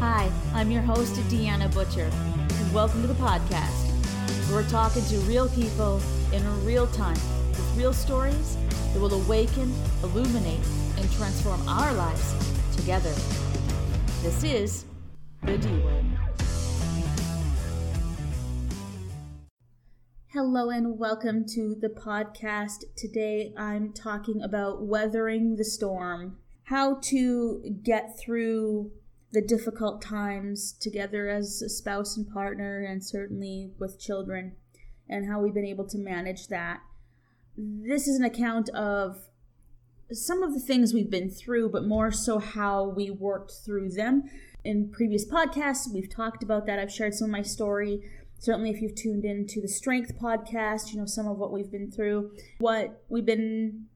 Hi, 0.00 0.30
I'm 0.52 0.70
your 0.72 0.82
host, 0.82 1.14
Deanna 1.30 1.72
Butcher, 1.72 2.10
and 2.12 2.74
welcome 2.74 3.00
to 3.02 3.06
the 3.06 3.14
podcast. 3.14 4.50
We're 4.50 4.68
talking 4.68 5.04
to 5.04 5.18
real 5.20 5.48
people 5.48 6.02
in 6.32 6.64
real 6.64 6.88
time 6.88 7.14
with 7.48 7.76
real 7.76 7.92
stories 7.92 8.56
that 8.92 9.00
will 9.00 9.14
awaken, 9.14 9.72
illuminate, 10.02 10.60
and 10.98 11.10
transform 11.12 11.66
our 11.68 11.94
lives 11.94 12.34
together. 12.76 13.14
This 14.22 14.42
is 14.42 14.84
the 15.42 15.56
D 15.56 15.68
Word. 15.78 16.04
Hello 20.32 20.70
and 20.70 20.98
welcome 20.98 21.46
to 21.50 21.76
the 21.80 21.88
podcast. 21.88 22.82
Today 22.96 23.54
I'm 23.56 23.92
talking 23.92 24.42
about 24.42 24.82
weathering 24.82 25.54
the 25.54 25.64
storm, 25.64 26.38
how 26.64 26.96
to 27.04 27.62
get 27.84 28.18
through 28.18 28.90
the 29.34 29.42
difficult 29.42 30.00
times 30.00 30.72
together 30.72 31.28
as 31.28 31.60
a 31.60 31.68
spouse 31.68 32.16
and 32.16 32.32
partner, 32.32 32.82
and 32.82 33.04
certainly 33.04 33.72
with 33.80 34.00
children, 34.00 34.52
and 35.08 35.28
how 35.28 35.40
we've 35.40 35.52
been 35.52 35.66
able 35.66 35.86
to 35.88 35.98
manage 35.98 36.46
that. 36.48 36.80
This 37.56 38.06
is 38.06 38.16
an 38.16 38.24
account 38.24 38.68
of 38.70 39.28
some 40.12 40.44
of 40.44 40.54
the 40.54 40.60
things 40.60 40.94
we've 40.94 41.10
been 41.10 41.30
through, 41.30 41.70
but 41.70 41.84
more 41.84 42.12
so 42.12 42.38
how 42.38 42.84
we 42.84 43.10
worked 43.10 43.52
through 43.64 43.90
them. 43.90 44.22
In 44.62 44.90
previous 44.90 45.26
podcasts, 45.26 45.92
we've 45.92 46.08
talked 46.08 46.44
about 46.44 46.64
that. 46.66 46.78
I've 46.78 46.92
shared 46.92 47.14
some 47.14 47.26
of 47.26 47.32
my 47.32 47.42
story. 47.42 48.08
Certainly, 48.38 48.70
if 48.70 48.80
you've 48.80 48.94
tuned 48.94 49.24
into 49.24 49.60
the 49.60 49.68
Strength 49.68 50.16
podcast, 50.16 50.92
you 50.92 50.98
know 50.98 51.06
some 51.06 51.26
of 51.26 51.38
what 51.38 51.50
we've 51.50 51.72
been 51.72 51.90
through, 51.90 52.30
what 52.58 53.02
we've 53.08 53.26
been 53.26 53.86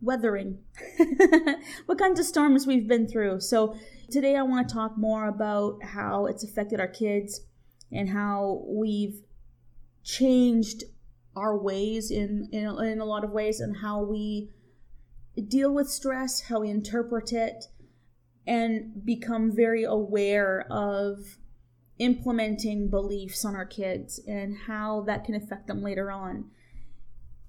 weathering, 0.00 0.58
what 1.86 1.98
kinds 1.98 2.18
of 2.18 2.24
storms 2.24 2.66
we've 2.66 2.88
been 2.88 3.06
through. 3.06 3.40
So, 3.40 3.76
today 4.10 4.36
I 4.36 4.42
want 4.42 4.68
to 4.68 4.74
talk 4.74 4.96
more 4.96 5.26
about 5.26 5.82
how 5.82 6.26
it's 6.26 6.44
affected 6.44 6.80
our 6.80 6.88
kids 6.88 7.40
and 7.92 8.08
how 8.08 8.64
we've 8.66 9.22
changed 10.02 10.84
our 11.36 11.58
ways 11.58 12.10
in, 12.10 12.48
in, 12.52 12.66
in 12.84 13.00
a 13.00 13.04
lot 13.04 13.24
of 13.24 13.30
ways 13.30 13.60
and 13.60 13.76
how 13.78 14.02
we 14.02 14.50
deal 15.48 15.72
with 15.72 15.88
stress, 15.88 16.42
how 16.42 16.60
we 16.60 16.70
interpret 16.70 17.32
it, 17.32 17.66
and 18.46 19.04
become 19.04 19.54
very 19.54 19.84
aware 19.84 20.66
of 20.70 21.38
implementing 21.98 22.88
beliefs 22.88 23.44
on 23.44 23.54
our 23.54 23.66
kids 23.66 24.20
and 24.26 24.56
how 24.66 25.02
that 25.02 25.24
can 25.24 25.34
affect 25.34 25.66
them 25.66 25.82
later 25.82 26.10
on. 26.10 26.44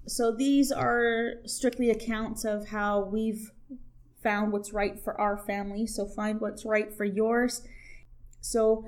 So 0.06 0.34
these 0.34 0.72
are 0.72 1.34
strictly 1.44 1.90
accounts 1.90 2.44
of 2.44 2.68
how 2.68 3.04
we've 3.04 3.52
found 4.22 4.52
what's 4.52 4.72
right 4.72 4.98
for 4.98 5.18
our 5.20 5.36
family. 5.36 5.86
So 5.86 6.06
find 6.06 6.40
what's 6.40 6.64
right 6.64 6.92
for 6.92 7.04
yours. 7.04 7.62
So 8.40 8.84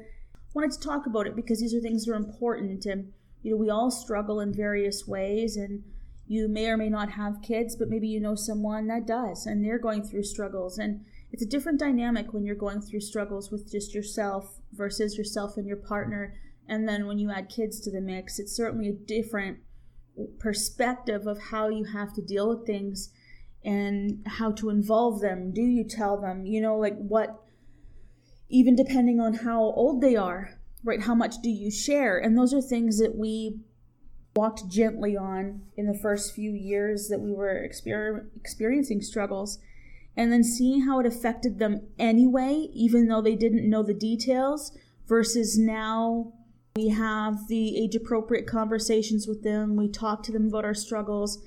wanted 0.54 0.72
to 0.72 0.80
talk 0.80 1.06
about 1.06 1.26
it 1.26 1.36
because 1.36 1.60
these 1.60 1.74
are 1.74 1.80
things 1.80 2.04
that 2.04 2.12
are 2.12 2.16
important 2.16 2.84
and 2.84 3.12
you 3.42 3.52
know 3.52 3.56
we 3.56 3.70
all 3.70 3.90
struggle 3.90 4.40
in 4.40 4.52
various 4.52 5.06
ways 5.06 5.56
and 5.56 5.84
you 6.26 6.48
may 6.48 6.66
or 6.68 6.76
may 6.76 6.88
not 6.88 7.12
have 7.12 7.42
kids, 7.42 7.74
but 7.74 7.88
maybe 7.88 8.08
you 8.08 8.20
know 8.20 8.34
someone 8.34 8.86
that 8.88 9.06
does 9.06 9.46
and 9.46 9.64
they're 9.64 9.78
going 9.78 10.02
through 10.02 10.22
struggles 10.22 10.78
and 10.78 11.04
it's 11.32 11.42
a 11.42 11.46
different 11.46 11.78
dynamic 11.78 12.32
when 12.32 12.44
you're 12.44 12.56
going 12.56 12.80
through 12.80 13.00
struggles 13.00 13.50
with 13.50 13.70
just 13.70 13.94
yourself 13.94 14.60
versus 14.72 15.16
yourself 15.16 15.56
and 15.56 15.66
your 15.66 15.76
partner 15.76 16.34
and 16.70 16.88
then 16.88 17.08
when 17.08 17.18
you 17.18 17.32
add 17.32 17.48
kids 17.48 17.80
to 17.80 17.90
the 17.90 18.00
mix, 18.00 18.38
it's 18.38 18.54
certainly 18.54 18.88
a 18.88 18.92
different 18.92 19.58
perspective 20.38 21.26
of 21.26 21.38
how 21.50 21.68
you 21.68 21.84
have 21.84 22.14
to 22.14 22.22
deal 22.22 22.48
with 22.48 22.64
things 22.64 23.10
and 23.64 24.22
how 24.26 24.52
to 24.52 24.70
involve 24.70 25.20
them. 25.20 25.52
Do 25.52 25.62
you 25.62 25.84
tell 25.84 26.20
them, 26.20 26.46
you 26.46 26.60
know, 26.60 26.76
like 26.76 26.96
what, 26.96 27.42
even 28.48 28.74
depending 28.74 29.20
on 29.20 29.34
how 29.34 29.60
old 29.60 30.00
they 30.00 30.16
are, 30.16 30.58
right? 30.82 31.02
How 31.02 31.14
much 31.14 31.36
do 31.42 31.50
you 31.50 31.70
share? 31.70 32.18
And 32.18 32.36
those 32.36 32.54
are 32.54 32.62
things 32.62 32.98
that 32.98 33.16
we 33.16 33.60
walked 34.34 34.68
gently 34.68 35.16
on 35.16 35.62
in 35.76 35.86
the 35.86 35.98
first 35.98 36.34
few 36.34 36.52
years 36.52 37.08
that 37.08 37.20
we 37.20 37.32
were 37.32 37.66
exper- 37.68 38.26
experiencing 38.36 39.02
struggles. 39.02 39.58
And 40.16 40.32
then 40.32 40.42
seeing 40.42 40.82
how 40.82 41.00
it 41.00 41.06
affected 41.06 41.58
them 41.58 41.88
anyway, 41.98 42.68
even 42.72 43.08
though 43.08 43.22
they 43.22 43.36
didn't 43.36 43.68
know 43.68 43.82
the 43.82 43.94
details, 43.94 44.76
versus 45.06 45.58
now 45.58 46.32
we 46.76 46.88
have 46.88 47.48
the 47.48 47.76
age 47.82 47.94
appropriate 47.94 48.46
conversations 48.46 49.26
with 49.26 49.42
them. 49.42 49.76
We 49.76 49.88
talk 49.88 50.22
to 50.24 50.32
them 50.32 50.48
about 50.48 50.64
our 50.64 50.74
struggles 50.74 51.42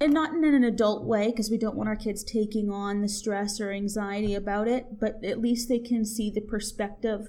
and 0.00 0.12
not 0.12 0.34
in 0.34 0.44
an 0.44 0.64
adult 0.64 1.04
way 1.04 1.30
because 1.30 1.50
we 1.50 1.58
don't 1.58 1.76
want 1.76 1.88
our 1.88 1.96
kids 1.96 2.22
taking 2.22 2.70
on 2.70 3.00
the 3.00 3.08
stress 3.08 3.60
or 3.60 3.70
anxiety 3.70 4.34
about 4.34 4.68
it, 4.68 5.00
but 5.00 5.24
at 5.24 5.40
least 5.40 5.68
they 5.68 5.78
can 5.78 6.04
see 6.04 6.30
the 6.30 6.40
perspective 6.40 7.28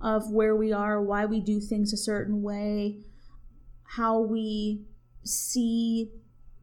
of 0.00 0.30
where 0.30 0.54
we 0.54 0.72
are, 0.72 1.02
why 1.02 1.24
we 1.24 1.40
do 1.40 1.60
things 1.60 1.92
a 1.92 1.96
certain 1.96 2.40
way, 2.42 2.98
how 3.96 4.20
we 4.20 4.82
see 5.24 6.10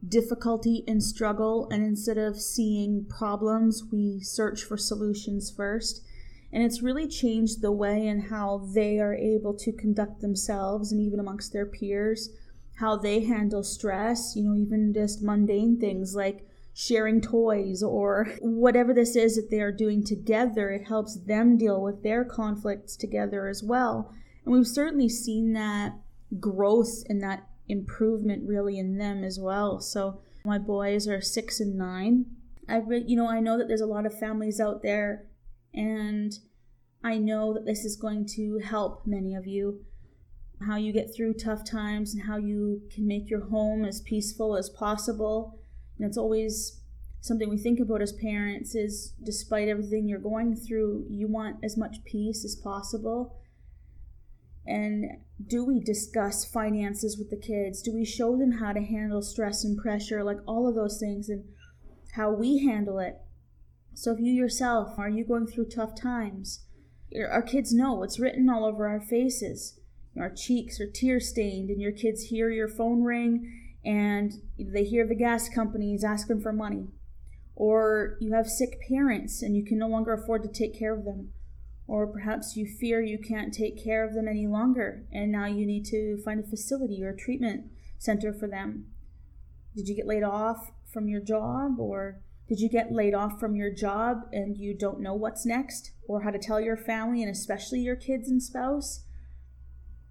difficulty 0.08 0.84
and 0.88 1.02
struggle, 1.02 1.68
and 1.70 1.84
instead 1.84 2.16
of 2.16 2.40
seeing 2.40 3.04
problems, 3.04 3.84
we 3.92 4.20
search 4.20 4.62
for 4.62 4.76
solutions 4.76 5.52
first. 5.54 6.02
And 6.52 6.62
it's 6.62 6.82
really 6.82 7.08
changed 7.08 7.60
the 7.60 7.72
way 7.72 8.06
and 8.06 8.30
how 8.30 8.66
they 8.72 8.98
are 8.98 9.14
able 9.14 9.52
to 9.54 9.72
conduct 9.72 10.20
themselves 10.20 10.92
and 10.92 11.00
even 11.00 11.20
amongst 11.20 11.52
their 11.52 11.66
peers 11.66 12.30
how 12.76 12.96
they 12.96 13.24
handle 13.24 13.62
stress, 13.62 14.34
you 14.36 14.42
know, 14.42 14.54
even 14.54 14.92
just 14.92 15.22
mundane 15.22 15.78
things 15.78 16.14
like 16.14 16.46
sharing 16.74 17.22
toys 17.22 17.82
or 17.82 18.28
whatever 18.40 18.92
this 18.92 19.16
is 19.16 19.34
that 19.36 19.50
they 19.50 19.60
are 19.60 19.72
doing 19.72 20.04
together, 20.04 20.70
it 20.70 20.86
helps 20.86 21.16
them 21.16 21.56
deal 21.56 21.80
with 21.80 22.02
their 22.02 22.22
conflicts 22.22 22.96
together 22.96 23.48
as 23.48 23.62
well. 23.62 24.12
And 24.44 24.54
we've 24.54 24.66
certainly 24.66 25.08
seen 25.08 25.54
that 25.54 25.94
growth 26.38 27.02
and 27.08 27.22
that 27.22 27.48
improvement 27.68 28.46
really 28.46 28.78
in 28.78 28.98
them 28.98 29.24
as 29.24 29.40
well. 29.40 29.80
So 29.80 30.20
my 30.44 30.58
boys 30.58 31.08
are 31.08 31.22
six 31.22 31.60
and 31.60 31.76
nine. 31.76 32.26
I, 32.68 32.82
you 33.06 33.16
know, 33.16 33.28
I 33.28 33.40
know 33.40 33.56
that 33.58 33.68
there's 33.68 33.80
a 33.80 33.86
lot 33.86 34.06
of 34.06 34.18
families 34.18 34.60
out 34.60 34.82
there, 34.82 35.24
and 35.72 36.38
I 37.02 37.16
know 37.16 37.54
that 37.54 37.64
this 37.64 37.84
is 37.84 37.96
going 37.96 38.26
to 38.34 38.58
help 38.58 39.06
many 39.06 39.34
of 39.34 39.46
you 39.46 39.84
how 40.64 40.76
you 40.76 40.92
get 40.92 41.14
through 41.14 41.34
tough 41.34 41.64
times 41.68 42.14
and 42.14 42.24
how 42.24 42.36
you 42.36 42.82
can 42.90 43.06
make 43.06 43.28
your 43.28 43.46
home 43.46 43.84
as 43.84 44.00
peaceful 44.00 44.56
as 44.56 44.70
possible. 44.70 45.58
And 45.98 46.06
it's 46.06 46.16
always 46.16 46.80
something 47.20 47.50
we 47.50 47.58
think 47.58 47.80
about 47.80 48.02
as 48.02 48.12
parents 48.12 48.74
is 48.74 49.12
despite 49.22 49.68
everything 49.68 50.08
you're 50.08 50.18
going 50.18 50.56
through, 50.56 51.06
you 51.10 51.28
want 51.28 51.56
as 51.62 51.76
much 51.76 52.04
peace 52.04 52.44
as 52.44 52.56
possible. 52.56 53.36
And 54.66 55.18
do 55.46 55.64
we 55.64 55.78
discuss 55.78 56.44
finances 56.44 57.18
with 57.18 57.30
the 57.30 57.36
kids? 57.36 57.82
Do 57.82 57.92
we 57.92 58.04
show 58.04 58.36
them 58.36 58.52
how 58.52 58.72
to 58.72 58.82
handle 58.82 59.22
stress 59.22 59.62
and 59.62 59.78
pressure, 59.78 60.24
like 60.24 60.38
all 60.46 60.68
of 60.68 60.74
those 60.74 60.98
things, 60.98 61.28
and 61.28 61.44
how 62.14 62.30
we 62.32 62.64
handle 62.64 62.98
it? 62.98 63.18
So, 63.94 64.12
if 64.12 64.18
you 64.18 64.32
yourself 64.32 64.98
are 64.98 65.08
you 65.08 65.24
going 65.24 65.46
through 65.46 65.66
tough 65.66 65.94
times, 65.94 66.64
our 67.30 67.42
kids 67.42 67.72
know 67.72 68.02
it's 68.02 68.18
written 68.18 68.50
all 68.50 68.64
over 68.64 68.88
our 68.88 69.00
faces 69.00 69.78
our 70.18 70.30
cheeks 70.30 70.80
are 70.80 70.90
tear 70.90 71.20
stained, 71.20 71.70
and 71.70 71.80
your 71.80 71.92
kids 71.92 72.24
hear 72.24 72.50
your 72.50 72.68
phone 72.68 73.02
ring 73.02 73.52
and 73.86 74.32
they 74.58 74.82
hear 74.82 75.06
the 75.06 75.14
gas 75.14 75.48
companies 75.48 76.02
asking 76.02 76.40
for 76.40 76.52
money. 76.52 76.88
Or 77.54 78.16
you 78.20 78.34
have 78.34 78.48
sick 78.48 78.80
parents 78.88 79.42
and 79.42 79.56
you 79.56 79.64
can 79.64 79.78
no 79.78 79.86
longer 79.86 80.12
afford 80.12 80.42
to 80.42 80.48
take 80.48 80.76
care 80.76 80.92
of 80.92 81.04
them. 81.04 81.32
Or 81.86 82.06
perhaps 82.08 82.56
you 82.56 82.66
fear 82.66 83.00
you 83.00 83.16
can't 83.16 83.54
take 83.54 83.82
care 83.82 84.04
of 84.04 84.12
them 84.12 84.26
any 84.26 84.48
longer 84.48 85.04
and 85.12 85.30
now 85.30 85.46
you 85.46 85.64
need 85.64 85.84
to 85.86 86.18
find 86.24 86.40
a 86.40 86.46
facility 86.46 87.02
or 87.02 87.10
a 87.10 87.16
treatment 87.16 87.70
center 87.98 88.32
for 88.32 88.48
them. 88.48 88.86
Did 89.76 89.88
you 89.88 89.94
get 89.94 90.06
laid 90.06 90.24
off 90.24 90.72
from 90.92 91.08
your 91.08 91.20
job 91.20 91.78
or 91.78 92.20
did 92.48 92.58
you 92.60 92.68
get 92.68 92.92
laid 92.92 93.14
off 93.14 93.38
from 93.38 93.54
your 93.54 93.72
job 93.72 94.22
and 94.32 94.56
you 94.56 94.74
don't 94.74 95.00
know 95.00 95.14
what's 95.14 95.46
next 95.46 95.92
or 96.08 96.22
how 96.22 96.30
to 96.30 96.38
tell 96.38 96.60
your 96.60 96.76
family 96.76 97.22
and 97.22 97.30
especially 97.30 97.80
your 97.80 97.96
kids 97.96 98.28
and 98.28 98.42
spouse? 98.42 99.04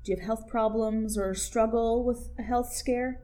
Do 0.05 0.11
you 0.11 0.17
have 0.19 0.25
health 0.25 0.47
problems 0.47 1.17
or 1.17 1.33
struggle 1.33 2.05
with 2.05 2.29
a 2.37 2.43
health 2.43 2.71
scare? 2.71 3.21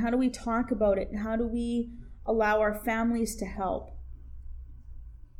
How 0.00 0.08
do 0.08 0.16
we 0.16 0.30
talk 0.30 0.70
about 0.70 0.96
it? 0.96 1.10
How 1.24 1.34
do 1.34 1.44
we 1.44 1.90
allow 2.24 2.60
our 2.60 2.72
families 2.72 3.34
to 3.36 3.46
help? 3.46 3.90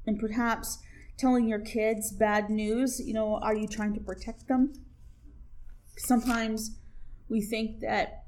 And 0.04 0.18
perhaps 0.18 0.78
telling 1.16 1.46
your 1.46 1.60
kids 1.60 2.12
bad 2.12 2.50
news, 2.50 3.00
you 3.00 3.14
know, 3.14 3.38
are 3.40 3.54
you 3.54 3.68
trying 3.68 3.94
to 3.94 4.00
protect 4.00 4.48
them? 4.48 4.72
Sometimes 5.96 6.76
we 7.28 7.40
think 7.40 7.78
that 7.78 8.24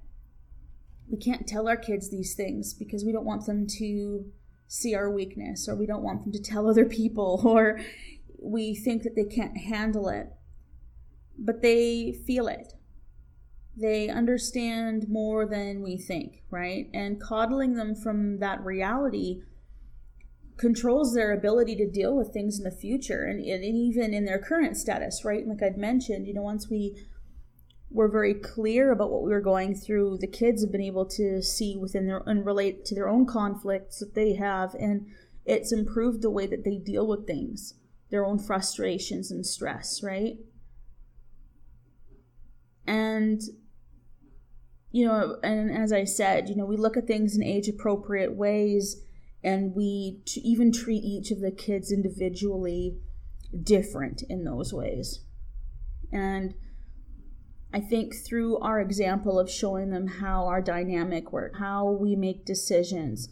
we 1.11 1.19
can't 1.19 1.49
tell 1.49 1.67
our 1.67 1.77
kids 1.77 2.11
these 2.11 2.37
things 2.37 2.75
because 2.75 3.05
we 3.05 3.11
don't 3.11 3.27
want 3.27 3.47
them 3.47 3.67
to 3.79 4.31
see 4.69 4.95
our 4.95 5.11
weakness 5.11 5.69
or 5.69 5.75
we 5.75 5.87
don't 5.87 6.05
want 6.05 6.23
them 6.23 6.33
to 6.33 6.41
tell 6.41 6.71
other 6.71 6.85
people 6.85 7.43
or 7.45 7.81
we 8.41 8.73
think 8.73 9.03
that 9.03 9.17
they 9.17 9.25
can't 9.25 9.57
handle 9.57 10.09
it 10.09 10.29
but 11.39 11.63
they 11.63 12.13
feel 12.27 12.49
it. 12.49 12.75
They 13.77 14.09
understand 14.09 15.07
more 15.09 15.47
than 15.47 15.83
we 15.83 15.97
think, 15.97 16.43
right? 16.51 16.89
And 16.93 17.21
coddling 17.21 17.75
them 17.75 17.95
from 17.95 18.39
that 18.39 18.63
reality 18.63 19.43
controls 20.59 21.15
their 21.15 21.33
ability 21.33 21.75
to 21.77 21.91
deal 21.91 22.15
with 22.15 22.33
things 22.33 22.59
in 22.59 22.65
the 22.65 22.71
future 22.71 23.25
and, 23.25 23.41
and 23.41 23.65
even 23.65 24.13
in 24.13 24.27
their 24.27 24.39
current 24.39 24.77
status, 24.77 25.25
right? 25.25 25.47
Like 25.47 25.63
I'd 25.63 25.79
mentioned, 25.79 26.27
you 26.27 26.35
know, 26.35 26.43
once 26.43 26.69
we 26.69 26.95
were 27.91 28.09
very 28.09 28.35
clear 28.35 28.93
about 28.93 29.11
what 29.11 29.23
we 29.23 29.31
were 29.31 29.41
going 29.41 29.75
through, 29.75 30.19
the 30.19 30.27
kids 30.27 30.63
have 30.63 30.73
been 30.73 30.83
able 30.83 31.07
to 31.07 31.43
see 31.43 31.77
within 31.77 32.07
their 32.07 32.23
and 32.27 32.45
relate 32.45 32.85
to 32.87 32.95
their 32.95 33.09
own 33.09 33.27
conflicts 33.27 33.99
that 33.99 34.15
they 34.15 34.35
have, 34.35 34.75
and 34.75 35.07
it's 35.45 35.73
improved 35.73 36.23
the 36.23 36.31
way 36.31 36.47
that 36.47 36.65
they 36.65 36.77
deal 36.77 37.07
with 37.07 37.27
things, 37.27 37.75
their 38.11 38.25
own 38.25 38.39
frustrations 38.39 39.31
and 39.31 39.45
stress, 39.45 40.03
right? 40.03 40.37
And 42.87 43.41
you 44.91 45.07
know, 45.07 45.39
and 45.43 45.71
as 45.75 45.93
I 45.93 46.05
said, 46.05 46.49
you 46.49 46.57
know, 46.57 46.67
we 46.67 46.77
look 46.77 46.97
at 46.97 47.07
things 47.07 47.35
in 47.35 47.43
age 47.43 47.67
appropriate 47.67 48.35
ways 48.37 49.03
and 49.43 49.75
we 49.75 50.21
even 50.37 50.71
treat 50.71 51.03
each 51.03 51.31
of 51.31 51.41
the 51.41 51.51
kids 51.51 51.91
individually 51.91 52.99
different 53.63 54.23
in 54.29 54.45
those 54.45 54.73
ways. 54.73 55.21
And 56.13 56.55
I 57.73 57.81
think 57.81 58.15
through 58.15 58.59
our 58.59 58.81
example 58.81 59.39
of 59.39 59.51
showing 59.51 59.91
them 59.91 60.07
how 60.07 60.47
our 60.47 60.61
dynamic 60.61 61.33
works, 61.33 61.59
how 61.59 61.91
we 61.91 62.15
make 62.15 62.45
decisions, 62.45 63.31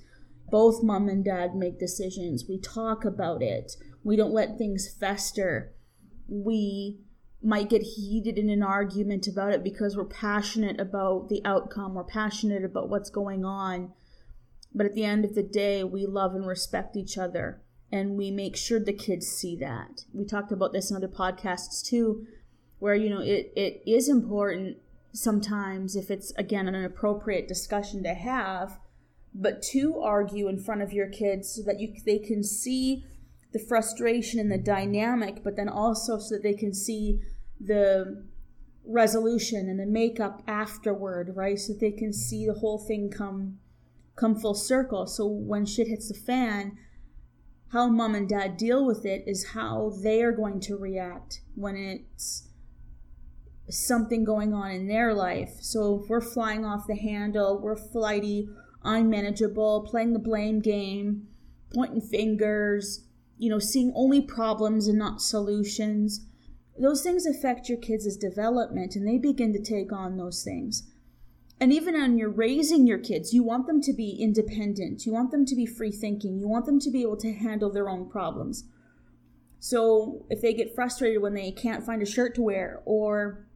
both 0.50 0.82
mom 0.82 1.08
and 1.08 1.24
dad 1.24 1.54
make 1.54 1.78
decisions. 1.78 2.44
We 2.48 2.58
talk 2.58 3.04
about 3.04 3.42
it. 3.42 3.72
We 4.02 4.16
don't 4.16 4.32
let 4.32 4.56
things 4.56 4.92
fester. 4.98 5.74
We 6.26 7.00
might 7.42 7.70
get 7.70 7.82
heated 7.82 8.38
in 8.38 8.50
an 8.50 8.62
argument 8.62 9.26
about 9.26 9.52
it 9.52 9.64
because 9.64 9.96
we're 9.96 10.04
passionate 10.04 10.78
about 10.78 11.28
the 11.28 11.40
outcome, 11.44 11.94
we're 11.94 12.04
passionate 12.04 12.64
about 12.64 12.88
what's 12.88 13.10
going 13.10 13.44
on. 13.44 13.92
But 14.74 14.86
at 14.86 14.94
the 14.94 15.04
end 15.04 15.24
of 15.24 15.34
the 15.34 15.42
day, 15.42 15.82
we 15.82 16.06
love 16.06 16.34
and 16.34 16.46
respect 16.46 16.96
each 16.96 17.16
other 17.18 17.60
and 17.90 18.16
we 18.16 18.30
make 18.30 18.56
sure 18.56 18.78
the 18.78 18.92
kids 18.92 19.26
see 19.26 19.56
that. 19.56 20.04
We 20.12 20.24
talked 20.24 20.52
about 20.52 20.72
this 20.72 20.90
in 20.90 20.96
other 20.96 21.08
podcasts 21.08 21.84
too 21.84 22.26
where 22.80 22.94
you 22.94 23.08
know 23.08 23.20
it, 23.20 23.52
it 23.54 23.82
is 23.86 24.08
important 24.08 24.78
sometimes 25.12 25.94
if 25.94 26.10
it's 26.10 26.32
again 26.32 26.66
an 26.66 26.84
appropriate 26.84 27.46
discussion 27.46 28.02
to 28.02 28.14
have 28.14 28.78
but 29.32 29.62
to 29.62 30.00
argue 30.00 30.48
in 30.48 30.58
front 30.58 30.82
of 30.82 30.92
your 30.92 31.08
kids 31.08 31.48
so 31.48 31.62
that 31.62 31.78
you 31.78 31.94
they 32.04 32.18
can 32.18 32.42
see 32.42 33.04
the 33.52 33.58
frustration 33.58 34.38
and 34.38 34.50
the 34.50 34.58
dynamic 34.58 35.42
but 35.42 35.56
then 35.56 35.68
also 35.68 36.18
so 36.18 36.34
that 36.34 36.42
they 36.42 36.54
can 36.54 36.72
see 36.72 37.20
the 37.60 38.24
resolution 38.86 39.68
and 39.68 39.78
the 39.78 39.86
makeup 39.86 40.42
afterward 40.46 41.32
right 41.34 41.58
so 41.58 41.72
that 41.72 41.80
they 41.80 41.92
can 41.92 42.12
see 42.12 42.46
the 42.46 42.54
whole 42.60 42.78
thing 42.78 43.10
come 43.10 43.58
come 44.16 44.34
full 44.34 44.54
circle 44.54 45.06
so 45.06 45.26
when 45.26 45.64
shit 45.64 45.88
hits 45.88 46.08
the 46.08 46.14
fan 46.14 46.76
how 47.72 47.88
mom 47.88 48.14
and 48.14 48.28
dad 48.28 48.56
deal 48.56 48.84
with 48.84 49.04
it 49.04 49.22
is 49.26 49.50
how 49.50 49.92
they 50.02 50.22
are 50.22 50.32
going 50.32 50.58
to 50.60 50.76
react 50.76 51.40
when 51.54 51.76
it's 51.76 52.48
something 53.72 54.24
going 54.24 54.52
on 54.52 54.70
in 54.70 54.88
their 54.88 55.14
life. 55.14 55.58
So 55.60 56.00
if 56.02 56.08
we're 56.08 56.20
flying 56.20 56.64
off 56.64 56.86
the 56.86 56.96
handle, 56.96 57.60
we're 57.60 57.76
flighty, 57.76 58.48
unmanageable, 58.82 59.86
playing 59.88 60.12
the 60.12 60.18
blame 60.18 60.60
game, 60.60 61.28
pointing 61.74 62.00
fingers, 62.00 63.06
you 63.40 63.48
know, 63.48 63.58
seeing 63.58 63.90
only 63.96 64.20
problems 64.20 64.86
and 64.86 64.98
not 64.98 65.22
solutions. 65.22 66.26
Those 66.78 67.02
things 67.02 67.24
affect 67.24 67.70
your 67.70 67.78
kids' 67.78 68.14
development 68.18 68.94
and 68.94 69.08
they 69.08 69.16
begin 69.16 69.54
to 69.54 69.62
take 69.62 69.92
on 69.92 70.18
those 70.18 70.44
things. 70.44 70.86
And 71.58 71.72
even 71.72 71.94
when 71.94 72.18
you're 72.18 72.30
raising 72.30 72.86
your 72.86 72.98
kids, 72.98 73.32
you 73.32 73.42
want 73.42 73.66
them 73.66 73.80
to 73.80 73.94
be 73.94 74.10
independent. 74.20 75.06
You 75.06 75.12
want 75.12 75.30
them 75.30 75.46
to 75.46 75.56
be 75.56 75.64
free 75.64 75.90
thinking. 75.90 76.38
You 76.38 76.48
want 76.48 76.66
them 76.66 76.78
to 76.80 76.90
be 76.90 77.00
able 77.00 77.16
to 77.18 77.32
handle 77.32 77.72
their 77.72 77.88
own 77.88 78.10
problems. 78.10 78.64
So 79.58 80.26
if 80.28 80.42
they 80.42 80.52
get 80.52 80.74
frustrated 80.74 81.22
when 81.22 81.34
they 81.34 81.50
can't 81.50 81.84
find 81.84 82.02
a 82.02 82.06
shirt 82.06 82.34
to 82.34 82.42
wear 82.42 82.82
or 82.84 83.46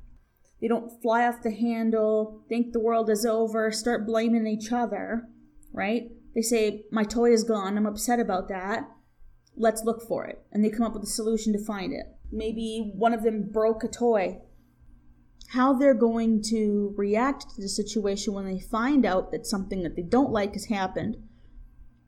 they 0.62 0.68
don't 0.68 1.02
fly 1.02 1.26
off 1.26 1.42
the 1.42 1.50
handle, 1.50 2.42
think 2.48 2.72
the 2.72 2.80
world 2.80 3.10
is 3.10 3.26
over, 3.26 3.70
start 3.70 4.06
blaming 4.06 4.46
each 4.46 4.72
other, 4.72 5.28
right? 5.74 6.10
They 6.34 6.42
say, 6.42 6.86
My 6.90 7.04
toy 7.04 7.32
is 7.32 7.44
gone. 7.44 7.76
I'm 7.76 7.86
upset 7.86 8.18
about 8.18 8.48
that. 8.48 8.88
Let's 9.56 9.84
look 9.84 10.02
for 10.02 10.24
it. 10.24 10.42
And 10.52 10.64
they 10.64 10.70
come 10.70 10.86
up 10.86 10.94
with 10.94 11.02
a 11.04 11.06
solution 11.06 11.52
to 11.52 11.64
find 11.64 11.92
it. 11.92 12.06
Maybe 12.32 12.92
one 12.94 13.12
of 13.12 13.22
them 13.22 13.48
broke 13.50 13.84
a 13.84 13.88
toy. 13.88 14.38
How 15.48 15.72
they're 15.72 15.94
going 15.94 16.42
to 16.50 16.94
react 16.96 17.54
to 17.54 17.62
the 17.62 17.68
situation 17.68 18.34
when 18.34 18.46
they 18.46 18.58
find 18.58 19.06
out 19.06 19.30
that 19.30 19.46
something 19.46 19.82
that 19.82 19.94
they 19.94 20.02
don't 20.02 20.32
like 20.32 20.54
has 20.54 20.66
happened. 20.66 21.16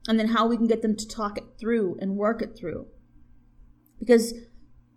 And 0.08 0.18
then 0.18 0.28
how 0.28 0.46
we 0.46 0.56
can 0.56 0.66
get 0.66 0.82
them 0.82 0.96
to 0.96 1.08
talk 1.08 1.38
it 1.38 1.44
through 1.58 1.96
and 2.00 2.16
work 2.16 2.42
it 2.42 2.56
through. 2.56 2.86
Because 3.98 4.34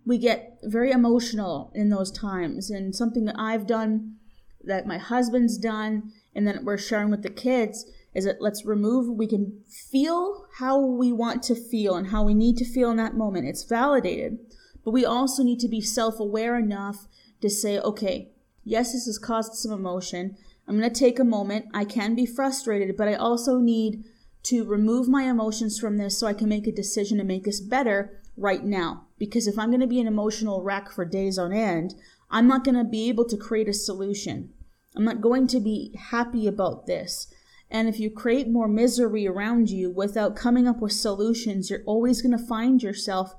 we 0.04 0.18
get 0.18 0.58
very 0.64 0.90
emotional 0.90 1.70
in 1.74 1.90
those 1.90 2.10
times. 2.10 2.70
And 2.70 2.94
something 2.94 3.24
that 3.26 3.38
I've 3.38 3.66
done, 3.66 4.16
that 4.62 4.86
my 4.86 4.98
husband's 4.98 5.58
done, 5.58 6.12
and 6.34 6.46
then 6.46 6.64
we're 6.64 6.78
sharing 6.78 7.10
with 7.10 7.22
the 7.22 7.30
kids 7.30 7.86
is 8.14 8.24
that 8.24 8.40
let's 8.40 8.64
remove, 8.64 9.08
we 9.08 9.26
can 9.26 9.60
feel 9.68 10.46
how 10.58 10.78
we 10.78 11.12
want 11.12 11.42
to 11.44 11.54
feel 11.54 11.94
and 11.94 12.08
how 12.08 12.24
we 12.24 12.34
need 12.34 12.56
to 12.56 12.64
feel 12.64 12.90
in 12.90 12.96
that 12.96 13.16
moment. 13.16 13.46
It's 13.46 13.64
validated. 13.64 14.38
But 14.84 14.92
we 14.92 15.04
also 15.04 15.42
need 15.42 15.60
to 15.60 15.68
be 15.68 15.80
self 15.80 16.18
aware 16.18 16.58
enough 16.58 17.06
to 17.40 17.48
say, 17.48 17.78
okay, 17.78 18.30
yes, 18.64 18.92
this 18.92 19.06
has 19.06 19.18
caused 19.18 19.54
some 19.54 19.72
emotion. 19.72 20.36
I'm 20.66 20.78
going 20.78 20.90
to 20.90 20.98
take 20.98 21.18
a 21.18 21.24
moment. 21.24 21.66
I 21.74 21.84
can 21.84 22.14
be 22.14 22.26
frustrated, 22.26 22.96
but 22.96 23.08
I 23.08 23.14
also 23.14 23.58
need 23.58 24.04
to 24.44 24.64
remove 24.64 25.08
my 25.08 25.24
emotions 25.24 25.78
from 25.78 25.98
this 25.98 26.18
so 26.18 26.26
I 26.26 26.32
can 26.32 26.48
make 26.48 26.66
a 26.66 26.72
decision 26.72 27.18
to 27.18 27.24
make 27.24 27.44
this 27.44 27.60
better 27.60 28.20
right 28.36 28.64
now. 28.64 29.06
Because 29.18 29.46
if 29.46 29.58
I'm 29.58 29.70
going 29.70 29.80
to 29.80 29.86
be 29.86 30.00
an 30.00 30.06
emotional 30.06 30.62
wreck 30.62 30.90
for 30.90 31.04
days 31.04 31.38
on 31.38 31.52
end, 31.52 31.94
I'm 32.30 32.46
not 32.46 32.64
going 32.64 32.76
to 32.76 32.84
be 32.84 33.08
able 33.08 33.26
to 33.26 33.36
create 33.36 33.68
a 33.68 33.72
solution. 33.72 34.52
I'm 34.96 35.04
not 35.04 35.20
going 35.20 35.46
to 35.48 35.60
be 35.60 35.94
happy 36.10 36.46
about 36.46 36.86
this. 36.86 37.32
And 37.70 37.88
if 37.88 38.00
you 38.00 38.10
create 38.10 38.48
more 38.48 38.68
misery 38.68 39.26
around 39.26 39.70
you 39.70 39.90
without 39.90 40.36
coming 40.36 40.66
up 40.66 40.80
with 40.80 40.92
solutions, 40.92 41.70
you're 41.70 41.84
always 41.86 42.20
going 42.20 42.36
to 42.36 42.46
find 42.46 42.82
yourself 42.82 43.34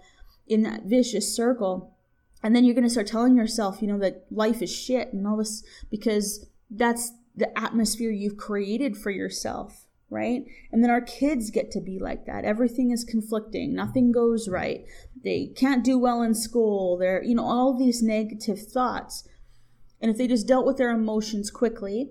in 0.47 0.63
that 0.63 0.83
vicious 0.83 1.35
circle. 1.35 1.97
And 2.41 2.55
then 2.55 2.63
you're 2.63 2.75
going 2.75 2.85
to 2.85 2.89
start 2.89 3.07
telling 3.07 3.35
yourself, 3.35 3.81
you 3.81 3.87
know, 3.87 3.99
that 3.99 4.25
life 4.31 4.61
is 4.61 4.73
shit 4.73 5.11
and 5.13 5.27
all 5.27 5.37
this 5.37 5.63
because 5.89 6.47
that's 6.69 7.11
the 7.35 7.57
atmosphere 7.59 8.11
you've 8.11 8.37
created 8.37 8.97
for 8.97 9.11
yourself 9.11 9.85
right? 10.11 10.43
And 10.71 10.83
then 10.83 10.91
our 10.91 11.01
kids 11.01 11.49
get 11.49 11.71
to 11.71 11.79
be 11.79 11.97
like 11.97 12.25
that. 12.25 12.43
Everything 12.43 12.91
is 12.91 13.05
conflicting. 13.05 13.73
Nothing 13.73 14.11
goes 14.11 14.47
right. 14.49 14.85
They 15.23 15.53
can't 15.55 15.85
do 15.85 15.97
well 15.97 16.21
in 16.21 16.35
school. 16.35 16.97
They're, 16.97 17.23
you 17.23 17.33
know, 17.33 17.45
all 17.45 17.75
these 17.75 18.03
negative 18.03 18.59
thoughts. 18.59 19.27
And 20.01 20.11
if 20.11 20.17
they 20.17 20.27
just 20.27 20.47
dealt 20.47 20.65
with 20.65 20.77
their 20.77 20.91
emotions 20.91 21.49
quickly, 21.49 22.09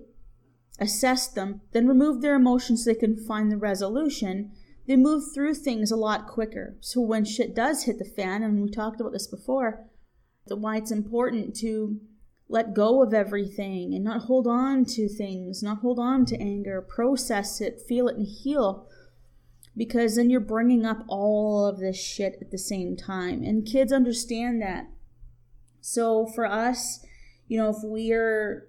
assessed 0.79 1.35
them, 1.35 1.61
then 1.71 1.87
remove 1.87 2.21
their 2.21 2.35
emotions 2.35 2.83
so 2.83 2.91
they 2.91 2.99
can 2.99 3.15
find 3.15 3.51
the 3.51 3.57
resolution, 3.57 4.51
they 4.87 4.95
move 4.95 5.23
through 5.33 5.53
things 5.53 5.91
a 5.91 5.95
lot 5.95 6.27
quicker. 6.27 6.75
So 6.79 7.01
when 7.01 7.23
shit 7.23 7.55
does 7.55 7.83
hit 7.83 7.99
the 7.99 8.05
fan, 8.05 8.43
and 8.43 8.61
we 8.61 8.69
talked 8.69 8.99
about 8.99 9.13
this 9.13 9.27
before, 9.27 9.85
why 10.47 10.77
it's 10.77 10.91
important 10.91 11.55
to 11.57 11.99
let 12.49 12.73
go 12.73 13.01
of 13.01 13.13
everything 13.13 13.93
and 13.93 14.03
not 14.03 14.23
hold 14.23 14.47
on 14.47 14.83
to 14.83 15.07
things, 15.07 15.63
not 15.63 15.79
hold 15.79 15.99
on 15.99 16.25
to 16.25 16.41
anger, 16.41 16.81
process 16.81 17.61
it, 17.61 17.81
feel 17.87 18.07
it, 18.09 18.17
and 18.17 18.27
heal. 18.27 18.87
Because 19.77 20.17
then 20.17 20.29
you're 20.29 20.41
bringing 20.41 20.85
up 20.85 21.05
all 21.07 21.65
of 21.65 21.79
this 21.79 21.95
shit 21.95 22.37
at 22.41 22.51
the 22.51 22.57
same 22.57 22.97
time. 22.97 23.41
And 23.43 23.65
kids 23.65 23.93
understand 23.93 24.61
that. 24.61 24.89
So 25.79 26.25
for 26.25 26.45
us, 26.45 27.05
you 27.47 27.57
know, 27.57 27.69
if 27.69 27.77
we're 27.81 28.67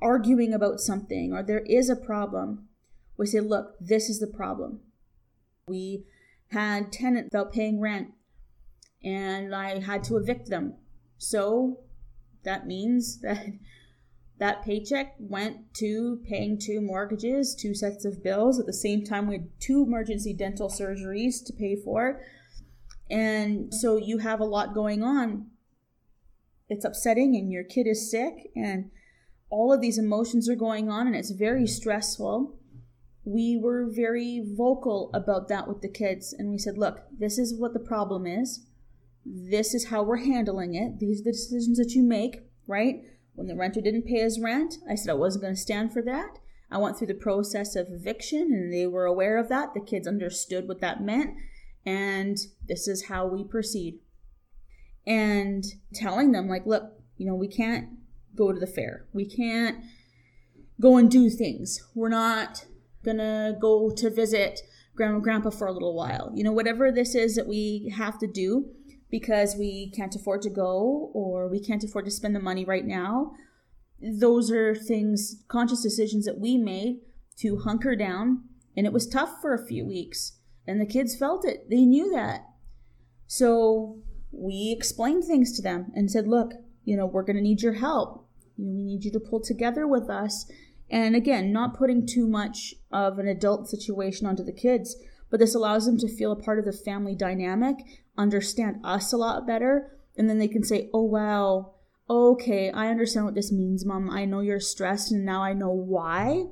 arguing 0.00 0.52
about 0.52 0.80
something 0.80 1.32
or 1.32 1.42
there 1.42 1.64
is 1.66 1.88
a 1.88 1.96
problem, 1.96 2.68
we 3.16 3.26
say, 3.26 3.40
look, 3.40 3.74
this 3.80 4.08
is 4.08 4.20
the 4.20 4.26
problem. 4.26 4.80
We 5.68 6.04
had 6.48 6.92
tenants 6.92 7.28
without 7.32 7.52
paying 7.52 7.80
rent 7.80 8.12
and 9.02 9.54
I 9.54 9.80
had 9.80 10.04
to 10.04 10.16
evict 10.16 10.48
them. 10.48 10.74
So 11.18 11.80
that 12.44 12.66
means 12.66 13.20
that 13.22 13.46
that 14.38 14.62
paycheck 14.64 15.14
went 15.18 15.72
to 15.74 16.20
paying 16.28 16.58
two 16.58 16.82
mortgages, 16.82 17.54
two 17.54 17.74
sets 17.74 18.04
of 18.04 18.22
bills. 18.22 18.60
At 18.60 18.66
the 18.66 18.72
same 18.72 19.02
time, 19.02 19.28
we 19.28 19.36
had 19.36 19.48
two 19.60 19.82
emergency 19.82 20.34
dental 20.34 20.68
surgeries 20.68 21.42
to 21.46 21.54
pay 21.54 21.74
for. 21.74 22.20
And 23.10 23.72
so 23.72 23.96
you 23.96 24.18
have 24.18 24.40
a 24.40 24.44
lot 24.44 24.74
going 24.74 25.02
on. 25.02 25.46
It's 26.68 26.84
upsetting, 26.84 27.34
and 27.36 27.50
your 27.50 27.64
kid 27.64 27.86
is 27.86 28.10
sick, 28.10 28.50
and 28.54 28.90
all 29.50 29.72
of 29.72 29.80
these 29.80 29.98
emotions 29.98 30.48
are 30.48 30.56
going 30.56 30.88
on, 30.90 31.06
and 31.06 31.16
it's 31.16 31.30
very 31.30 31.66
stressful. 31.66 32.58
We 33.24 33.58
were 33.60 33.86
very 33.90 34.44
vocal 34.56 35.10
about 35.12 35.48
that 35.48 35.66
with 35.68 35.82
the 35.82 35.88
kids, 35.88 36.32
and 36.32 36.50
we 36.50 36.58
said, 36.58 36.78
Look, 36.78 37.00
this 37.16 37.38
is 37.38 37.58
what 37.58 37.72
the 37.72 37.80
problem 37.80 38.26
is 38.26 38.66
this 39.26 39.74
is 39.74 39.86
how 39.86 40.02
we're 40.02 40.18
handling 40.18 40.74
it. 40.74 40.98
These 40.98 41.20
are 41.20 41.24
the 41.24 41.32
decisions 41.32 41.78
that 41.78 41.94
you 41.94 42.02
make, 42.02 42.42
right? 42.66 43.02
When 43.34 43.48
the 43.48 43.56
renter 43.56 43.80
didn't 43.80 44.06
pay 44.06 44.20
his 44.20 44.40
rent, 44.40 44.74
I 44.88 44.94
said 44.94 45.10
I 45.10 45.14
wasn't 45.14 45.42
going 45.42 45.54
to 45.54 45.60
stand 45.60 45.92
for 45.92 46.02
that. 46.02 46.38
I 46.70 46.78
went 46.78 46.98
through 46.98 47.08
the 47.08 47.14
process 47.14 47.76
of 47.76 47.88
eviction 47.90 48.52
and 48.52 48.72
they 48.72 48.86
were 48.86 49.04
aware 49.04 49.36
of 49.36 49.48
that. 49.48 49.74
The 49.74 49.80
kids 49.80 50.06
understood 50.06 50.68
what 50.68 50.80
that 50.80 51.02
meant. 51.02 51.34
and 51.84 52.36
this 52.66 52.88
is 52.88 53.06
how 53.06 53.26
we 53.26 53.44
proceed. 53.44 54.00
And 55.06 55.64
telling 55.94 56.32
them, 56.32 56.48
like, 56.48 56.66
look, 56.66 56.92
you 57.16 57.26
know, 57.26 57.36
we 57.36 57.46
can't 57.46 57.90
go 58.36 58.52
to 58.52 58.58
the 58.58 58.66
fair. 58.66 59.06
We 59.12 59.26
can't 59.26 59.78
go 60.80 60.96
and 60.96 61.10
do 61.10 61.30
things. 61.30 61.82
We're 61.94 62.08
not 62.08 62.66
gonna 63.04 63.56
go 63.60 63.90
to 63.90 64.10
visit 64.10 64.60
grandma 64.94 65.16
and 65.16 65.22
grandpa 65.22 65.50
for 65.50 65.66
a 65.66 65.72
little 65.72 65.94
while. 65.94 66.32
You 66.34 66.44
know, 66.44 66.52
whatever 66.52 66.90
this 66.90 67.14
is 67.14 67.36
that 67.36 67.46
we 67.46 67.92
have 67.96 68.18
to 68.18 68.26
do 68.26 68.70
because 69.10 69.54
we 69.56 69.90
can't 69.94 70.14
afford 70.14 70.42
to 70.42 70.50
go 70.50 71.10
or 71.14 71.48
we 71.48 71.60
can't 71.60 71.84
afford 71.84 72.06
to 72.06 72.10
spend 72.10 72.34
the 72.34 72.40
money 72.40 72.64
right 72.64 72.84
now. 72.84 73.32
Those 74.00 74.50
are 74.50 74.74
things, 74.74 75.44
conscious 75.48 75.82
decisions 75.82 76.24
that 76.24 76.40
we 76.40 76.56
made 76.56 77.00
to 77.38 77.58
hunker 77.58 77.94
down. 77.94 78.42
And 78.76 78.86
it 78.86 78.92
was 78.92 79.06
tough 79.06 79.40
for 79.40 79.54
a 79.54 79.66
few 79.66 79.86
weeks. 79.86 80.38
And 80.66 80.80
the 80.80 80.86
kids 80.86 81.16
felt 81.16 81.46
it. 81.46 81.70
They 81.70 81.84
knew 81.84 82.10
that. 82.12 82.40
So 83.26 84.02
we 84.32 84.74
explained 84.76 85.24
things 85.24 85.54
to 85.56 85.62
them 85.62 85.92
and 85.94 86.10
said, 86.10 86.26
look, 86.26 86.52
you 86.84 86.96
know, 86.96 87.06
we're 87.06 87.22
going 87.22 87.36
to 87.36 87.42
need 87.42 87.62
your 87.62 87.74
help. 87.74 88.25
You 88.56 88.66
know, 88.66 88.72
we 88.72 88.82
need 88.82 89.04
you 89.04 89.12
to 89.12 89.20
pull 89.20 89.40
together 89.40 89.86
with 89.86 90.08
us 90.08 90.50
and 90.90 91.16
again, 91.16 91.52
not 91.52 91.76
putting 91.76 92.06
too 92.06 92.28
much 92.28 92.74
of 92.92 93.18
an 93.18 93.26
adult 93.26 93.68
situation 93.68 94.26
onto 94.26 94.44
the 94.44 94.52
kids, 94.52 94.96
but 95.30 95.40
this 95.40 95.54
allows 95.54 95.86
them 95.86 95.98
to 95.98 96.08
feel 96.08 96.32
a 96.32 96.40
part 96.40 96.58
of 96.58 96.64
the 96.64 96.72
family 96.72 97.14
dynamic, 97.14 97.76
understand 98.16 98.76
us 98.84 99.12
a 99.12 99.16
lot 99.16 99.46
better, 99.46 99.98
and 100.16 100.30
then 100.30 100.38
they 100.38 100.48
can 100.48 100.62
say, 100.62 100.88
oh, 100.94 101.02
wow, 101.02 101.74
okay, 102.08 102.70
I 102.70 102.88
understand 102.88 103.26
what 103.26 103.34
this 103.34 103.50
means, 103.50 103.84
mom. 103.84 104.08
I 104.08 104.24
know 104.24 104.40
you're 104.40 104.60
stressed, 104.60 105.10
and 105.10 105.24
now 105.24 105.42
I 105.42 105.52
know 105.52 105.70
why. 105.70 106.44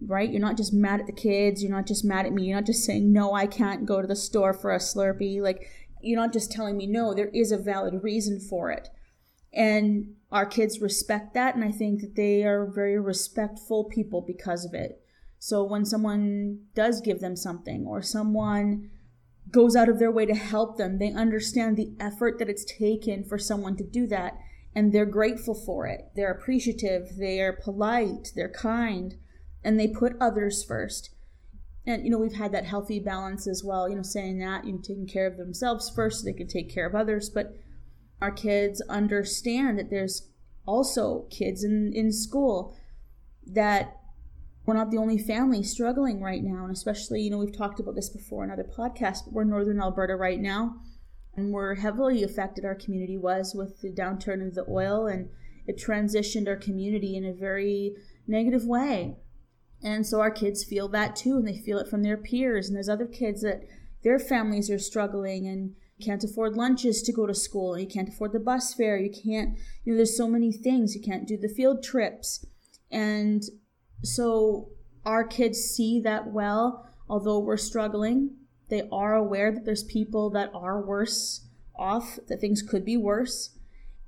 Right? 0.00 0.30
You're 0.30 0.40
not 0.40 0.56
just 0.56 0.72
mad 0.72 1.00
at 1.00 1.06
the 1.06 1.12
kids. 1.12 1.60
You're 1.60 1.72
not 1.74 1.86
just 1.86 2.04
mad 2.04 2.24
at 2.24 2.32
me. 2.32 2.44
You're 2.44 2.56
not 2.56 2.66
just 2.66 2.84
saying, 2.84 3.12
no, 3.12 3.32
I 3.32 3.48
can't 3.48 3.84
go 3.84 4.00
to 4.00 4.06
the 4.06 4.14
store 4.14 4.52
for 4.52 4.72
a 4.72 4.78
Slurpee. 4.78 5.40
Like, 5.40 5.68
you're 6.02 6.20
not 6.20 6.32
just 6.32 6.52
telling 6.52 6.76
me 6.76 6.86
no. 6.86 7.14
There 7.14 7.30
is 7.34 7.50
a 7.50 7.58
valid 7.58 8.04
reason 8.04 8.38
for 8.38 8.70
it. 8.70 8.90
And 9.52 10.14
our 10.30 10.46
kids 10.46 10.80
respect 10.80 11.34
that 11.34 11.54
and 11.54 11.64
i 11.64 11.70
think 11.70 12.00
that 12.00 12.14
they 12.16 12.44
are 12.44 12.66
very 12.66 12.98
respectful 12.98 13.84
people 13.84 14.20
because 14.20 14.64
of 14.64 14.74
it. 14.74 15.02
So 15.38 15.62
when 15.62 15.84
someone 15.84 16.62
does 16.74 17.00
give 17.00 17.20
them 17.20 17.36
something 17.36 17.86
or 17.86 18.02
someone 18.02 18.90
goes 19.50 19.76
out 19.76 19.88
of 19.88 19.98
their 19.98 20.10
way 20.10 20.26
to 20.26 20.34
help 20.34 20.76
them 20.76 20.98
they 20.98 21.12
understand 21.12 21.76
the 21.76 21.92
effort 21.98 22.38
that 22.38 22.50
it's 22.50 22.64
taken 22.64 23.24
for 23.24 23.38
someone 23.38 23.76
to 23.76 23.84
do 23.84 24.06
that 24.08 24.36
and 24.74 24.92
they're 24.92 25.06
grateful 25.06 25.54
for 25.54 25.86
it. 25.86 26.10
They're 26.14 26.32
appreciative 26.32 27.16
they're 27.16 27.52
polite 27.52 28.32
they're 28.34 28.52
kind 28.52 29.14
and 29.64 29.78
they 29.78 29.88
put 29.88 30.16
others 30.20 30.64
first. 30.64 31.10
And 31.86 32.04
you 32.04 32.10
know 32.10 32.18
we've 32.18 32.34
had 32.34 32.52
that 32.52 32.66
healthy 32.66 33.00
balance 33.00 33.46
as 33.46 33.62
well 33.64 33.88
you 33.88 33.96
know 33.96 34.02
saying 34.02 34.40
that 34.40 34.66
you 34.66 34.72
know 34.72 34.80
taking 34.82 35.06
care 35.06 35.26
of 35.26 35.38
themselves 35.38 35.88
first 35.88 36.20
so 36.20 36.24
they 36.24 36.32
can 36.34 36.48
take 36.48 36.72
care 36.72 36.86
of 36.86 36.94
others 36.94 37.30
but 37.30 37.54
our 38.20 38.30
kids 38.30 38.80
understand 38.88 39.78
that 39.78 39.90
there's 39.90 40.28
also 40.66 41.26
kids 41.30 41.64
in, 41.64 41.92
in 41.94 42.12
school 42.12 42.76
that 43.46 43.96
we're 44.66 44.74
not 44.74 44.90
the 44.90 44.98
only 44.98 45.16
family 45.16 45.62
struggling 45.62 46.20
right 46.20 46.42
now. 46.42 46.64
And 46.64 46.72
especially, 46.72 47.22
you 47.22 47.30
know, 47.30 47.38
we've 47.38 47.56
talked 47.56 47.80
about 47.80 47.94
this 47.94 48.10
before 48.10 48.44
in 48.44 48.50
other 48.50 48.64
podcasts, 48.64 49.24
but 49.24 49.32
we're 49.32 49.44
northern 49.44 49.80
Alberta 49.80 50.14
right 50.14 50.38
now. 50.38 50.76
And 51.34 51.52
we're 51.52 51.76
heavily 51.76 52.22
affected, 52.22 52.64
our 52.64 52.74
community 52.74 53.16
was, 53.16 53.54
with 53.54 53.80
the 53.80 53.90
downturn 53.90 54.46
of 54.46 54.54
the 54.54 54.66
oil. 54.68 55.06
And 55.06 55.30
it 55.66 55.78
transitioned 55.78 56.48
our 56.48 56.56
community 56.56 57.16
in 57.16 57.24
a 57.24 57.32
very 57.32 57.94
negative 58.26 58.66
way. 58.66 59.16
And 59.82 60.04
so 60.06 60.20
our 60.20 60.30
kids 60.30 60.64
feel 60.64 60.88
that 60.88 61.14
too, 61.14 61.36
and 61.36 61.46
they 61.46 61.56
feel 61.56 61.78
it 61.78 61.88
from 61.88 62.02
their 62.02 62.16
peers. 62.16 62.66
And 62.66 62.76
there's 62.76 62.88
other 62.88 63.06
kids 63.06 63.42
that 63.42 63.62
their 64.02 64.18
families 64.18 64.70
are 64.70 64.78
struggling 64.78 65.46
and 65.46 65.76
can't 66.04 66.24
afford 66.24 66.54
lunches 66.54 67.02
to 67.02 67.12
go 67.12 67.26
to 67.26 67.34
school 67.34 67.78
you 67.78 67.86
can't 67.86 68.08
afford 68.08 68.32
the 68.32 68.40
bus 68.40 68.74
fare 68.74 68.98
you 68.98 69.10
can't 69.10 69.56
you 69.84 69.92
know 69.92 69.96
there's 69.96 70.16
so 70.16 70.28
many 70.28 70.52
things 70.52 70.94
you 70.94 71.00
can't 71.00 71.26
do 71.26 71.36
the 71.36 71.48
field 71.48 71.82
trips. 71.82 72.44
And 72.90 73.42
so 74.02 74.68
our 75.04 75.24
kids 75.24 75.58
see 75.58 76.00
that 76.00 76.30
well 76.30 76.86
although 77.08 77.38
we're 77.38 77.56
struggling 77.56 78.36
they 78.68 78.86
are 78.92 79.14
aware 79.14 79.50
that 79.50 79.64
there's 79.64 79.84
people 79.84 80.28
that 80.30 80.50
are 80.54 80.80
worse 80.80 81.46
off 81.74 82.18
that 82.28 82.40
things 82.40 82.60
could 82.60 82.84
be 82.84 82.96
worse. 82.96 83.56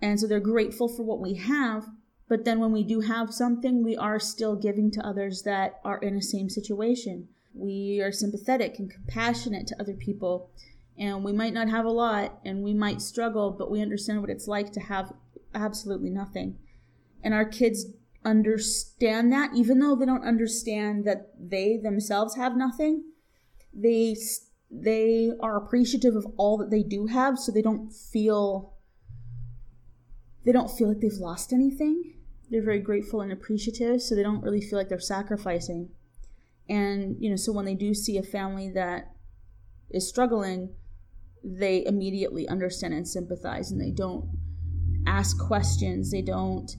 And 0.03 0.21
so 0.21 0.27
they're 0.27 0.41
grateful 0.41 0.89
for 0.89 1.03
what 1.03 1.21
we 1.21 1.35
have 1.35 1.87
but 2.29 2.45
then 2.45 2.61
when 2.61 2.73
we 2.73 2.85
do 2.85 3.01
have 3.01 3.35
something 3.35 3.83
we 3.83 3.97
are 3.97 4.21
still 4.21 4.55
giving 4.55 4.91
to 4.93 5.07
others 5.07 5.43
that 5.43 5.81
are 5.85 5.99
in 5.99 6.15
the 6.15 6.23
same 6.23 6.49
situation. 6.49 7.29
We 7.53 8.01
are 8.01 8.13
sympathetic 8.13 8.79
and 8.79 8.89
compassionate 8.89 9.67
to 9.69 9.81
other 9.81 9.95
people 9.95 10.51
and 11.01 11.25
we 11.25 11.33
might 11.33 11.55
not 11.55 11.71
have 11.71 11.87
a 11.87 11.91
lot 11.91 12.39
and 12.45 12.63
we 12.63 12.75
might 12.75 13.01
struggle, 13.01 13.51
but 13.51 13.71
we 13.71 13.81
understand 13.81 14.21
what 14.21 14.29
it's 14.29 14.47
like 14.47 14.71
to 14.73 14.81
have 14.81 15.11
absolutely 15.55 16.11
nothing. 16.11 16.59
And 17.25 17.33
our 17.33 17.47
kids 17.47 17.87
understand 18.25 19.33
that, 19.33 19.51
even 19.57 19.79
though 19.79 19.97
they 19.97 20.05
don't 20.05 20.27
understand 20.27 21.07
that 21.07 21.33
they 21.39 21.79
themselves 21.79 22.37
have 22.37 22.55
nothing. 22.55 23.05
They 23.73 24.15
they 24.71 25.33
are 25.41 25.57
appreciative 25.57 26.15
of 26.15 26.27
all 26.37 26.59
that 26.59 26.71
they 26.71 26.83
do 26.83 27.07
have, 27.07 27.39
so 27.39 27.51
they 27.51 27.63
don't 27.63 27.91
feel 27.91 28.75
they 30.45 30.53
don't 30.53 30.71
feel 30.71 30.89
like 30.89 31.01
they've 31.01 31.13
lost 31.13 31.53
anything. 31.53 32.15
They're 32.51 32.63
very 32.63 32.81
grateful 32.81 33.21
and 33.23 33.33
appreciative, 33.33 34.03
so 34.03 34.15
they 34.15 34.23
don't 34.23 34.43
really 34.43 34.61
feel 34.61 34.79
like 34.79 34.89
they're 34.89 35.01
sacrificing. 35.01 35.91
And 36.69 37.17
you 37.21 37.31
know, 37.31 37.37
so 37.37 37.53
when 37.53 37.65
they 37.65 37.75
do 37.75 37.95
see 37.95 38.19
a 38.19 38.23
family 38.23 38.71
that 38.71 39.13
is 39.91 40.09
struggling, 40.09 40.75
they 41.43 41.85
immediately 41.85 42.49
understand 42.49 42.95
and 42.95 43.07
sympathize 43.07 43.71
and 43.71 43.81
they 43.81 43.91
don't 43.91 44.29
ask 45.07 45.39
questions. 45.39 46.11
They 46.11 46.23
don't 46.23 46.71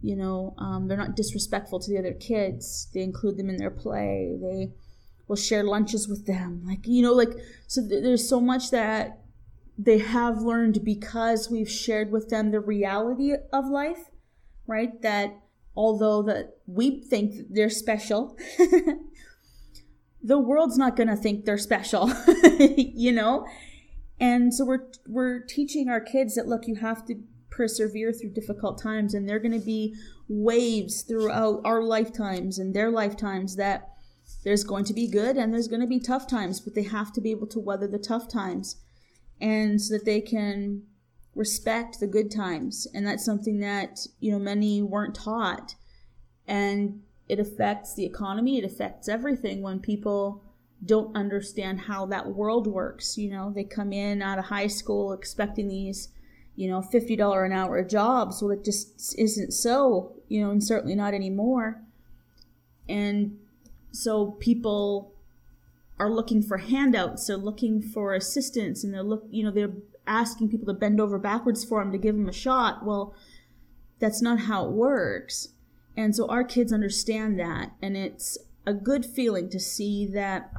you 0.00 0.16
know 0.16 0.54
um, 0.58 0.88
they're 0.88 0.96
not 0.96 1.16
disrespectful 1.16 1.80
to 1.80 1.90
the 1.90 1.98
other 1.98 2.14
kids. 2.14 2.88
They 2.92 3.02
include 3.02 3.38
them 3.38 3.48
in 3.48 3.56
their 3.56 3.70
play. 3.70 4.36
They 4.40 4.72
will 5.28 5.36
share 5.36 5.64
lunches 5.64 6.08
with 6.08 6.26
them. 6.26 6.62
Like 6.64 6.86
you 6.86 7.02
know 7.02 7.12
like 7.12 7.32
so 7.66 7.86
th- 7.86 8.02
there's 8.02 8.28
so 8.28 8.40
much 8.40 8.70
that 8.70 9.20
they 9.78 9.98
have 9.98 10.42
learned 10.42 10.84
because 10.84 11.50
we've 11.50 11.70
shared 11.70 12.12
with 12.12 12.28
them 12.28 12.50
the 12.50 12.60
reality 12.60 13.32
of 13.52 13.66
life 13.66 14.10
right? 14.66 15.00
That 15.02 15.38
although 15.76 16.22
that 16.22 16.56
we 16.66 17.02
think 17.02 17.34
they're 17.50 17.70
special 17.70 18.36
the 20.22 20.38
world's 20.38 20.78
not 20.78 20.96
going 20.96 21.08
to 21.08 21.16
think 21.16 21.44
they're 21.44 21.58
special, 21.58 22.12
you 22.60 23.12
know? 23.12 23.46
And 24.20 24.54
so 24.54 24.64
we're 24.64 24.88
we're 25.06 25.40
teaching 25.40 25.88
our 25.88 26.00
kids 26.00 26.36
that 26.36 26.46
look, 26.46 26.66
you 26.66 26.76
have 26.76 27.04
to 27.06 27.16
persevere 27.50 28.12
through 28.12 28.30
difficult 28.30 28.80
times 28.80 29.14
and 29.14 29.28
there're 29.28 29.38
going 29.38 29.58
to 29.58 29.64
be 29.64 29.94
waves 30.28 31.02
throughout 31.02 31.60
our 31.64 31.82
lifetimes 31.82 32.58
and 32.58 32.74
their 32.74 32.90
lifetimes 32.90 33.56
that 33.56 33.90
there's 34.44 34.64
going 34.64 34.84
to 34.84 34.94
be 34.94 35.06
good 35.06 35.36
and 35.36 35.52
there's 35.52 35.68
going 35.68 35.80
to 35.80 35.86
be 35.86 36.00
tough 36.00 36.26
times, 36.26 36.60
but 36.60 36.74
they 36.74 36.84
have 36.84 37.12
to 37.12 37.20
be 37.20 37.30
able 37.30 37.46
to 37.46 37.60
weather 37.60 37.86
the 37.86 37.98
tough 37.98 38.28
times 38.28 38.76
and 39.40 39.80
so 39.80 39.94
that 39.94 40.04
they 40.04 40.20
can 40.20 40.82
respect 41.34 42.00
the 42.00 42.06
good 42.06 42.30
times. 42.30 42.86
And 42.94 43.06
that's 43.06 43.24
something 43.24 43.60
that, 43.60 44.06
you 44.20 44.32
know, 44.32 44.38
many 44.38 44.82
weren't 44.82 45.14
taught. 45.14 45.74
And 46.46 47.02
it 47.32 47.40
affects 47.40 47.94
the 47.94 48.04
economy, 48.04 48.58
it 48.58 48.64
affects 48.64 49.08
everything 49.08 49.62
when 49.62 49.80
people 49.80 50.44
don't 50.84 51.16
understand 51.16 51.80
how 51.80 52.04
that 52.04 52.28
world 52.28 52.66
works. 52.66 53.16
You 53.16 53.30
know, 53.30 53.50
they 53.50 53.64
come 53.64 53.90
in 53.90 54.20
out 54.20 54.38
of 54.38 54.44
high 54.44 54.66
school 54.66 55.14
expecting 55.14 55.66
these, 55.66 56.10
you 56.56 56.68
know, 56.68 56.82
$50 56.82 57.46
an 57.46 57.52
hour 57.52 57.82
jobs. 57.84 58.42
Well, 58.42 58.50
it 58.50 58.62
just 58.62 59.18
isn't 59.18 59.52
so, 59.52 60.12
you 60.28 60.42
know, 60.42 60.50
and 60.50 60.62
certainly 60.62 60.94
not 60.94 61.14
anymore. 61.14 61.80
And 62.86 63.38
so 63.92 64.32
people 64.32 65.14
are 65.98 66.10
looking 66.10 66.42
for 66.42 66.58
handouts, 66.58 67.28
they're 67.28 67.38
looking 67.38 67.80
for 67.80 68.12
assistance, 68.12 68.84
and 68.84 68.92
they're 68.92 69.02
look, 69.02 69.24
you 69.30 69.42
know, 69.42 69.50
they're 69.50 69.72
asking 70.06 70.50
people 70.50 70.66
to 70.66 70.78
bend 70.78 71.00
over 71.00 71.18
backwards 71.18 71.64
for 71.64 71.82
them 71.82 71.92
to 71.92 71.98
give 71.98 72.14
them 72.14 72.28
a 72.28 72.32
shot. 72.32 72.84
Well, 72.84 73.14
that's 74.00 74.20
not 74.20 74.40
how 74.40 74.66
it 74.66 74.72
works. 74.72 75.48
And 75.96 76.14
so 76.14 76.26
our 76.28 76.44
kids 76.44 76.72
understand 76.72 77.38
that. 77.38 77.72
And 77.82 77.96
it's 77.96 78.38
a 78.66 78.72
good 78.72 79.04
feeling 79.04 79.50
to 79.50 79.60
see 79.60 80.06
that 80.06 80.50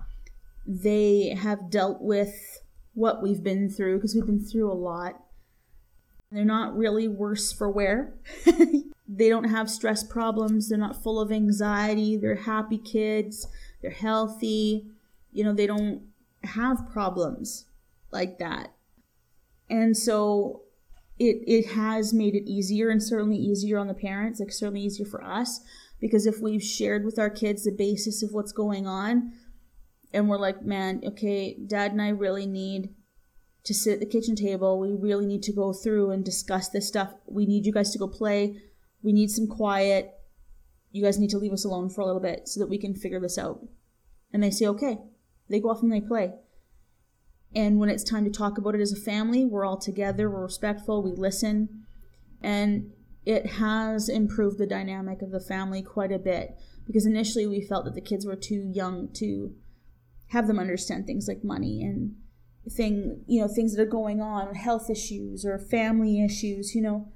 they 0.66 1.30
have 1.30 1.70
dealt 1.70 2.02
with 2.02 2.62
what 2.94 3.22
we've 3.22 3.44
been 3.44 3.70
through 3.70 3.98
because 3.98 4.16
we've 4.16 4.26
been 4.26 4.44
through 4.44 4.72
a 4.72 4.74
lot. 4.74 5.24
They're 6.32 6.46
not 6.46 6.76
really 6.76 7.08
worse 7.08 7.52
for 7.52 7.70
wear. 7.70 8.14
they 9.08 9.30
don't 9.30 9.50
have 9.50 9.70
stress 9.70 10.04
problems. 10.04 10.70
They're 10.70 10.78
not 10.78 11.02
full 11.02 11.20
of 11.20 11.32
anxiety. 11.32 12.18
They're 12.18 12.36
happy 12.36 12.78
kids. 12.78 13.48
They're 13.82 13.92
healthy. 13.92 14.88
You 15.32 15.44
know, 15.44 15.54
they 15.54 15.68
don't 15.68 16.02
have 16.44 16.90
problems 16.92 17.66
like 18.12 18.40
that. 18.40 18.74
And 19.70 19.96
so 19.96 20.63
it 21.20 21.44
it 21.48 21.68
has 21.74 22.14
made 22.14 22.36
it 22.36 22.50
easier 22.50 22.90
and 22.90 23.02
certainly 23.02 23.38
easier 23.38 23.78
on 23.78 23.88
the 23.88 23.94
parents 23.94 24.40
like 24.40 24.52
certainly 24.52 24.82
easier 24.82 25.06
for 25.06 25.24
us 25.24 25.62
because 26.02 26.26
if 26.26 26.40
we've 26.42 26.64
shared 26.64 27.06
with 27.06 27.20
our 27.20 27.30
kids 27.30 27.64
the 27.64 27.72
basis 27.72 28.24
of 28.24 28.32
what's 28.34 28.52
going 28.52 28.88
on 28.88 29.32
and 30.14 30.30
we're 30.30 30.38
like, 30.38 30.64
man, 30.64 31.02
okay, 31.04 31.58
dad 31.66 31.92
and 31.92 32.02
I 32.02 32.10
really 32.10 32.46
need 32.46 32.94
to 33.64 33.74
sit 33.74 33.94
at 33.94 34.00
the 34.00 34.06
kitchen 34.06 34.36
table. 34.36 34.80
We 34.80 34.92
really 34.92 35.26
need 35.26 35.44
to 35.44 35.54
go 35.54 35.74
through 35.74 36.12
and 36.12 36.24
discuss 36.24 36.70
this 36.70 36.88
stuff. 36.88 37.14
We 37.26 37.46
need 37.46 37.66
you 37.66 37.74
guys 37.74 37.92
to 37.92 38.00
go 38.00 38.08
play. 38.08 38.62
We 39.02 39.12
need 39.12 39.32
some 39.32 39.48
quiet. 39.48 40.12
You 40.92 41.04
guys 41.04 41.18
need 41.18 41.32
to 41.32 41.38
leave 41.38 41.54
us 41.54 41.66
alone 41.66 41.90
for 41.90 42.02
a 42.02 42.06
little 42.06 42.22
bit 42.22 42.48
so 42.48 42.60
that 42.60 42.70
we 42.70 42.78
can 42.78 42.94
figure 42.94 43.20
this 43.20 43.38
out. 43.38 43.66
And 44.32 44.44
they 44.44 44.52
say, 44.52 44.68
okay. 44.68 45.00
They 45.50 45.60
go 45.60 45.70
off 45.70 45.82
and 45.82 45.92
they 45.92 46.02
play. 46.02 46.34
And 47.56 47.80
when 47.80 47.90
it's 47.90 48.04
time 48.04 48.26
to 48.26 48.32
talk 48.32 48.58
about 48.58 48.76
it 48.76 48.82
as 48.82 48.92
a 48.92 49.00
family, 49.00 49.46
we're 49.46 49.66
all 49.66 49.78
together, 49.78 50.30
we're 50.30 50.44
respectful, 50.44 51.04
we 51.04 51.12
listen. 51.12 51.86
And 52.42 52.92
it 53.26 53.46
has 53.46 54.10
improved 54.10 54.58
the 54.58 54.68
dynamic 54.68 55.22
of 55.22 55.32
the 55.32 55.40
family 55.40 55.82
quite 55.82 56.12
a 56.12 56.20
bit 56.20 56.58
because 56.86 57.06
initially 57.06 57.48
we 57.48 57.62
felt 57.62 57.86
that 57.86 57.96
the 57.96 58.02
kids 58.02 58.26
were 58.26 58.36
too 58.36 58.70
young 58.74 59.10
to 59.14 59.54
have 60.30 60.48
them 60.48 60.60
understand 60.60 61.06
things 61.06 61.28
like 61.28 61.44
money 61.44 61.84
and 61.84 62.16
thing 62.72 63.24
you 63.28 63.42
know 63.42 63.48
things 63.48 63.76
that 63.76 63.82
are 63.82 63.86
going 63.86 64.22
on 64.22 64.56
health 64.56 64.90
issues 64.90 65.46
or 65.46 65.60
family 65.60 66.24
issues 66.24 66.74
you 66.74 66.82
know 66.82 67.12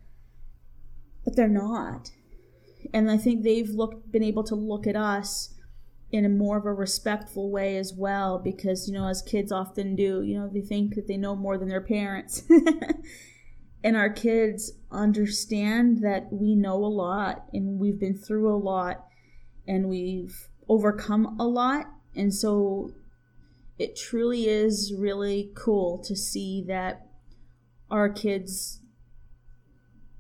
but 1.24 1.36
they're 1.36 1.48
not 1.48 2.12
and 2.94 3.10
i 3.10 3.18
think 3.18 3.44
they've 3.44 3.70
looked 3.70 4.12
been 4.12 4.24
able 4.24 4.44
to 4.44 4.56
look 4.56 4.86
at 4.86 4.96
us 4.96 5.54
in 6.12 6.26
a 6.26 6.30
more 6.30 6.58
of 6.58 6.66
a 6.66 6.74
respectful 6.74 7.52
way 7.52 7.78
as 7.78 7.94
well 7.94 8.40
because 8.40 8.88
you 8.88 8.94
know 8.94 9.08
as 9.08 9.22
kids 9.22 9.52
often 9.52 9.96
do 9.96 10.22
you 10.22 10.40
know 10.40 10.50
they 10.52 10.62
think 10.62 10.96
that 10.96 11.08
they 11.08 11.18
know 11.18 11.36
more 11.36 11.58
than 11.58 11.68
their 11.68 11.82
parents. 11.82 12.44
And 13.84 13.96
our 13.96 14.10
kids 14.10 14.74
understand 14.92 16.02
that 16.02 16.28
we 16.32 16.56
know 16.56 16.76
a 16.76 16.88
lot 16.88 17.46
and 17.54 17.80
we've 17.80 18.00
been 18.00 18.18
through 18.18 18.54
a 18.54 18.58
lot 18.58 19.06
and 19.68 19.88
we've 19.88 20.50
overcome 20.68 21.40
a 21.40 21.46
lot. 21.46 21.86
And 22.16 22.34
so 22.34 22.92
it 23.78 23.96
truly 23.96 24.50
is 24.50 24.94
really 24.94 25.52
cool 25.56 26.00
to 26.00 26.16
see 26.16 26.64
that 26.68 27.08
our 27.90 28.10
kids 28.10 28.82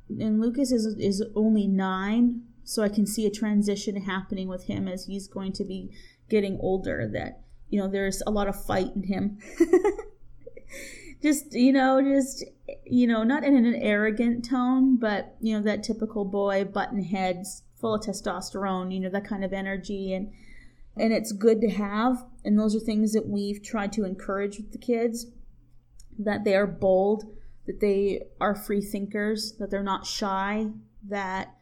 and 0.09 0.39
Lucas 0.39 0.71
is 0.71 0.85
is 0.97 1.21
only 1.35 1.67
9 1.67 2.41
so 2.67 2.83
I 2.83 2.89
can 2.89 3.05
see 3.05 3.25
a 3.25 3.31
transition 3.31 4.01
happening 4.01 4.47
with 4.47 4.65
him 4.65 4.87
as 4.87 5.05
he's 5.05 5.27
going 5.27 5.53
to 5.53 5.63
be 5.63 5.91
getting 6.29 6.57
older 6.61 7.09
that 7.13 7.41
you 7.69 7.79
know 7.79 7.87
there's 7.87 8.21
a 8.27 8.31
lot 8.31 8.47
of 8.47 8.65
fight 8.65 8.95
in 8.95 9.03
him 9.03 9.37
just 11.21 11.53
you 11.53 11.71
know 11.71 12.01
just 12.01 12.43
you 12.85 13.07
know 13.07 13.23
not 13.23 13.43
in 13.43 13.55
an 13.55 13.75
arrogant 13.75 14.43
tone 14.43 14.97
but 14.97 15.35
you 15.39 15.55
know 15.55 15.61
that 15.61 15.83
typical 15.83 16.25
boy 16.25 16.63
button 16.63 17.03
heads 17.03 17.63
full 17.79 17.95
of 17.95 18.01
testosterone 18.01 18.93
you 18.93 18.99
know 18.99 19.09
that 19.09 19.25
kind 19.25 19.43
of 19.43 19.53
energy 19.53 20.13
and 20.13 20.31
and 20.99 21.13
it's 21.13 21.31
good 21.31 21.61
to 21.61 21.69
have. 21.69 22.25
And 22.43 22.57
those 22.57 22.75
are 22.75 22.79
things 22.79 23.13
that 23.13 23.27
we've 23.27 23.63
tried 23.63 23.91
to 23.93 24.05
encourage 24.05 24.57
with 24.57 24.71
the 24.71 24.77
kids 24.77 25.27
that 26.19 26.43
they 26.43 26.55
are 26.55 26.67
bold, 26.67 27.25
that 27.65 27.79
they 27.79 28.23
are 28.41 28.55
free 28.55 28.81
thinkers, 28.81 29.53
that 29.59 29.69
they're 29.69 29.83
not 29.83 30.05
shy, 30.05 30.69
that 31.07 31.56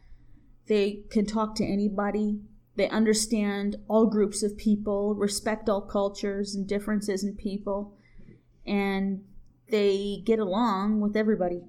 they 0.68 1.04
can 1.10 1.26
talk 1.26 1.54
to 1.56 1.64
anybody. 1.64 2.40
They 2.76 2.88
understand 2.88 3.76
all 3.88 4.06
groups 4.06 4.42
of 4.42 4.56
people, 4.56 5.14
respect 5.14 5.68
all 5.68 5.80
cultures 5.80 6.54
and 6.54 6.66
differences 6.66 7.24
in 7.24 7.36
people, 7.36 7.96
and 8.66 9.24
they 9.70 10.22
get 10.24 10.38
along 10.38 11.00
with 11.00 11.16
everybody. 11.16 11.62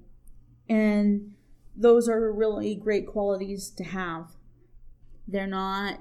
And 0.68 1.34
those 1.76 2.10
are 2.10 2.32
really 2.32 2.76
great 2.76 3.08
qualities 3.08 3.70
to 3.78 3.84
have. 3.84 4.32
They're 5.28 5.48
not 5.48 6.00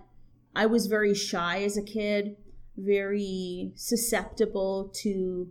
I 0.56 0.64
was 0.64 0.86
very 0.86 1.14
shy 1.14 1.62
as 1.64 1.76
a 1.76 1.82
kid, 1.82 2.34
very 2.78 3.72
susceptible 3.74 4.90
to 5.02 5.50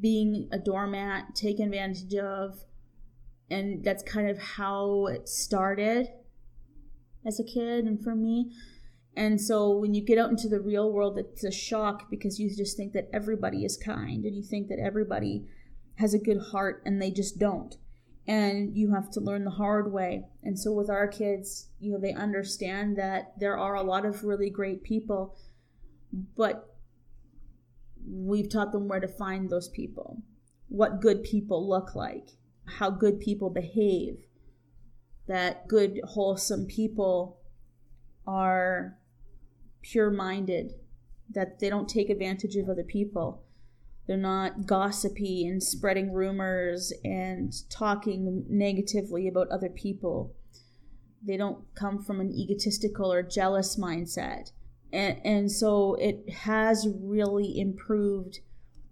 being 0.00 0.48
a 0.52 0.58
doormat, 0.58 1.34
taken 1.34 1.66
advantage 1.66 2.14
of. 2.14 2.60
And 3.50 3.82
that's 3.82 4.04
kind 4.04 4.30
of 4.30 4.38
how 4.38 5.06
it 5.06 5.28
started 5.28 6.10
as 7.26 7.38
a 7.38 7.44
kid 7.44 7.84
and 7.84 8.02
for 8.02 8.14
me. 8.14 8.52
And 9.16 9.40
so 9.40 9.70
when 9.70 9.94
you 9.94 10.04
get 10.04 10.18
out 10.18 10.30
into 10.30 10.48
the 10.48 10.60
real 10.60 10.92
world, 10.92 11.18
it's 11.18 11.44
a 11.44 11.50
shock 11.50 12.08
because 12.10 12.38
you 12.38 12.54
just 12.54 12.76
think 12.76 12.92
that 12.92 13.08
everybody 13.12 13.64
is 13.64 13.76
kind 13.76 14.24
and 14.24 14.36
you 14.36 14.42
think 14.42 14.68
that 14.68 14.78
everybody 14.78 15.46
has 15.96 16.14
a 16.14 16.18
good 16.18 16.38
heart 16.52 16.82
and 16.86 17.02
they 17.02 17.10
just 17.10 17.38
don't 17.38 17.76
and 18.28 18.76
you 18.76 18.92
have 18.92 19.10
to 19.10 19.20
learn 19.20 19.44
the 19.44 19.50
hard 19.50 19.90
way. 19.90 20.26
And 20.44 20.58
so 20.58 20.70
with 20.70 20.90
our 20.90 21.08
kids, 21.08 21.70
you 21.80 21.90
know, 21.90 21.98
they 21.98 22.12
understand 22.12 22.98
that 22.98 23.32
there 23.40 23.56
are 23.56 23.74
a 23.74 23.82
lot 23.82 24.04
of 24.04 24.22
really 24.22 24.50
great 24.50 24.84
people, 24.84 25.34
but 26.36 26.76
we've 28.06 28.50
taught 28.50 28.70
them 28.70 28.86
where 28.86 29.00
to 29.00 29.08
find 29.08 29.48
those 29.48 29.70
people, 29.70 30.22
what 30.68 31.00
good 31.00 31.22
people 31.22 31.66
look 31.66 31.94
like, 31.94 32.28
how 32.66 32.90
good 32.90 33.18
people 33.18 33.48
behave, 33.48 34.18
that 35.28 35.68
good, 35.68 36.00
wholesome 36.04 36.66
people 36.66 37.38
are 38.26 38.98
pure 39.82 40.10
minded, 40.10 40.72
that 41.30 41.60
they 41.60 41.70
don't 41.70 41.88
take 41.88 42.10
advantage 42.10 42.56
of 42.56 42.68
other 42.68 42.82
people 42.82 43.44
they're 44.08 44.16
not 44.16 44.66
gossipy 44.66 45.46
and 45.46 45.62
spreading 45.62 46.14
rumors 46.14 46.94
and 47.04 47.52
talking 47.68 48.42
negatively 48.48 49.28
about 49.28 49.48
other 49.50 49.68
people. 49.68 50.34
They 51.22 51.36
don't 51.36 51.62
come 51.74 52.02
from 52.02 52.18
an 52.18 52.32
egotistical 52.32 53.12
or 53.12 53.22
jealous 53.22 53.76
mindset. 53.76 54.52
And, 54.94 55.20
and 55.24 55.52
so 55.52 55.94
it 55.96 56.26
has 56.30 56.88
really 57.02 57.60
improved 57.60 58.38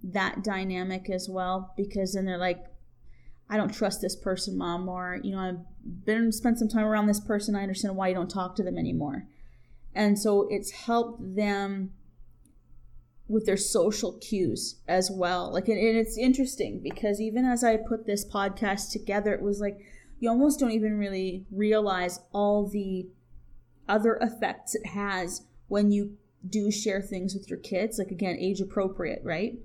that 0.02 0.44
dynamic 0.44 1.08
as 1.08 1.30
well 1.30 1.72
because 1.78 2.12
then 2.12 2.26
they're 2.26 2.36
like, 2.36 2.62
I 3.48 3.56
don't 3.56 3.72
trust 3.72 4.02
this 4.02 4.16
person, 4.16 4.58
mom, 4.58 4.86
or, 4.86 5.18
you 5.22 5.32
know, 5.32 5.38
I've 5.38 5.75
been 6.04 6.32
spent 6.32 6.58
some 6.58 6.68
time 6.68 6.84
around 6.84 7.06
this 7.06 7.20
person. 7.20 7.54
I 7.54 7.62
understand 7.62 7.96
why 7.96 8.08
you 8.08 8.14
don't 8.14 8.30
talk 8.30 8.56
to 8.56 8.62
them 8.62 8.78
anymore. 8.78 9.26
And 9.94 10.18
so 10.18 10.46
it's 10.50 10.70
helped 10.70 11.36
them 11.36 11.92
with 13.28 13.46
their 13.46 13.56
social 13.56 14.12
cues 14.18 14.76
as 14.86 15.10
well. 15.10 15.52
Like, 15.52 15.68
and, 15.68 15.78
it's 15.78 16.16
interesting 16.16 16.80
because 16.82 17.20
even 17.20 17.44
as 17.44 17.64
I 17.64 17.76
put 17.76 18.06
this 18.06 18.24
podcast 18.24 18.92
together, 18.92 19.32
it 19.34 19.42
was 19.42 19.60
like 19.60 19.78
you 20.18 20.30
almost 20.30 20.60
don't 20.60 20.70
even 20.72 20.98
really 20.98 21.44
realize 21.50 22.20
all 22.32 22.66
the 22.66 23.08
other 23.88 24.16
effects 24.16 24.74
it 24.74 24.86
has 24.86 25.42
when 25.68 25.90
you 25.90 26.16
do 26.48 26.70
share 26.70 27.02
things 27.02 27.34
with 27.34 27.50
your 27.50 27.58
kids. 27.58 27.98
Like, 27.98 28.10
again, 28.10 28.36
age 28.38 28.60
appropriate, 28.60 29.20
right? 29.24 29.58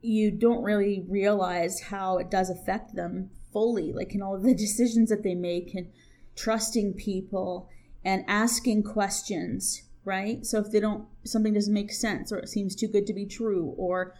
You 0.00 0.30
don't 0.30 0.62
really 0.62 1.04
realize 1.08 1.80
how 1.80 2.18
it 2.18 2.30
does 2.30 2.50
affect 2.50 2.94
them 2.94 3.30
fully, 3.52 3.92
like 3.92 4.14
in 4.14 4.22
all 4.22 4.36
of 4.36 4.42
the 4.42 4.54
decisions 4.66 5.10
that 5.10 5.22
they 5.22 5.34
make 5.34 5.74
and 5.74 5.90
trusting 6.36 6.94
people 6.94 7.68
and 8.04 8.24
asking 8.28 8.82
questions 8.82 9.82
right? 10.08 10.46
So 10.46 10.58
if 10.58 10.72
they 10.72 10.80
don't, 10.80 11.06
something 11.24 11.52
doesn't 11.52 11.72
make 11.72 11.92
sense 11.92 12.32
or 12.32 12.38
it 12.38 12.48
seems 12.48 12.74
too 12.74 12.88
good 12.88 13.06
to 13.06 13.12
be 13.12 13.26
true 13.26 13.74
or 13.76 14.14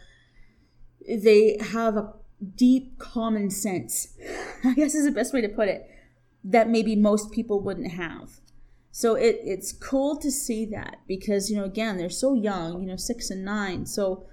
they 1.08 1.56
have 1.60 1.96
a 1.96 2.12
deep 2.54 2.98
common 2.98 3.50
sense, 3.50 4.08
I 4.64 4.74
guess 4.74 4.94
is 4.94 5.06
the 5.06 5.10
best 5.10 5.32
way 5.32 5.40
to 5.40 5.48
put 5.48 5.68
it, 5.68 5.88
that 6.44 6.68
maybe 6.68 6.94
most 6.94 7.32
people 7.32 7.60
wouldn't 7.60 7.92
have. 7.92 8.40
So 8.92 9.14
it, 9.14 9.40
it's 9.42 9.72
cool 9.72 10.18
to 10.18 10.30
see 10.30 10.66
that 10.66 10.98
because, 11.08 11.50
you 11.50 11.56
know, 11.56 11.64
again, 11.64 11.96
they're 11.96 12.10
so 12.10 12.34
young, 12.34 12.82
you 12.82 12.86
know, 12.86 12.96
six 12.96 13.30
and 13.30 13.44
nine. 13.44 13.86
So 13.86 14.26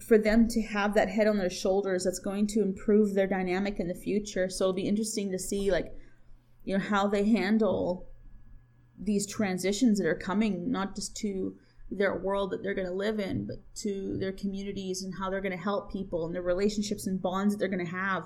for 0.00 0.18
them 0.18 0.48
to 0.48 0.62
have 0.62 0.94
that 0.94 1.08
head 1.08 1.26
on 1.26 1.38
their 1.38 1.50
shoulders, 1.50 2.04
that's 2.04 2.18
going 2.18 2.46
to 2.48 2.62
improve 2.62 3.14
their 3.14 3.26
dynamic 3.26 3.78
in 3.78 3.88
the 3.88 3.94
future. 3.94 4.48
So 4.48 4.64
it'll 4.64 4.74
be 4.74 4.88
interesting 4.88 5.30
to 5.32 5.38
see, 5.38 5.70
like, 5.70 5.92
you 6.64 6.76
know, 6.76 6.84
how 6.84 7.06
they 7.08 7.24
handle 7.24 8.06
these 8.98 9.26
transitions 9.26 9.98
that 9.98 10.06
are 10.06 10.14
coming, 10.14 10.70
not 10.70 10.94
just 10.94 11.16
to 11.18 11.56
their 11.90 12.16
world 12.16 12.50
that 12.50 12.62
they're 12.62 12.74
going 12.74 12.86
to 12.86 12.94
live 12.94 13.20
in, 13.20 13.46
but 13.46 13.56
to 13.74 14.16
their 14.18 14.32
communities 14.32 15.02
and 15.02 15.14
how 15.18 15.28
they're 15.28 15.40
going 15.40 15.56
to 15.56 15.62
help 15.62 15.92
people 15.92 16.24
and 16.24 16.34
the 16.34 16.40
relationships 16.40 17.06
and 17.06 17.20
bonds 17.20 17.54
that 17.54 17.58
they're 17.58 17.68
going 17.68 17.84
to 17.84 17.92
have, 17.92 18.24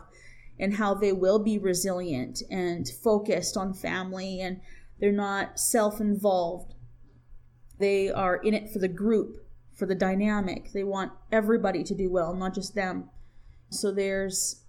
and 0.59 0.75
how 0.75 0.95
they 0.95 1.13
will 1.13 1.39
be 1.39 1.59
resilient 1.59 2.43
and 2.51 2.89
focused 3.03 3.57
on 3.57 3.75
family 3.75 4.41
and 4.41 4.61
they're 5.01 5.13
not 5.13 5.59
self 5.59 6.01
involved. 6.01 6.75
They 7.79 8.11
are 8.11 8.37
in 8.37 8.55
it 8.55 8.71
for 8.71 8.79
the 8.79 8.89
group, 8.89 9.46
for 9.77 9.87
the 9.87 9.95
dynamic. 9.95 10.73
They 10.73 10.83
want 10.83 11.13
everybody 11.31 11.85
to 11.85 11.95
do 11.95 12.11
well, 12.11 12.35
not 12.35 12.55
just 12.55 12.75
them. 12.75 13.11
So 13.69 13.93
there's, 13.93 14.63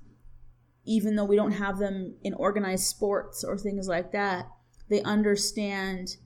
even 0.85 1.15
though 1.15 1.25
we 1.25 1.35
don't 1.35 1.53
have 1.53 1.79
them 1.79 2.15
in 2.23 2.33
organized 2.33 2.85
sports 2.85 3.43
or 3.43 3.57
things 3.57 3.87
like 3.87 4.11
that, 4.11 4.47
they 4.89 5.01
understand 5.01 6.17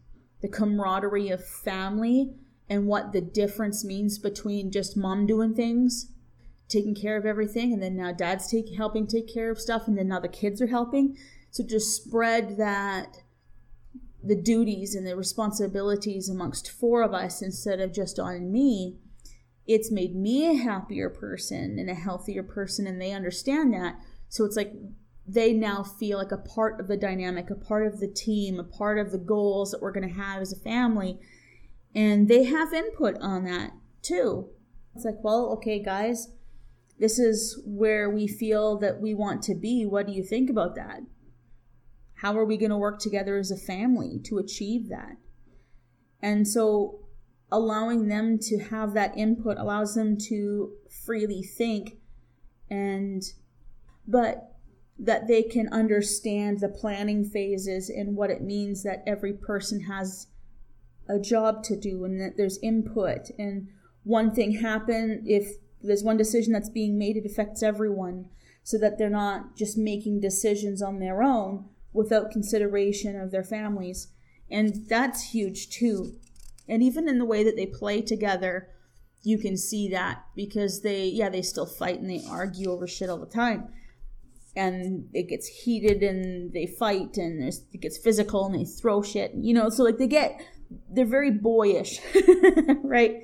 the 0.42 0.48
camaraderie 0.48 1.30
of 1.30 1.46
family 1.46 2.34
and 2.68 2.88
what 2.88 3.12
the 3.12 3.22
difference 3.22 3.86
means 3.86 4.18
between 4.18 4.72
just 4.72 4.98
mom 4.98 5.26
doing 5.28 5.54
things, 5.54 6.12
taking 6.68 6.96
care 6.96 7.18
of 7.18 7.26
everything, 7.26 7.74
and 7.74 7.84
then 7.84 7.96
now 7.96 8.12
dad's 8.12 8.50
take, 8.50 8.74
helping 8.76 9.06
take 9.06 9.32
care 9.32 9.52
of 9.52 9.60
stuff, 9.60 9.88
and 9.88 9.98
then 9.98 10.08
now 10.08 10.20
the 10.20 10.28
kids 10.28 10.62
are 10.62 10.68
helping. 10.68 11.18
So 11.52 11.64
just 11.64 11.96
spread 11.96 12.58
that 12.58 13.21
the 14.24 14.36
duties 14.36 14.96
and 14.96 15.06
the 15.06 15.16
responsibilities 15.16 16.30
amongst 16.30 16.70
four 16.70 17.02
of 17.02 17.14
us 17.14 17.42
instead 17.42 17.80
of 17.80 17.94
just 17.94 18.20
on 18.20 18.52
me, 18.52 18.98
it's 19.68 19.92
made 19.92 20.16
me 20.16 20.48
a 20.48 20.62
happier 20.62 21.10
person 21.10 21.78
and 21.80 21.90
a 21.90 21.96
healthier 21.96 22.44
person, 22.44 22.88
and 22.88 23.02
they 23.02 23.12
understand 23.12 23.74
that. 23.74 23.96
So 24.30 24.46
it's 24.46 24.56
like 24.56 24.74
they 25.28 25.54
now 25.54 25.84
feel 25.84 26.18
like 26.18 26.32
a 26.32 26.38
part 26.38 26.80
of 26.80 26.88
the 26.88 26.98
dynamic, 26.98 27.50
a 27.50 27.56
part 27.56 27.86
of 27.86 28.00
the 28.00 28.08
team, 28.08 28.60
a 28.60 28.64
part 28.64 28.98
of 28.98 29.12
the 29.12 29.18
goals 29.18 29.72
that 29.72 29.82
we're 29.82 29.92
going 29.92 30.08
to 30.08 30.16
have 30.16 30.42
as 30.42 30.52
a 30.52 30.60
family. 30.60 31.20
And 31.94 32.28
they 32.28 32.44
have 32.44 32.74
input 32.74 33.18
on 33.22 33.44
that 33.46 33.72
too. 34.02 34.50
It's 34.96 35.06
like, 35.06 35.24
well, 35.24 35.52
okay, 35.54 35.82
guys, 35.82 36.30
this 37.00 37.18
is 37.18 37.62
where 37.66 38.10
we 38.10 38.28
feel 38.28 38.78
that 38.80 39.00
we 39.00 39.14
want 39.14 39.42
to 39.44 39.56
be. 39.56 39.86
What 39.86 40.08
do 40.08 40.14
you 40.14 40.24
think 40.24 40.50
about 40.50 40.76
that? 40.76 41.02
How 42.22 42.38
are 42.38 42.46
we 42.46 42.56
going 42.56 42.70
to 42.70 42.78
work 42.78 43.00
together 43.00 43.38
as 43.38 43.50
a 43.50 43.58
family 43.58 44.20
to 44.26 44.38
achieve 44.38 44.90
that? 44.90 45.18
And 46.22 46.48
so 46.48 47.00
allowing 47.52 48.10
them 48.10 48.38
to 48.38 48.60
have 48.60 48.94
that 48.94 49.18
input 49.18 49.58
allows 49.58 49.96
them 49.96 50.18
to 50.30 50.72
freely 51.04 51.42
think 51.42 51.98
and 52.70 53.24
but 54.08 54.56
that 55.00 55.28
they 55.28 55.42
can 55.42 55.68
understand 55.74 56.60
the 56.60 56.70
planning 56.70 57.26
phases 57.26 57.90
and 57.90 58.16
what 58.16 58.30
it 58.30 58.42
means 58.42 58.84
that 58.84 59.04
every 59.08 59.34
person 59.34 59.82
has 59.82 60.28
a 61.10 61.18
job 61.18 61.64
to 61.64 61.76
do 61.76 62.06
and 62.06 62.22
that 62.22 62.38
there's 62.38 62.60
input 62.60 63.32
and 63.40 63.68
one 64.04 64.32
thing 64.32 64.62
happen 64.62 65.24
if 65.26 65.56
there's 65.82 66.04
one 66.04 66.18
decision 66.18 66.54
that's 66.54 66.70
being 66.70 67.00
made 67.00 67.18
it 67.18 67.26
affects 67.26 67.64
everyone 67.64 68.30
so 68.64 68.78
that 68.78 69.00
they're 69.00 69.10
not 69.10 69.56
just 69.58 69.76
making 69.76 70.20
decisions 70.20 70.84
on 70.84 71.00
their 71.00 71.24
own 71.24 71.66
without 71.94 72.32
consideration 72.32 73.20
of 73.20 73.32
their 73.32 73.44
families. 73.44 74.08
And 74.50 74.88
that's 74.88 75.32
huge 75.32 75.70
too. 75.70 76.16
And 76.68 76.82
even 76.84 77.10
in 77.10 77.20
the 77.20 77.26
way 77.26 77.44
that 77.44 77.56
they 77.56 77.66
play 77.66 78.02
together 78.02 78.70
you 79.24 79.38
can 79.38 79.58
see 79.58 79.88
that 79.90 80.26
because 80.36 80.82
they 80.82 81.06
yeah 81.06 81.30
they 81.30 81.42
still 81.42 81.66
fight 81.66 82.00
and 82.00 82.10
they 82.10 82.24
argue 82.30 82.72
over 82.72 82.88
shit 82.88 83.10
all 83.10 83.20
the 83.20 83.26
time. 83.26 83.70
And 84.56 85.10
it 85.14 85.30
gets 85.30 85.48
heated 85.48 86.04
and 86.04 86.52
they 86.52 86.66
fight 86.66 87.18
and 87.18 87.42
it 87.42 87.82
gets 87.82 87.98
physical 87.98 88.46
and 88.46 88.56
they 88.56 88.66
throw 88.66 89.02
shit 89.02 89.32
you 89.34 89.54
know 89.54 89.70
so 89.70 89.84
like 89.84 89.98
they 89.98 90.08
get 90.08 90.42
they're 90.90 91.06
very 91.06 91.32
boyish 91.32 92.00
right? 92.84 93.22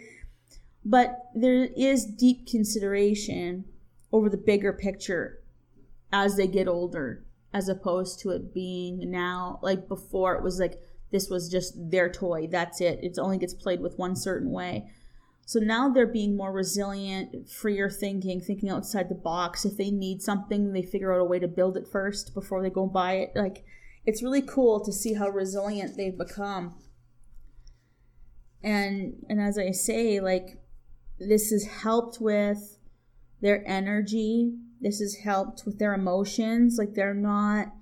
But 0.86 1.18
there 1.36 1.68
is 1.76 2.06
deep 2.06 2.48
consideration 2.48 3.66
over 4.14 4.30
the 4.30 4.38
bigger 4.38 4.72
picture 4.72 5.40
as 6.14 6.38
they 6.38 6.48
get 6.48 6.68
older 6.70 7.26
as 7.54 7.70
opposed 7.70 8.20
to 8.20 8.30
it 8.32 8.54
being 8.54 9.10
now 9.10 9.60
like 9.62 9.88
before 9.88 10.36
it 10.36 10.44
was 10.44 10.60
like 10.60 10.80
this 11.12 11.30
was 11.30 11.50
just 11.50 11.74
their 11.90 12.12
toy 12.12 12.48
that's 12.48 12.82
it 12.82 13.00
it 13.02 13.18
only 13.18 13.38
gets 13.38 13.54
played 13.54 13.80
with 13.80 13.98
one 13.98 14.16
certain 14.16 14.52
way 14.52 14.86
so 15.48 15.62
now 15.62 15.88
they're 15.88 16.06
being 16.06 16.36
more 16.36 16.52
resilient, 16.52 17.50
freer 17.50 17.90
thinking, 17.90 18.42
thinking 18.42 18.70
outside 18.70 19.08
the 19.08 19.16
box. 19.16 19.64
If 19.64 19.78
they 19.78 19.92
need 19.92 20.22
something, 20.22 20.74
they 20.74 20.82
figure 20.82 21.14
out 21.14 21.22
a 21.22 21.24
way 21.24 21.40
to 21.40 21.48
build 21.48 21.78
it 21.78 21.88
first 21.88 22.34
before 22.34 22.62
they 22.62 22.70
go 22.70 22.86
buy 22.86 23.14
it. 23.14 23.32
Like 23.34 23.64
it's 24.06 24.22
really 24.22 24.42
cool 24.42 24.84
to 24.84 24.92
see 24.92 25.14
how 25.14 25.30
resilient 25.30 25.96
they've 25.96 26.18
become. 26.18 26.76
And 28.62 29.26
and 29.30 29.40
as 29.40 29.58
I 29.58 29.72
say, 29.72 30.20
like 30.20 30.62
this 31.18 31.52
has 31.52 31.66
helped 31.66 32.20
with 32.20 32.78
their 33.40 33.66
energy. 33.66 34.54
This 34.82 35.00
has 35.00 35.16
helped 35.16 35.64
with 35.66 35.80
their 35.80 35.94
emotions. 35.94 36.78
Like 36.78 36.94
they're 36.94 37.14
not 37.14 37.74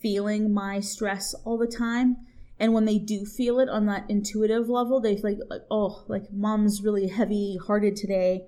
feeling 0.00 0.52
my 0.52 0.80
stress 0.80 1.34
all 1.44 1.56
the 1.56 1.66
time. 1.66 2.16
And 2.58 2.72
when 2.72 2.84
they 2.84 2.98
do 2.98 3.24
feel 3.24 3.60
it 3.60 3.68
on 3.68 3.86
that 3.86 4.04
intuitive 4.08 4.68
level 4.68 5.00
they 5.00 5.16
feel 5.16 5.36
like 5.50 5.62
oh 5.70 6.04
like 6.08 6.32
mom's 6.32 6.82
really 6.82 7.08
heavy 7.08 7.58
hearted 7.64 7.96
today. 7.96 8.46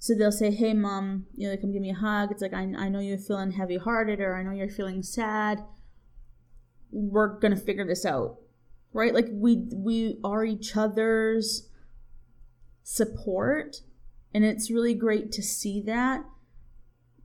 So 0.00 0.14
they'll 0.14 0.32
say 0.32 0.50
hey 0.50 0.74
mom 0.74 1.26
you 1.34 1.48
know 1.48 1.56
come 1.56 1.72
give 1.72 1.82
me 1.82 1.90
a 1.90 1.94
hug. 1.94 2.30
It's 2.30 2.42
like 2.42 2.54
i, 2.54 2.62
I 2.62 2.88
know 2.88 3.00
you're 3.00 3.18
feeling 3.18 3.52
heavy 3.52 3.76
hearted 3.76 4.20
or 4.20 4.36
i 4.36 4.42
know 4.42 4.52
you're 4.52 4.68
feeling 4.68 5.02
sad. 5.02 5.64
We're 6.90 7.38
gonna 7.38 7.56
figure 7.56 7.86
this 7.86 8.04
out. 8.04 8.38
Right? 8.92 9.14
Like 9.14 9.28
we 9.30 9.68
we 9.72 10.18
are 10.24 10.44
each 10.44 10.76
other's 10.76 11.68
support 12.82 13.82
and 14.32 14.44
it's 14.44 14.70
really 14.70 14.94
great 14.94 15.30
to 15.32 15.42
see 15.42 15.82
that 15.82 16.24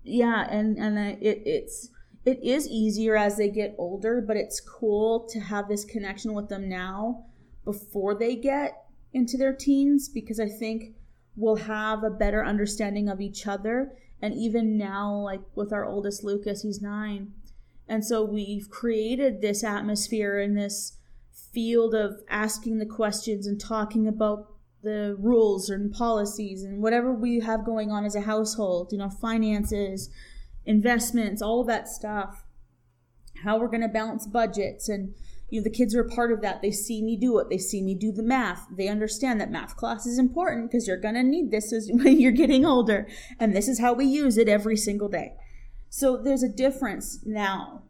yeah 0.03 0.47
and 0.49 0.77
and 0.77 0.97
it, 1.21 1.41
it's 1.45 1.89
it 2.25 2.41
is 2.41 2.67
easier 2.69 3.17
as 3.17 3.35
they 3.35 3.49
get 3.49 3.75
older, 3.77 4.21
but 4.21 4.37
it's 4.37 4.61
cool 4.61 5.27
to 5.29 5.39
have 5.39 5.67
this 5.67 5.83
connection 5.83 6.33
with 6.33 6.47
them 6.47 6.69
now 6.69 7.25
before 7.65 8.15
they 8.15 8.35
get 8.35 8.85
into 9.11 9.37
their 9.37 9.53
teens 9.53 10.07
because 10.07 10.39
I 10.39 10.47
think 10.47 10.95
we'll 11.35 11.57
have 11.57 12.03
a 12.03 12.09
better 12.09 12.43
understanding 12.43 13.09
of 13.09 13.19
each 13.19 13.45
other. 13.45 13.91
And 14.21 14.33
even 14.33 14.77
now, 14.77 15.13
like 15.13 15.41
with 15.55 15.73
our 15.73 15.85
oldest 15.85 16.23
Lucas, 16.23 16.61
he's 16.61 16.81
nine. 16.81 17.33
And 17.89 18.05
so 18.05 18.23
we've 18.23 18.69
created 18.69 19.41
this 19.41 19.63
atmosphere 19.63 20.39
and 20.39 20.57
this 20.57 20.97
field 21.51 21.93
of 21.93 22.21
asking 22.29 22.77
the 22.77 22.85
questions 22.85 23.45
and 23.45 23.59
talking 23.59 24.07
about 24.07 24.52
the 24.83 25.15
rules 25.17 25.69
and 25.69 25.91
policies 25.93 26.63
and 26.63 26.81
whatever 26.81 27.13
we 27.13 27.39
have 27.39 27.65
going 27.65 27.89
on 27.89 28.05
as 28.05 28.15
a 28.15 28.21
household, 28.21 28.89
you 28.91 28.97
know, 28.97 29.09
finances, 29.09 30.09
investments, 30.65 31.41
all 31.41 31.61
of 31.61 31.67
that 31.67 31.87
stuff, 31.87 32.43
how 33.43 33.57
we're 33.57 33.67
going 33.67 33.81
to 33.81 33.87
balance 33.87 34.27
budgets. 34.27 34.89
And, 34.89 35.15
you 35.49 35.59
know, 35.59 35.63
the 35.63 35.69
kids 35.69 35.95
are 35.95 36.01
a 36.01 36.09
part 36.09 36.31
of 36.31 36.41
that. 36.41 36.61
They 36.61 36.71
see 36.71 37.01
me 37.01 37.15
do 37.15 37.39
it. 37.39 37.49
They 37.49 37.57
see 37.57 37.81
me 37.81 37.95
do 37.95 38.11
the 38.11 38.23
math. 38.23 38.67
They 38.75 38.89
understand 38.89 39.39
that 39.39 39.51
math 39.51 39.77
class 39.77 40.05
is 40.05 40.19
important 40.19 40.69
because 40.69 40.87
you're 40.87 40.97
going 40.97 41.15
to 41.15 41.23
need 41.23 41.51
this 41.51 41.71
as, 41.71 41.89
when 41.93 42.19
you're 42.19 42.31
getting 42.31 42.65
older. 42.65 43.07
And 43.39 43.55
this 43.55 43.67
is 43.67 43.79
how 43.79 43.93
we 43.93 44.05
use 44.05 44.37
it 44.37 44.49
every 44.49 44.77
single 44.77 45.09
day. 45.09 45.33
So 45.89 46.17
there's 46.17 46.43
a 46.43 46.49
difference 46.49 47.19
now. 47.25 47.83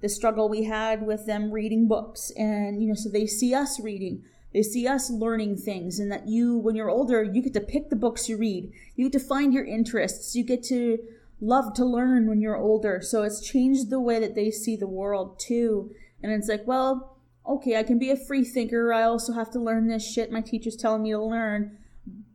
The 0.00 0.08
struggle 0.08 0.48
we 0.48 0.64
had 0.64 1.06
with 1.06 1.26
them 1.26 1.52
reading 1.52 1.86
books 1.86 2.32
and, 2.34 2.82
you 2.82 2.88
know, 2.88 2.94
so 2.94 3.10
they 3.10 3.26
see 3.26 3.54
us 3.54 3.78
reading. 3.78 4.24
They 4.52 4.62
see 4.62 4.86
us 4.86 5.10
learning 5.10 5.58
things, 5.58 6.00
and 6.00 6.10
that 6.10 6.28
you, 6.28 6.58
when 6.58 6.74
you're 6.74 6.90
older, 6.90 7.22
you 7.22 7.40
get 7.42 7.54
to 7.54 7.60
pick 7.60 7.88
the 7.88 7.96
books 7.96 8.28
you 8.28 8.36
read. 8.36 8.72
You 8.96 9.08
get 9.08 9.18
to 9.20 9.24
find 9.24 9.54
your 9.54 9.64
interests. 9.64 10.34
You 10.34 10.44
get 10.44 10.64
to 10.64 10.98
love 11.40 11.72
to 11.74 11.84
learn 11.84 12.28
when 12.28 12.40
you're 12.40 12.56
older. 12.56 13.00
So 13.00 13.22
it's 13.22 13.40
changed 13.40 13.90
the 13.90 14.00
way 14.00 14.18
that 14.20 14.34
they 14.34 14.50
see 14.50 14.76
the 14.76 14.88
world 14.88 15.38
too. 15.38 15.90
And 16.22 16.32
it's 16.32 16.48
like, 16.48 16.66
well, 16.66 17.16
okay, 17.46 17.76
I 17.76 17.82
can 17.82 17.98
be 17.98 18.10
a 18.10 18.16
free 18.16 18.44
thinker. 18.44 18.92
I 18.92 19.04
also 19.04 19.32
have 19.32 19.50
to 19.52 19.60
learn 19.60 19.88
this 19.88 20.10
shit 20.10 20.30
my 20.30 20.40
teacher's 20.40 20.76
telling 20.76 21.02
me 21.02 21.12
to 21.12 21.22
learn. 21.22 21.78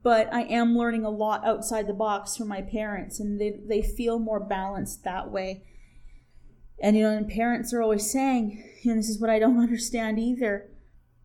But 0.01 0.31
I 0.33 0.43
am 0.43 0.77
learning 0.77 1.03
a 1.03 1.09
lot 1.09 1.45
outside 1.45 1.87
the 1.87 1.93
box 1.93 2.37
from 2.37 2.47
my 2.47 2.61
parents, 2.61 3.19
and 3.19 3.41
they, 3.41 3.59
they 3.67 3.81
feel 3.81 4.19
more 4.19 4.39
balanced 4.39 5.03
that 5.03 5.31
way. 5.31 5.63
And, 6.79 6.95
you 6.95 7.03
know, 7.03 7.17
and 7.17 7.27
parents 7.27 7.73
are 7.73 7.81
always 7.81 8.11
saying, 8.11 8.63
you 8.83 8.91
know, 8.91 8.97
this 8.97 9.09
is 9.09 9.19
what 9.19 9.29
I 9.29 9.39
don't 9.39 9.59
understand 9.61 10.19
either. 10.19 10.69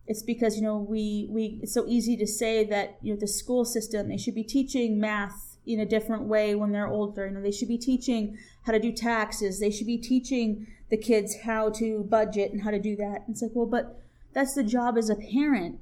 It's 0.07 0.23
because, 0.23 0.57
you 0.57 0.63
know, 0.63 0.77
we, 0.77 1.27
we, 1.29 1.59
it's 1.61 1.73
so 1.73 1.85
easy 1.87 2.17
to 2.17 2.27
say 2.27 2.65
that, 2.65 2.97
you 3.01 3.13
know, 3.13 3.19
the 3.19 3.27
school 3.27 3.63
system, 3.63 4.09
they 4.09 4.17
should 4.17 4.35
be 4.35 4.43
teaching 4.43 4.99
math 4.99 5.57
in 5.65 5.79
a 5.79 5.85
different 5.85 6.23
way 6.23 6.55
when 6.55 6.71
they're 6.71 6.87
older. 6.87 7.27
You 7.27 7.33
know, 7.33 7.41
they 7.41 7.51
should 7.51 7.67
be 7.67 7.77
teaching 7.77 8.37
how 8.63 8.71
to 8.71 8.79
do 8.79 8.91
taxes. 8.91 9.59
They 9.59 9.69
should 9.69 9.87
be 9.87 9.97
teaching 9.97 10.67
the 10.89 10.97
kids 10.97 11.37
how 11.43 11.69
to 11.71 12.03
budget 12.03 12.51
and 12.51 12.63
how 12.63 12.71
to 12.71 12.79
do 12.79 12.95
that. 12.97 13.25
It's 13.29 13.41
like, 13.41 13.51
well, 13.53 13.67
but 13.67 14.01
that's 14.33 14.55
the 14.55 14.63
job 14.63 14.97
as 14.97 15.09
a 15.09 15.15
parent. 15.15 15.79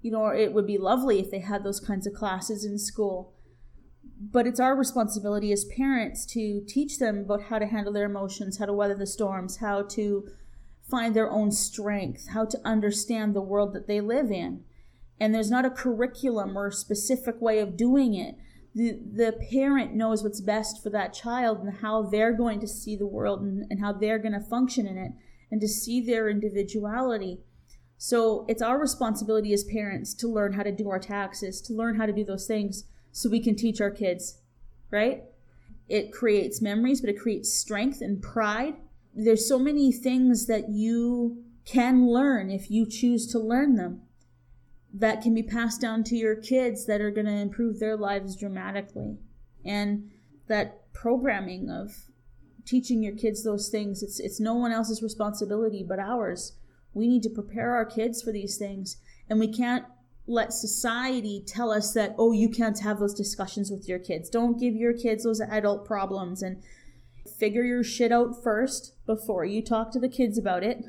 You 0.00 0.12
know, 0.12 0.26
it 0.28 0.52
would 0.52 0.66
be 0.66 0.78
lovely 0.78 1.18
if 1.18 1.30
they 1.30 1.40
had 1.40 1.64
those 1.64 1.80
kinds 1.80 2.06
of 2.06 2.14
classes 2.14 2.64
in 2.64 2.78
school. 2.78 3.34
But 4.20 4.46
it's 4.46 4.60
our 4.60 4.76
responsibility 4.76 5.52
as 5.52 5.64
parents 5.64 6.24
to 6.26 6.62
teach 6.66 6.98
them 6.98 7.18
about 7.18 7.42
how 7.44 7.58
to 7.58 7.66
handle 7.66 7.92
their 7.92 8.06
emotions, 8.06 8.58
how 8.58 8.66
to 8.66 8.72
weather 8.72 8.94
the 8.94 9.06
storms, 9.06 9.58
how 9.58 9.82
to 9.82 10.28
find 10.90 11.14
their 11.14 11.30
own 11.30 11.50
strength, 11.52 12.28
how 12.28 12.44
to 12.46 12.60
understand 12.64 13.34
the 13.34 13.42
world 13.42 13.72
that 13.74 13.86
they 13.86 14.00
live 14.00 14.30
in. 14.30 14.64
And 15.20 15.34
there's 15.34 15.50
not 15.50 15.64
a 15.64 15.70
curriculum 15.70 16.56
or 16.56 16.68
a 16.68 16.72
specific 16.72 17.40
way 17.40 17.58
of 17.58 17.76
doing 17.76 18.14
it. 18.14 18.36
The 18.74 19.00
the 19.12 19.32
parent 19.50 19.94
knows 19.94 20.22
what's 20.22 20.40
best 20.40 20.82
for 20.82 20.90
that 20.90 21.12
child 21.12 21.58
and 21.60 21.78
how 21.78 22.02
they're 22.02 22.32
going 22.32 22.60
to 22.60 22.68
see 22.68 22.94
the 22.96 23.06
world 23.06 23.40
and, 23.40 23.66
and 23.70 23.80
how 23.80 23.92
they're 23.92 24.18
going 24.18 24.32
to 24.32 24.40
function 24.40 24.86
in 24.86 24.96
it 24.96 25.12
and 25.50 25.60
to 25.60 25.68
see 25.68 26.00
their 26.00 26.28
individuality. 26.28 27.40
So 27.96 28.44
it's 28.48 28.62
our 28.62 28.78
responsibility 28.78 29.52
as 29.52 29.64
parents 29.64 30.14
to 30.14 30.28
learn 30.28 30.52
how 30.52 30.62
to 30.62 30.70
do 30.70 30.88
our 30.88 31.00
taxes 31.00 31.60
to 31.62 31.72
learn 31.72 31.96
how 31.96 32.06
to 32.06 32.12
do 32.12 32.24
those 32.24 32.46
things 32.46 32.84
so 33.10 33.28
we 33.28 33.40
can 33.40 33.56
teach 33.56 33.80
our 33.80 33.90
kids 33.90 34.38
right? 34.90 35.24
It 35.88 36.12
creates 36.12 36.62
memories 36.62 37.00
but 37.00 37.10
it 37.10 37.18
creates 37.18 37.52
strength 37.52 38.00
and 38.00 38.22
pride 38.22 38.76
there's 39.14 39.48
so 39.48 39.58
many 39.58 39.92
things 39.92 40.46
that 40.46 40.68
you 40.68 41.42
can 41.64 42.06
learn 42.06 42.50
if 42.50 42.70
you 42.70 42.86
choose 42.86 43.26
to 43.26 43.38
learn 43.38 43.76
them 43.76 44.02
that 44.92 45.20
can 45.20 45.34
be 45.34 45.42
passed 45.42 45.80
down 45.80 46.02
to 46.02 46.16
your 46.16 46.34
kids 46.34 46.86
that 46.86 47.00
are 47.00 47.10
going 47.10 47.26
to 47.26 47.32
improve 47.32 47.78
their 47.78 47.96
lives 47.96 48.36
dramatically. 48.36 49.18
And 49.64 50.10
that 50.46 50.92
programming 50.92 51.68
of 51.70 52.06
teaching 52.64 53.02
your 53.02 53.14
kids 53.14 53.44
those 53.44 53.68
things, 53.68 54.02
it's, 54.02 54.18
it's 54.18 54.40
no 54.40 54.54
one 54.54 54.72
else's 54.72 55.02
responsibility 55.02 55.84
but 55.86 55.98
ours. 55.98 56.56
We 56.94 57.06
need 57.06 57.22
to 57.24 57.30
prepare 57.30 57.74
our 57.74 57.84
kids 57.84 58.22
for 58.22 58.32
these 58.32 58.56
things. 58.56 58.96
And 59.28 59.38
we 59.38 59.48
can't 59.48 59.84
let 60.26 60.52
society 60.52 61.42
tell 61.46 61.70
us 61.70 61.92
that, 61.94 62.14
oh, 62.18 62.32
you 62.32 62.48
can't 62.48 62.78
have 62.80 62.98
those 62.98 63.14
discussions 63.14 63.70
with 63.70 63.88
your 63.88 63.98
kids. 63.98 64.28
Don't 64.28 64.58
give 64.58 64.74
your 64.74 64.92
kids 64.92 65.24
those 65.24 65.40
adult 65.40 65.86
problems 65.86 66.42
and 66.42 66.62
figure 67.38 67.62
your 67.62 67.84
shit 67.84 68.12
out 68.12 68.42
first 68.42 68.94
before 69.06 69.44
you 69.44 69.62
talk 69.62 69.92
to 69.92 70.00
the 70.00 70.08
kids 70.08 70.36
about 70.36 70.62
it. 70.62 70.84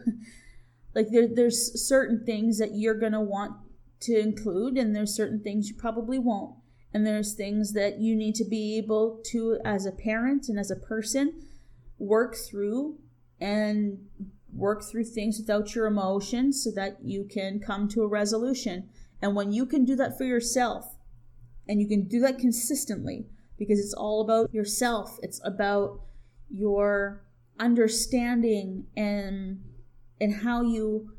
like 0.96 1.08
there, 1.12 1.28
there's 1.28 1.88
certain 1.88 2.26
things 2.26 2.58
that 2.58 2.76
you're 2.76 3.00
to 3.00 3.22
want 3.22 3.56
to 4.02 4.18
include 4.18 4.78
and 4.78 4.96
there's 4.96 5.16
certain 5.16 5.42
things 5.42 5.70
you 5.70 5.76
probably 5.76 6.20
won't. 6.20 6.56
And 6.94 7.06
there's 7.06 7.36
things 7.36 7.74
that 7.74 8.00
you 8.00 8.16
need 8.16 8.34
to 8.36 8.46
be 8.46 8.78
able 8.78 9.22
to, 9.28 9.60
as 9.64 9.86
a 9.86 9.92
parent 9.92 10.50
and 10.50 10.58
as 10.58 10.72
a 10.72 10.76
person, 10.76 11.44
work 12.00 12.36
through 12.36 12.98
and 13.40 14.00
work 14.52 14.84
through 14.84 15.04
things 15.04 15.38
without 15.38 15.76
your 15.76 15.86
emotions 15.86 16.64
so 16.64 16.72
that 16.72 16.98
you 17.04 17.26
can 17.26 17.60
come 17.60 17.88
to 17.90 18.02
a 18.02 18.08
resolution. 18.08 18.90
And 19.22 19.36
when 19.36 19.52
you 19.52 19.68
can 19.68 19.86
do 19.86 19.96
that 19.98 20.18
for 20.18 20.24
yourself, 20.24 20.96
and 21.68 21.80
you 21.80 21.88
can 21.88 22.08
do 22.08 22.20
that 22.22 22.40
consistently, 22.40 23.28
because 23.58 23.80
it's 23.80 23.94
all 23.94 24.22
about 24.22 24.52
yourself, 24.52 25.20
it's 25.22 25.40
about 25.46 26.02
your 26.50 27.24
understanding 27.60 28.86
and 28.96 29.62
and 30.22 30.42
how 30.44 30.62
you 30.62 31.12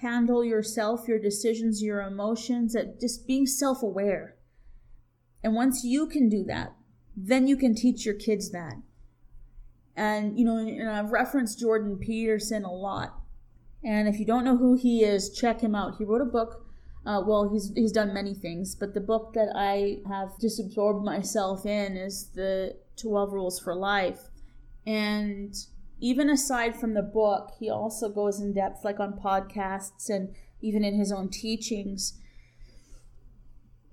handle 0.00 0.44
yourself, 0.44 1.08
your 1.08 1.18
decisions, 1.18 1.82
your 1.82 2.00
emotions, 2.00 2.72
that 2.72 3.00
just 3.00 3.26
being 3.26 3.46
self-aware. 3.46 4.36
And 5.42 5.54
once 5.54 5.84
you 5.84 6.06
can 6.06 6.28
do 6.28 6.44
that, 6.44 6.74
then 7.16 7.46
you 7.46 7.56
can 7.56 7.74
teach 7.74 8.06
your 8.06 8.14
kids 8.14 8.50
that. 8.50 8.74
And 9.96 10.38
you 10.38 10.44
know, 10.44 10.56
and 10.56 10.88
I've 10.88 11.10
referenced 11.10 11.58
Jordan 11.58 11.98
Peterson 11.98 12.64
a 12.64 12.72
lot. 12.72 13.14
And 13.84 14.08
if 14.08 14.18
you 14.18 14.24
don't 14.24 14.44
know 14.44 14.56
who 14.56 14.76
he 14.76 15.04
is, 15.04 15.30
check 15.30 15.60
him 15.60 15.74
out. 15.74 15.96
He 15.98 16.04
wrote 16.04 16.20
a 16.20 16.24
book 16.24 16.68
uh, 17.08 17.22
well, 17.24 17.48
he's 17.48 17.72
he's 17.74 17.92
done 17.92 18.12
many 18.12 18.34
things, 18.34 18.74
but 18.74 18.92
the 18.92 19.00
book 19.00 19.32
that 19.32 19.50
I 19.54 20.00
have 20.06 20.38
just 20.38 20.60
absorbed 20.60 21.04
myself 21.04 21.64
in 21.64 21.96
is 21.96 22.28
the 22.34 22.76
Twelve 22.96 23.32
Rules 23.32 23.58
for 23.58 23.74
Life, 23.74 24.27
and 24.88 25.54
even 26.00 26.30
aside 26.30 26.76
from 26.76 26.94
the 26.94 27.02
book, 27.02 27.52
he 27.58 27.68
also 27.68 28.08
goes 28.08 28.40
in 28.40 28.54
depth, 28.54 28.84
like 28.84 29.00
on 29.00 29.12
podcasts 29.12 30.08
and 30.08 30.34
even 30.60 30.84
in 30.84 30.98
his 30.98 31.12
own 31.12 31.28
teachings. 31.28 32.18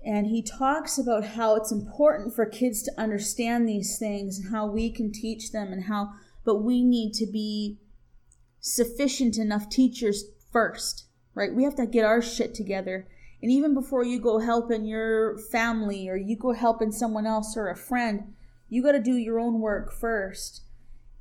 And 0.04 0.28
he 0.28 0.40
talks 0.40 0.98
about 0.98 1.24
how 1.24 1.56
it's 1.56 1.72
important 1.72 2.34
for 2.34 2.46
kids 2.46 2.82
to 2.84 2.92
understand 2.96 3.68
these 3.68 3.98
things 3.98 4.38
and 4.38 4.52
how 4.52 4.66
we 4.66 4.90
can 4.90 5.12
teach 5.12 5.50
them 5.50 5.72
and 5.72 5.84
how, 5.84 6.12
but 6.44 6.62
we 6.62 6.84
need 6.84 7.12
to 7.14 7.26
be 7.26 7.78
sufficient 8.60 9.36
enough 9.36 9.68
teachers 9.68 10.24
first 10.52 11.06
right? 11.36 11.54
We 11.54 11.62
have 11.62 11.76
to 11.76 11.86
get 11.86 12.04
our 12.04 12.20
shit 12.20 12.54
together. 12.54 13.06
And 13.40 13.52
even 13.52 13.74
before 13.74 14.02
you 14.02 14.18
go 14.18 14.40
helping 14.40 14.86
your 14.86 15.38
family 15.38 16.08
or 16.08 16.16
you 16.16 16.36
go 16.36 16.52
helping 16.52 16.90
someone 16.90 17.26
else 17.26 17.56
or 17.56 17.68
a 17.68 17.76
friend, 17.76 18.34
you 18.68 18.82
got 18.82 18.92
to 18.92 19.00
do 19.00 19.14
your 19.14 19.38
own 19.38 19.60
work 19.60 19.92
first. 19.92 20.62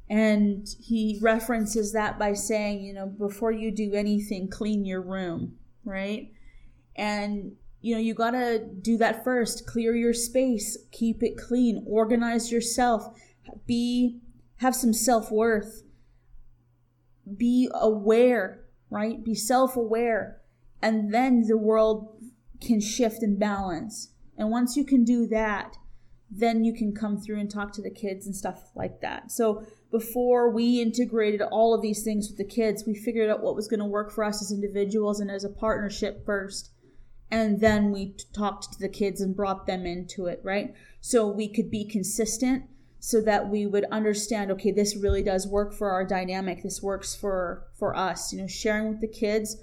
And 0.09 0.67
he 0.79 1.19
references 1.21 1.93
that 1.93 2.19
by 2.19 2.33
saying, 2.33 2.83
you 2.83 2.93
know, 2.93 3.07
before 3.07 3.51
you 3.51 3.71
do 3.71 3.93
anything, 3.93 4.49
clean 4.49 4.85
your 4.85 5.01
room, 5.01 5.55
right? 5.83 6.31
And, 6.95 7.53
you 7.81 7.95
know, 7.95 8.01
you 8.01 8.13
got 8.13 8.31
to 8.31 8.59
do 8.59 8.97
that 8.97 9.23
first. 9.23 9.65
Clear 9.65 9.95
your 9.95 10.13
space, 10.13 10.77
keep 10.91 11.23
it 11.23 11.37
clean, 11.37 11.83
organize 11.87 12.51
yourself, 12.51 13.17
be, 13.65 14.19
have 14.57 14.75
some 14.75 14.93
self 14.93 15.31
worth, 15.31 15.81
be 17.37 17.67
aware 17.73 18.65
right? 18.89 19.23
Be 19.23 19.35
self 19.35 19.75
aware. 19.75 20.41
And 20.81 21.13
then 21.13 21.43
the 21.47 21.57
world 21.57 22.21
can 22.61 22.79
shift 22.79 23.21
and 23.21 23.39
balance. 23.39 24.11
And 24.37 24.49
once 24.49 24.75
you 24.75 24.85
can 24.85 25.03
do 25.03 25.27
that, 25.27 25.77
then 26.29 26.63
you 26.63 26.73
can 26.73 26.93
come 26.93 27.19
through 27.19 27.39
and 27.39 27.49
talk 27.49 27.71
to 27.73 27.81
the 27.81 27.91
kids 27.91 28.25
and 28.25 28.35
stuff 28.35 28.71
like 28.75 29.01
that. 29.01 29.31
So 29.31 29.65
before 29.97 30.49
we 30.49 30.81
integrated 30.81 31.41
all 31.41 31.73
of 31.73 31.81
these 31.81 32.03
things 32.03 32.27
with 32.27 32.37
the 32.37 32.43
kids, 32.43 32.83
we 32.85 32.93
figured 32.93 33.29
out 33.29 33.41
what 33.41 33.55
was 33.55 33.69
going 33.69 33.79
to 33.79 33.85
work 33.85 34.11
for 34.11 34.25
us 34.25 34.41
as 34.41 34.51
individuals 34.51 35.21
and 35.21 35.31
as 35.31 35.45
a 35.45 35.49
partnership 35.49 36.25
first. 36.25 36.71
And 37.31 37.61
then 37.61 37.93
we 37.93 38.17
talked 38.33 38.73
to 38.73 38.79
the 38.79 38.89
kids 38.89 39.21
and 39.21 39.33
brought 39.33 39.67
them 39.67 39.85
into 39.85 40.25
it, 40.25 40.41
right? 40.43 40.73
So 40.99 41.29
we 41.29 41.47
could 41.47 41.71
be 41.71 41.85
consistent 41.85 42.63
so 42.99 43.21
that 43.21 43.47
we 43.49 43.65
would 43.65 43.85
understand 43.85 44.51
okay 44.51 44.71
this 44.71 44.97
really 44.97 45.21
does 45.21 45.47
work 45.47 45.71
for 45.71 45.91
our 45.91 46.03
dynamic 46.03 46.63
this 46.63 46.81
works 46.81 47.13
for 47.13 47.67
for 47.77 47.95
us 47.95 48.33
you 48.33 48.39
know 48.39 48.47
sharing 48.47 48.89
with 48.89 48.99
the 48.99 49.07
kids 49.07 49.57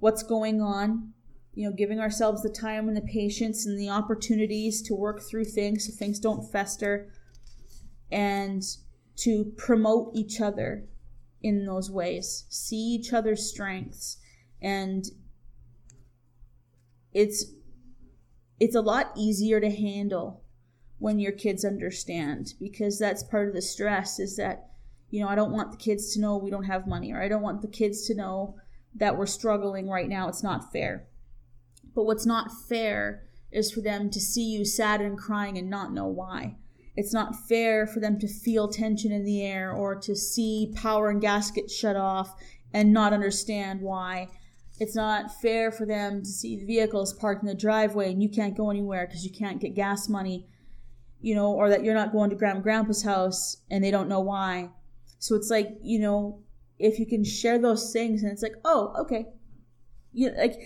what's 0.00 0.24
going 0.24 0.60
on 0.60 1.12
you 1.54 1.64
know 1.64 1.76
giving 1.76 2.00
ourselves 2.00 2.42
the 2.42 2.48
time 2.48 2.88
and 2.88 2.96
the 2.96 3.02
patience 3.02 3.66
and 3.66 3.78
the 3.78 3.88
opportunities 3.88 4.82
to 4.82 4.96
work 4.96 5.20
through 5.22 5.44
things 5.44 5.86
so 5.86 5.92
things 5.92 6.18
don't 6.18 6.50
fester 6.50 7.08
and 8.10 8.64
to 9.16 9.52
promote 9.56 10.10
each 10.14 10.40
other 10.40 10.84
in 11.42 11.66
those 11.66 11.90
ways 11.90 12.44
see 12.48 12.76
each 12.76 13.12
other's 13.12 13.48
strengths 13.48 14.18
and 14.60 15.06
it's 17.12 17.46
it's 18.60 18.76
a 18.76 18.80
lot 18.80 19.12
easier 19.16 19.60
to 19.60 19.70
handle 19.70 20.42
when 20.98 21.18
your 21.18 21.32
kids 21.32 21.64
understand 21.64 22.54
because 22.60 22.96
that's 22.96 23.24
part 23.24 23.48
of 23.48 23.54
the 23.54 23.60
stress 23.60 24.20
is 24.20 24.36
that 24.36 24.70
you 25.10 25.20
know 25.20 25.28
I 25.28 25.34
don't 25.34 25.52
want 25.52 25.72
the 25.72 25.76
kids 25.76 26.14
to 26.14 26.20
know 26.20 26.36
we 26.36 26.50
don't 26.50 26.64
have 26.64 26.86
money 26.86 27.12
or 27.12 27.20
I 27.20 27.28
don't 27.28 27.42
want 27.42 27.60
the 27.60 27.68
kids 27.68 28.06
to 28.06 28.14
know 28.14 28.54
that 28.94 29.16
we're 29.16 29.26
struggling 29.26 29.88
right 29.88 30.08
now 30.08 30.28
it's 30.28 30.42
not 30.42 30.72
fair. 30.72 31.08
But 31.94 32.04
what's 32.04 32.24
not 32.24 32.50
fair 32.68 33.24
is 33.50 33.72
for 33.72 33.80
them 33.80 34.10
to 34.10 34.20
see 34.20 34.44
you 34.44 34.64
sad 34.64 35.00
and 35.00 35.18
crying 35.18 35.58
and 35.58 35.68
not 35.68 35.92
know 35.92 36.06
why 36.06 36.56
it's 36.96 37.12
not 37.12 37.36
fair 37.48 37.86
for 37.86 38.00
them 38.00 38.18
to 38.18 38.28
feel 38.28 38.68
tension 38.68 39.12
in 39.12 39.24
the 39.24 39.42
air 39.42 39.72
or 39.72 39.94
to 39.94 40.14
see 40.14 40.72
power 40.74 41.08
and 41.10 41.20
gasket 41.20 41.70
shut 41.70 41.96
off 41.96 42.34
and 42.72 42.92
not 42.92 43.12
understand 43.12 43.80
why 43.80 44.28
it's 44.80 44.96
not 44.96 45.40
fair 45.40 45.70
for 45.70 45.86
them 45.86 46.22
to 46.22 46.28
see 46.28 46.56
the 46.56 46.64
vehicles 46.64 47.12
parked 47.12 47.42
in 47.42 47.48
the 47.48 47.54
driveway 47.54 48.10
and 48.10 48.22
you 48.22 48.28
can't 48.28 48.56
go 48.56 48.70
anywhere 48.70 49.06
because 49.06 49.24
you 49.24 49.30
can't 49.30 49.60
get 49.60 49.74
gas 49.74 50.08
money 50.08 50.46
you 51.22 51.36
know, 51.36 51.52
or 51.52 51.70
that 51.70 51.84
you're 51.84 51.94
not 51.94 52.12
going 52.12 52.28
to 52.30 52.36
grandma 52.36 52.60
grandpa's 52.60 53.02
house 53.02 53.58
and 53.70 53.82
they 53.82 53.92
don't 53.92 54.08
know 54.08 54.20
why. 54.20 54.68
So 55.20 55.36
it's 55.36 55.50
like, 55.50 55.68
you 55.80 56.00
know, 56.00 56.40
if 56.78 56.98
you 56.98 57.06
can 57.06 57.24
share 57.24 57.58
those 57.58 57.92
things 57.92 58.22
and 58.22 58.32
it's 58.32 58.42
like, 58.42 58.56
oh, 58.64 58.92
okay. 58.98 59.28
You 60.12 60.32
like 60.36 60.60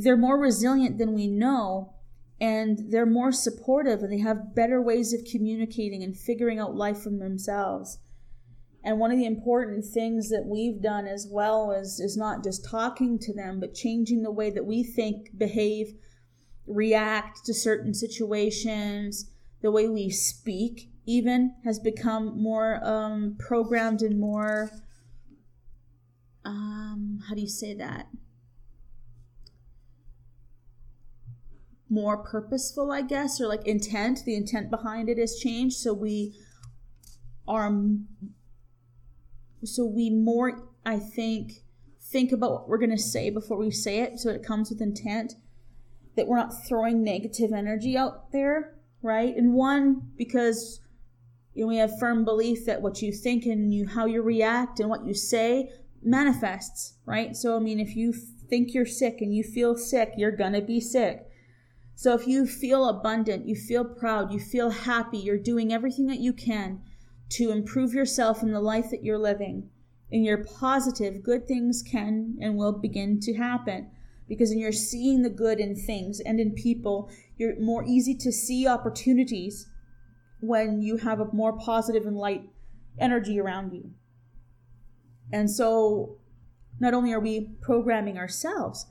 they're 0.00 0.16
more 0.16 0.38
resilient 0.38 0.98
than 0.98 1.14
we 1.14 1.28
know 1.28 1.94
and 2.40 2.90
they're 2.90 3.06
more 3.06 3.32
supportive 3.32 4.02
and 4.02 4.12
they 4.12 4.20
have 4.20 4.54
better 4.54 4.80
ways 4.80 5.12
of 5.12 5.24
communicating 5.24 6.02
and 6.02 6.16
figuring 6.16 6.58
out 6.58 6.74
life 6.74 6.98
from 6.98 7.18
themselves. 7.18 7.98
And 8.84 9.00
one 9.00 9.10
of 9.10 9.18
the 9.18 9.26
important 9.26 9.84
things 9.84 10.30
that 10.30 10.46
we've 10.46 10.80
done 10.80 11.06
as 11.06 11.26
well 11.28 11.72
is, 11.72 11.98
is 11.98 12.16
not 12.16 12.44
just 12.44 12.64
talking 12.64 13.18
to 13.18 13.34
them, 13.34 13.58
but 13.58 13.74
changing 13.74 14.22
the 14.22 14.30
way 14.30 14.50
that 14.50 14.64
we 14.64 14.84
think, 14.84 15.36
behave, 15.36 15.94
react 16.66 17.44
to 17.46 17.54
certain 17.54 17.92
situations, 17.92 19.30
the 19.60 19.72
way 19.72 19.88
we 19.88 20.10
speak 20.10 20.90
even 21.06 21.54
has 21.64 21.78
become 21.80 22.40
more 22.40 22.78
um, 22.84 23.34
programmed 23.38 24.02
and 24.02 24.20
more 24.20 24.70
um, 26.44 27.20
how 27.28 27.34
do 27.34 27.40
you 27.40 27.48
say 27.48 27.74
that 27.74 28.06
more 31.90 32.18
purposeful 32.18 32.92
i 32.92 33.00
guess 33.00 33.40
or 33.40 33.46
like 33.46 33.66
intent 33.66 34.24
the 34.24 34.34
intent 34.34 34.70
behind 34.70 35.08
it 35.08 35.18
has 35.18 35.38
changed 35.38 35.76
so 35.76 35.92
we 35.92 36.34
are 37.46 37.72
so 39.64 39.84
we 39.84 40.10
more 40.10 40.68
i 40.84 40.98
think 40.98 41.64
think 42.02 42.32
about 42.32 42.52
what 42.52 42.68
we're 42.68 42.78
going 42.78 42.90
to 42.90 42.98
say 42.98 43.30
before 43.30 43.56
we 43.58 43.70
say 43.70 44.00
it 44.00 44.18
so 44.18 44.30
it 44.30 44.42
comes 44.42 44.70
with 44.70 44.80
intent 44.80 45.34
that 46.16 46.26
we're 46.26 46.36
not 46.36 46.66
throwing 46.66 47.02
negative 47.02 47.52
energy 47.52 47.96
out 47.96 48.32
there 48.32 48.78
right? 49.02 49.36
And 49.36 49.54
one, 49.54 50.10
because 50.16 50.80
you 51.54 51.64
know, 51.64 51.68
we 51.68 51.76
have 51.76 51.98
firm 51.98 52.24
belief 52.24 52.66
that 52.66 52.82
what 52.82 53.02
you 53.02 53.12
think 53.12 53.44
and 53.44 53.72
you 53.72 53.86
how 53.86 54.06
you 54.06 54.22
react 54.22 54.80
and 54.80 54.88
what 54.88 55.04
you 55.04 55.14
say 55.14 55.70
manifests, 56.02 56.94
right? 57.04 57.34
So 57.36 57.56
I 57.56 57.58
mean, 57.58 57.80
if 57.80 57.96
you 57.96 58.12
think 58.12 58.74
you're 58.74 58.86
sick 58.86 59.20
and 59.20 59.34
you 59.34 59.42
feel 59.42 59.76
sick, 59.76 60.12
you're 60.16 60.32
gonna 60.32 60.62
be 60.62 60.80
sick. 60.80 61.27
So 61.98 62.14
if 62.14 62.28
you 62.28 62.46
feel 62.46 62.88
abundant, 62.88 63.48
you 63.48 63.56
feel 63.56 63.84
proud, 63.84 64.32
you 64.32 64.38
feel 64.38 64.70
happy, 64.70 65.18
you're 65.18 65.36
doing 65.36 65.72
everything 65.72 66.06
that 66.06 66.20
you 66.20 66.32
can 66.32 66.80
to 67.30 67.50
improve 67.50 67.92
yourself 67.92 68.40
in 68.40 68.52
the 68.52 68.60
life 68.60 68.90
that 68.90 69.02
you're 69.02 69.18
living, 69.18 69.68
and 70.12 70.24
you're 70.24 70.44
positive, 70.44 71.24
good 71.24 71.48
things 71.48 71.82
can 71.82 72.38
and 72.40 72.56
will 72.56 72.70
begin 72.70 73.18
to 73.18 73.34
happen 73.34 73.90
because 74.28 74.50
when 74.50 74.60
you're 74.60 74.70
seeing 74.70 75.22
the 75.22 75.28
good 75.28 75.58
in 75.58 75.74
things 75.74 76.20
and 76.20 76.38
in 76.38 76.52
people, 76.52 77.10
you're 77.36 77.58
more 77.58 77.82
easy 77.84 78.14
to 78.14 78.30
see 78.30 78.64
opportunities 78.64 79.66
when 80.38 80.80
you 80.80 80.98
have 80.98 81.18
a 81.18 81.32
more 81.32 81.58
positive 81.58 82.06
and 82.06 82.16
light 82.16 82.48
energy 83.00 83.40
around 83.40 83.72
you. 83.72 83.90
And 85.32 85.50
so 85.50 86.18
not 86.78 86.94
only 86.94 87.12
are 87.12 87.18
we 87.18 87.56
programming 87.60 88.18
ourselves, 88.18 88.86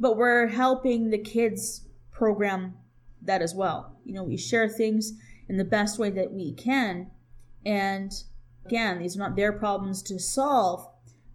but 0.00 0.16
we're 0.16 0.48
helping 0.48 1.10
the 1.10 1.18
kids 1.18 1.84
program 2.18 2.74
that 3.22 3.40
as 3.40 3.54
well. 3.54 3.96
You 4.04 4.12
know, 4.12 4.24
we 4.24 4.36
share 4.36 4.68
things 4.68 5.12
in 5.48 5.56
the 5.56 5.64
best 5.64 5.98
way 5.98 6.10
that 6.10 6.32
we 6.32 6.52
can. 6.52 7.10
And 7.64 8.12
again, 8.66 8.98
these 8.98 9.16
are 9.16 9.20
not 9.20 9.36
their 9.36 9.52
problems 9.52 10.02
to 10.02 10.18
solve, 10.18 10.86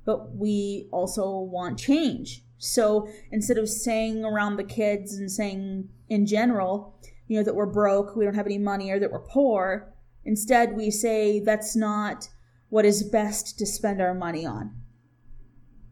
but 0.06 0.36
we 0.36 0.90
also 0.92 1.40
want 1.40 1.80
change. 1.80 2.44
So 2.58 3.08
instead 3.32 3.58
of 3.58 3.70
saying 3.70 4.24
around 4.24 4.58
the 4.58 4.64
kids 4.64 5.16
and 5.16 5.32
saying 5.32 5.90
in 6.10 6.26
general, 6.26 7.00
you 7.28 7.38
know, 7.38 7.44
that 7.44 7.56
we're 7.56 7.66
broke, 7.66 8.16
we 8.16 8.26
don't 8.26 8.36
have 8.36 8.46
any 8.46 8.58
money, 8.58 8.92
or 8.92 9.00
that 9.00 9.12
we're 9.12 9.20
poor, 9.20 9.94
instead 10.26 10.76
we 10.76 10.92
say 10.92 11.40
that's 11.40 11.76
not 11.76 12.28
what 12.70 12.86
is 12.86 13.04
best 13.04 13.58
to 13.60 13.66
spend 13.66 14.02
our 14.02 14.14
money 14.14 14.46
on. 14.46 14.76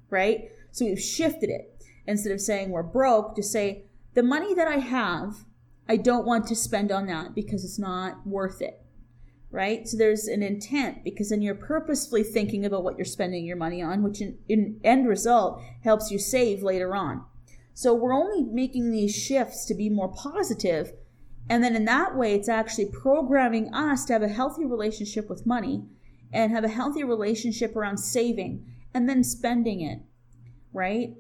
Right? 0.10 0.49
So 0.71 0.86
we've 0.86 0.99
shifted 0.99 1.49
it. 1.49 1.84
Instead 2.08 2.34
of 2.34 2.41
saying 2.41 2.71
we're 2.71 2.84
broke, 2.84 3.36
to 3.36 3.43
say 3.43 3.86
the 4.13 4.24
money 4.24 4.54
that 4.54 4.67
I 4.67 4.78
have, 4.78 5.45
I 5.88 5.97
don't 5.97 6.26
want 6.26 6.47
to 6.47 6.56
spend 6.56 6.91
on 6.91 7.08
that 7.08 7.36
because 7.36 7.63
it's 7.63 7.80
not 7.80 8.26
worth 8.26 8.62
it. 8.62 8.78
Right? 9.54 9.86
So 9.86 9.97
there's 9.97 10.28
an 10.28 10.41
intent 10.43 11.04
because 11.04 11.30
then 11.30 11.41
you're 11.41 11.56
purposefully 11.56 12.24
thinking 12.24 12.65
about 12.65 12.84
what 12.84 12.97
you're 12.97 13.04
spending 13.04 13.45
your 13.45 13.58
money 13.58 13.82
on, 13.82 14.02
which 14.02 14.21
in, 14.21 14.38
in 14.47 14.80
end 14.82 15.10
result 15.10 15.62
helps 15.84 16.10
you 16.10 16.19
save 16.19 16.63
later 16.63 16.95
on. 16.95 17.26
So 17.74 17.93
we're 17.93 18.13
only 18.13 18.43
making 18.43 18.91
these 18.91 19.13
shifts 19.13 19.65
to 19.65 19.74
be 19.74 19.89
more 19.89 20.08
positive, 20.08 20.93
And 21.50 21.63
then 21.63 21.76
in 21.76 21.86
that 21.86 22.15
way, 22.15 22.34
it's 22.34 22.47
actually 22.47 22.86
programming 22.86 23.74
us 23.74 24.06
to 24.06 24.13
have 24.13 24.24
a 24.24 24.30
healthy 24.30 24.65
relationship 24.65 25.30
with 25.30 25.45
money 25.45 25.84
and 26.32 26.52
have 26.52 26.63
a 26.63 26.69
healthy 26.69 27.04
relationship 27.04 27.76
around 27.76 27.97
saving 27.97 28.65
and 28.93 29.10
then 29.10 29.24
spending 29.24 29.82
it, 29.82 30.00
right? 30.71 31.15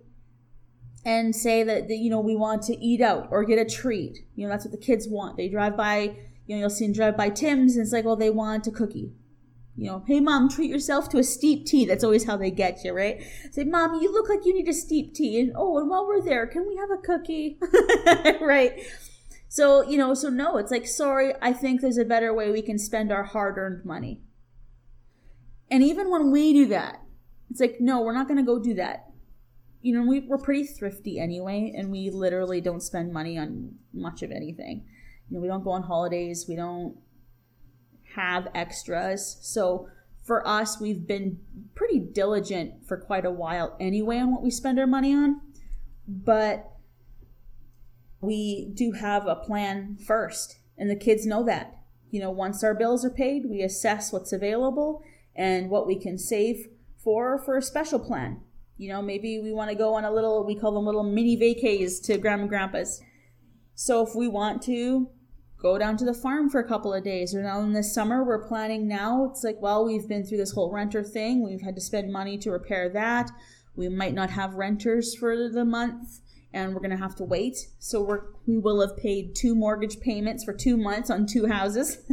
And 1.03 1.35
say 1.35 1.63
that, 1.63 1.87
that, 1.87 1.97
you 1.97 2.09
know, 2.11 2.19
we 2.19 2.35
want 2.35 2.61
to 2.63 2.77
eat 2.77 3.01
out 3.01 3.27
or 3.31 3.43
get 3.43 3.57
a 3.57 3.65
treat. 3.65 4.19
You 4.35 4.45
know, 4.45 4.51
that's 4.51 4.65
what 4.65 4.71
the 4.71 4.77
kids 4.77 5.07
want. 5.09 5.35
They 5.35 5.49
drive 5.49 5.75
by, 5.75 6.15
you 6.45 6.55
know, 6.55 6.59
you'll 6.59 6.69
see 6.69 6.85
them 6.85 6.93
drive 6.93 7.17
by 7.17 7.29
Tim's 7.29 7.75
and 7.75 7.83
it's 7.83 7.93
like, 7.93 8.05
well, 8.05 8.15
they 8.15 8.29
want 8.29 8.67
a 8.67 8.71
cookie. 8.71 9.11
You 9.75 9.87
know, 9.87 10.03
hey 10.05 10.19
mom, 10.19 10.49
treat 10.49 10.69
yourself 10.69 11.09
to 11.09 11.17
a 11.17 11.23
steep 11.23 11.65
tea. 11.65 11.85
That's 11.85 12.03
always 12.03 12.25
how 12.25 12.37
they 12.37 12.51
get 12.51 12.83
you, 12.83 12.93
right? 12.93 13.23
Say, 13.51 13.63
mom, 13.63 14.01
you 14.01 14.11
look 14.11 14.29
like 14.29 14.45
you 14.45 14.53
need 14.53 14.67
a 14.67 14.73
steep 14.73 15.15
tea. 15.15 15.39
And 15.39 15.53
oh, 15.55 15.79
and 15.79 15.89
while 15.89 16.05
we're 16.05 16.21
there, 16.21 16.45
can 16.45 16.67
we 16.67 16.75
have 16.75 16.91
a 16.91 16.97
cookie? 16.97 17.57
right? 18.41 18.79
So, 19.47 19.81
you 19.81 19.97
know, 19.97 20.13
so 20.13 20.29
no, 20.29 20.57
it's 20.57 20.71
like, 20.71 20.87
sorry, 20.87 21.33
I 21.41 21.51
think 21.51 21.81
there's 21.81 21.97
a 21.97 22.05
better 22.05 22.33
way 22.33 22.51
we 22.51 22.61
can 22.61 22.77
spend 22.77 23.11
our 23.11 23.23
hard 23.23 23.57
earned 23.57 23.83
money. 23.83 24.21
And 25.69 25.83
even 25.83 26.09
when 26.09 26.31
we 26.31 26.53
do 26.53 26.67
that, 26.67 27.01
it's 27.49 27.59
like, 27.59 27.77
no, 27.79 28.01
we're 28.01 28.13
not 28.13 28.27
going 28.27 28.37
to 28.37 28.45
go 28.45 28.59
do 28.59 28.73
that. 28.75 29.10
You 29.81 29.95
know, 29.95 30.07
we, 30.07 30.21
we're 30.21 30.37
pretty 30.37 30.65
thrifty 30.65 31.19
anyway, 31.19 31.73
and 31.75 31.91
we 31.91 32.09
literally 32.09 32.61
don't 32.61 32.81
spend 32.81 33.11
money 33.11 33.37
on 33.37 33.75
much 33.93 34.21
of 34.21 34.31
anything. 34.31 34.85
You 35.29 35.37
know, 35.37 35.41
we 35.41 35.47
don't 35.47 35.63
go 35.63 35.71
on 35.71 35.83
holidays, 35.83 36.45
we 36.47 36.55
don't 36.55 36.97
have 38.15 38.47
extras. 38.53 39.37
So 39.41 39.87
for 40.23 40.47
us, 40.47 40.79
we've 40.79 41.07
been 41.07 41.39
pretty 41.73 41.99
diligent 41.99 42.87
for 42.87 42.97
quite 42.97 43.25
a 43.25 43.31
while 43.31 43.75
anyway 43.79 44.17
on 44.17 44.31
what 44.31 44.43
we 44.43 44.51
spend 44.51 44.79
our 44.79 44.87
money 44.87 45.13
on. 45.13 45.41
But 46.07 46.71
we 48.19 48.71
do 48.73 48.91
have 48.91 49.25
a 49.25 49.35
plan 49.35 49.97
first, 50.05 50.59
and 50.77 50.89
the 50.89 50.95
kids 50.95 51.25
know 51.25 51.43
that. 51.45 51.77
You 52.11 52.19
know, 52.19 52.29
once 52.29 52.63
our 52.63 52.75
bills 52.75 53.03
are 53.05 53.09
paid, 53.09 53.49
we 53.49 53.61
assess 53.61 54.11
what's 54.11 54.33
available 54.33 55.01
and 55.35 55.69
what 55.69 55.87
we 55.87 55.95
can 55.95 56.17
save 56.17 56.67
for 57.03 57.39
for 57.39 57.57
a 57.57 57.61
special 57.61 57.99
plan. 57.99 58.41
You 58.81 58.89
know, 58.89 59.01
maybe 59.01 59.39
we 59.39 59.53
want 59.53 59.69
to 59.69 59.75
go 59.75 59.93
on 59.93 60.05
a 60.05 60.11
little 60.11 60.43
we 60.43 60.55
call 60.55 60.73
them 60.73 60.85
little 60.85 61.03
mini 61.03 61.37
vacays 61.37 62.03
to 62.05 62.17
grandma 62.17 62.41
and 62.41 62.49
grandpa's. 62.49 62.99
So 63.75 64.05
if 64.05 64.15
we 64.15 64.27
want 64.27 64.63
to 64.63 65.07
go 65.61 65.77
down 65.77 65.97
to 65.97 66.05
the 66.05 66.15
farm 66.15 66.49
for 66.49 66.59
a 66.59 66.67
couple 66.67 66.91
of 66.91 67.03
days 67.03 67.35
or 67.35 67.43
now 67.43 67.61
in 67.61 67.73
the 67.73 67.83
summer 67.83 68.23
we're 68.23 68.47
planning 68.47 68.87
now 68.87 69.29
it's 69.29 69.43
like 69.43 69.61
well 69.61 69.85
we've 69.85 70.07
been 70.07 70.25
through 70.25 70.39
this 70.39 70.53
whole 70.53 70.71
renter 70.71 71.03
thing 71.03 71.43
we've 71.43 71.61
had 71.61 71.75
to 71.75 71.81
spend 71.81 72.11
money 72.11 72.39
to 72.39 72.49
repair 72.49 72.89
that. 72.89 73.29
We 73.75 73.87
might 73.87 74.15
not 74.15 74.31
have 74.31 74.55
renters 74.55 75.13
for 75.13 75.47
the 75.47 75.63
month 75.63 76.19
and 76.51 76.73
we're 76.73 76.81
going 76.81 76.89
to 76.89 76.97
have 76.97 77.15
to 77.17 77.23
wait. 77.23 77.57
So 77.77 78.01
we're 78.01 78.23
we 78.47 78.57
will 78.57 78.81
have 78.81 78.97
paid 78.97 79.35
two 79.35 79.53
mortgage 79.53 79.99
payments 79.99 80.43
for 80.43 80.53
two 80.53 80.75
months 80.75 81.11
on 81.11 81.27
two 81.27 81.45
houses. 81.45 81.99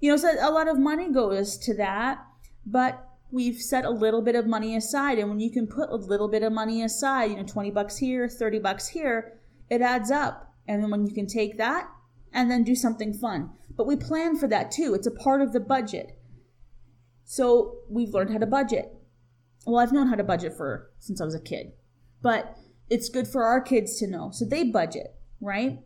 You 0.00 0.10
know, 0.10 0.16
so 0.18 0.30
a 0.40 0.50
lot 0.50 0.68
of 0.68 0.78
money 0.78 1.10
goes 1.10 1.56
to 1.58 1.74
that, 1.76 2.18
but 2.66 3.05
we've 3.30 3.56
set 3.56 3.84
a 3.84 3.90
little 3.90 4.22
bit 4.22 4.34
of 4.34 4.46
money 4.46 4.76
aside. 4.76 5.18
And 5.18 5.28
when 5.28 5.40
you 5.40 5.50
can 5.50 5.66
put 5.66 5.90
a 5.90 5.96
little 5.96 6.28
bit 6.28 6.42
of 6.42 6.52
money 6.52 6.82
aside, 6.82 7.30
you 7.30 7.36
know, 7.36 7.44
20 7.44 7.70
bucks 7.70 7.98
here, 7.98 8.28
30 8.28 8.58
bucks 8.60 8.88
here, 8.88 9.38
it 9.68 9.80
adds 9.80 10.10
up. 10.10 10.54
And 10.68 10.82
then 10.82 10.90
when 10.90 11.06
you 11.06 11.14
can 11.14 11.26
take 11.26 11.58
that 11.58 11.88
and 12.32 12.50
then 12.50 12.64
do 12.64 12.74
something 12.74 13.12
fun. 13.12 13.50
But 13.76 13.86
we 13.86 13.96
plan 13.96 14.36
for 14.36 14.48
that 14.48 14.70
too. 14.70 14.94
It's 14.94 15.06
a 15.06 15.10
part 15.10 15.42
of 15.42 15.52
the 15.52 15.60
budget. 15.60 16.18
So 17.24 17.78
we've 17.90 18.14
learned 18.14 18.30
how 18.30 18.38
to 18.38 18.46
budget. 18.46 18.92
Well, 19.66 19.78
I've 19.78 19.92
known 19.92 20.08
how 20.08 20.14
to 20.14 20.24
budget 20.24 20.56
for 20.56 20.90
since 20.98 21.20
I 21.20 21.24
was 21.24 21.34
a 21.34 21.40
kid. 21.40 21.72
But 22.22 22.56
it's 22.88 23.08
good 23.08 23.26
for 23.26 23.44
our 23.44 23.60
kids 23.60 23.98
to 23.98 24.06
know. 24.06 24.30
So 24.32 24.44
they 24.44 24.64
budget, 24.64 25.16
right? 25.40 25.80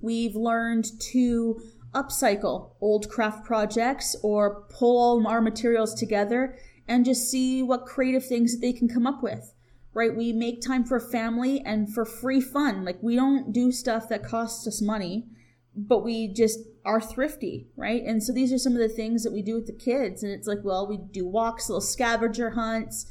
We've 0.00 0.36
learned 0.36 0.86
to 1.12 1.60
upcycle 1.94 2.72
old 2.80 3.08
craft 3.08 3.44
projects 3.44 4.16
or 4.22 4.64
pull 4.70 4.98
all 4.98 5.26
our 5.26 5.40
materials 5.40 5.94
together 5.94 6.56
and 6.86 7.04
just 7.04 7.30
see 7.30 7.62
what 7.62 7.86
creative 7.86 8.26
things 8.26 8.52
that 8.52 8.60
they 8.60 8.72
can 8.72 8.88
come 8.88 9.06
up 9.06 9.22
with 9.22 9.54
right? 9.94 10.14
We 10.14 10.32
make 10.32 10.60
time 10.60 10.84
for 10.84 10.98
family 10.98 11.62
and 11.64 11.92
for 11.92 12.04
free 12.04 12.40
fun. 12.40 12.84
Like 12.84 12.98
we 13.00 13.14
don't 13.14 13.52
do 13.52 13.70
stuff 13.70 14.08
that 14.08 14.24
costs 14.24 14.66
us 14.66 14.82
money 14.82 15.28
but 15.76 16.04
we 16.04 16.32
just 16.32 16.60
are 16.84 17.00
thrifty 17.00 17.68
right? 17.76 18.02
And 18.04 18.22
so 18.22 18.32
these 18.32 18.52
are 18.52 18.58
some 18.58 18.74
of 18.74 18.78
the 18.78 18.88
things 18.88 19.24
that 19.24 19.32
we 19.32 19.42
do 19.42 19.54
with 19.54 19.66
the 19.66 19.72
kids. 19.72 20.22
And 20.22 20.32
it's 20.32 20.46
like 20.48 20.60
well 20.62 20.86
we 20.86 20.98
do 20.98 21.26
walks 21.26 21.68
little 21.68 21.80
scavenger 21.80 22.50
hunts. 22.50 23.06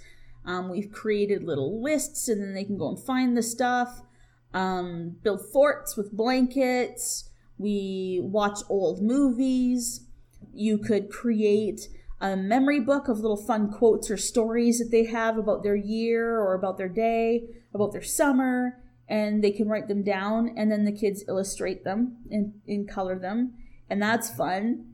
Um, 0.46 0.70
we've 0.70 0.92
created 0.92 1.44
little 1.44 1.82
lists 1.82 2.28
and 2.28 2.42
then 2.42 2.54
they 2.54 2.66
can 2.66 2.78
go 2.78 2.90
and 2.90 3.00
find 3.00 3.36
the 3.36 3.44
stuff. 3.44 4.02
Um, 4.54 5.16
build 5.24 5.42
forts 5.52 5.98
with 5.98 6.12
blankets 6.12 7.30
we 7.64 8.20
watch 8.22 8.60
old 8.70 9.02
movies. 9.02 10.06
You 10.54 10.78
could 10.78 11.10
create 11.10 11.88
a 12.20 12.36
memory 12.36 12.82
book 12.82 13.08
of 13.08 13.22
little 13.22 13.38
fun 13.38 13.72
quotes 13.72 14.12
or 14.12 14.18
stories 14.18 14.80
that 14.80 14.92
they 14.92 15.06
have 15.06 15.38
about 15.38 15.64
their 15.64 15.76
year 15.76 16.38
or 16.38 16.54
about 16.54 16.78
their 16.78 16.90
day, 16.90 17.48
about 17.74 17.94
their 17.94 18.04
summer, 18.04 18.84
and 19.08 19.42
they 19.44 19.52
can 19.52 19.70
write 19.70 19.88
them 19.88 20.04
down 20.04 20.54
and 20.58 20.72
then 20.72 20.84
the 20.84 20.92
kids 20.92 21.24
illustrate 21.28 21.86
them 21.86 22.18
and, 22.30 22.54
and 22.68 22.88
color 22.88 23.18
them. 23.18 23.54
And 23.90 24.02
that's 24.02 24.30
fun. 24.30 24.94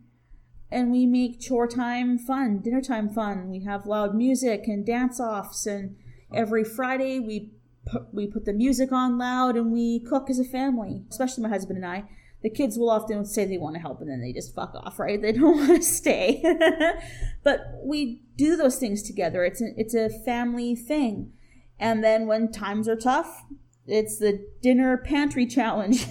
And 0.72 0.92
we 0.92 1.08
make 1.08 1.40
chore 1.40 1.68
time 1.68 2.20
fun, 2.20 2.60
dinner 2.60 2.82
time 2.82 3.10
fun. 3.10 3.50
We 3.50 3.64
have 3.64 3.88
loud 3.88 4.14
music 4.14 4.68
and 4.68 4.86
dance 4.86 5.20
offs 5.20 5.66
and 5.66 5.96
every 6.32 6.64
Friday 6.64 7.20
we 7.20 7.50
put, 7.86 8.14
we 8.14 8.28
put 8.28 8.46
the 8.46 8.54
music 8.54 8.92
on 8.92 9.18
loud 9.18 9.56
and 9.56 9.72
we 9.72 10.00
cook 10.00 10.30
as 10.30 10.38
a 10.38 10.44
family, 10.44 11.04
especially 11.10 11.42
my 11.42 11.50
husband 11.50 11.78
and 11.78 11.88
I 11.88 12.04
the 12.42 12.50
kids 12.50 12.78
will 12.78 12.90
often 12.90 13.26
say 13.26 13.46
they 13.46 13.58
want 13.58 13.76
to 13.76 13.82
help 13.82 14.00
and 14.00 14.10
then 14.10 14.22
they 14.22 14.32
just 14.32 14.56
fuck 14.56 14.74
off, 14.76 15.00
right? 15.00 15.22
They 15.30 15.34
don't 15.34 15.58
want 15.58 15.76
to 15.76 15.84
stay. 15.84 16.42
but 17.44 17.80
we 17.84 18.22
do 18.38 18.56
those 18.56 18.78
things 18.78 19.04
together. 19.04 19.44
It's 19.44 19.62
a, 19.62 19.74
it's 19.78 19.94
a 19.94 20.10
family 20.10 20.76
thing. 20.76 21.34
And 21.80 22.04
then 22.04 22.28
when 22.28 22.52
times 22.52 22.88
are 22.88 22.96
tough, 22.96 23.44
it's 23.88 24.20
the 24.20 24.46
dinner 24.62 24.98
pantry 24.98 25.46
challenge. 25.58 26.06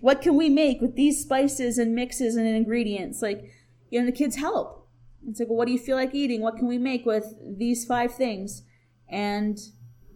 what 0.00 0.22
can 0.22 0.36
we 0.36 0.48
make 0.48 0.80
with 0.80 0.94
these 0.94 1.22
spices 1.22 1.78
and 1.78 1.94
mixes 1.94 2.36
and 2.36 2.46
ingredients? 2.46 3.22
Like, 3.22 3.50
you 3.90 4.00
know, 4.00 4.06
the 4.06 4.12
kids 4.12 4.36
help. 4.36 4.88
It's 5.28 5.40
like, 5.40 5.48
well, 5.48 5.58
what 5.58 5.66
do 5.66 5.72
you 5.72 5.78
feel 5.78 5.96
like 5.96 6.14
eating? 6.14 6.40
What 6.40 6.56
can 6.56 6.68
we 6.68 6.78
make 6.78 7.04
with 7.04 7.34
these 7.58 7.84
five 7.84 8.14
things? 8.14 8.62
And 9.08 9.58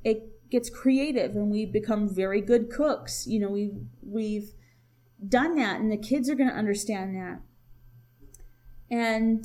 it 0.04 0.50
gets 0.50 0.70
creative 0.70 1.34
and 1.34 1.50
we 1.50 1.66
become 1.66 2.08
very 2.08 2.40
good 2.40 2.70
cooks. 2.70 3.26
You 3.26 3.40
know, 3.40 3.48
we 3.48 3.72
we've 4.02 4.52
done 5.28 5.56
that 5.56 5.80
and 5.80 5.90
the 5.90 5.96
kids 5.96 6.28
are 6.28 6.34
going 6.34 6.50
to 6.50 6.56
understand 6.56 7.14
that. 7.16 7.40
And 8.90 9.44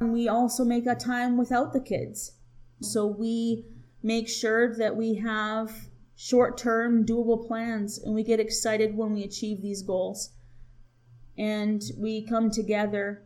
we 0.00 0.28
also 0.28 0.64
make 0.64 0.86
a 0.86 0.94
time 0.94 1.36
without 1.36 1.72
the 1.72 1.80
kids. 1.80 2.32
So 2.80 3.06
we 3.06 3.64
make 4.02 4.28
sure 4.28 4.76
that 4.76 4.96
we 4.96 5.14
have 5.16 5.88
short 6.16 6.56
term 6.56 7.04
doable 7.04 7.46
plans 7.46 7.98
and 7.98 8.14
we 8.14 8.22
get 8.22 8.40
excited 8.40 8.96
when 8.96 9.12
we 9.12 9.24
achieve 9.24 9.62
these 9.62 9.82
goals. 9.82 10.30
And 11.36 11.82
we 11.98 12.24
come 12.24 12.50
together 12.50 13.24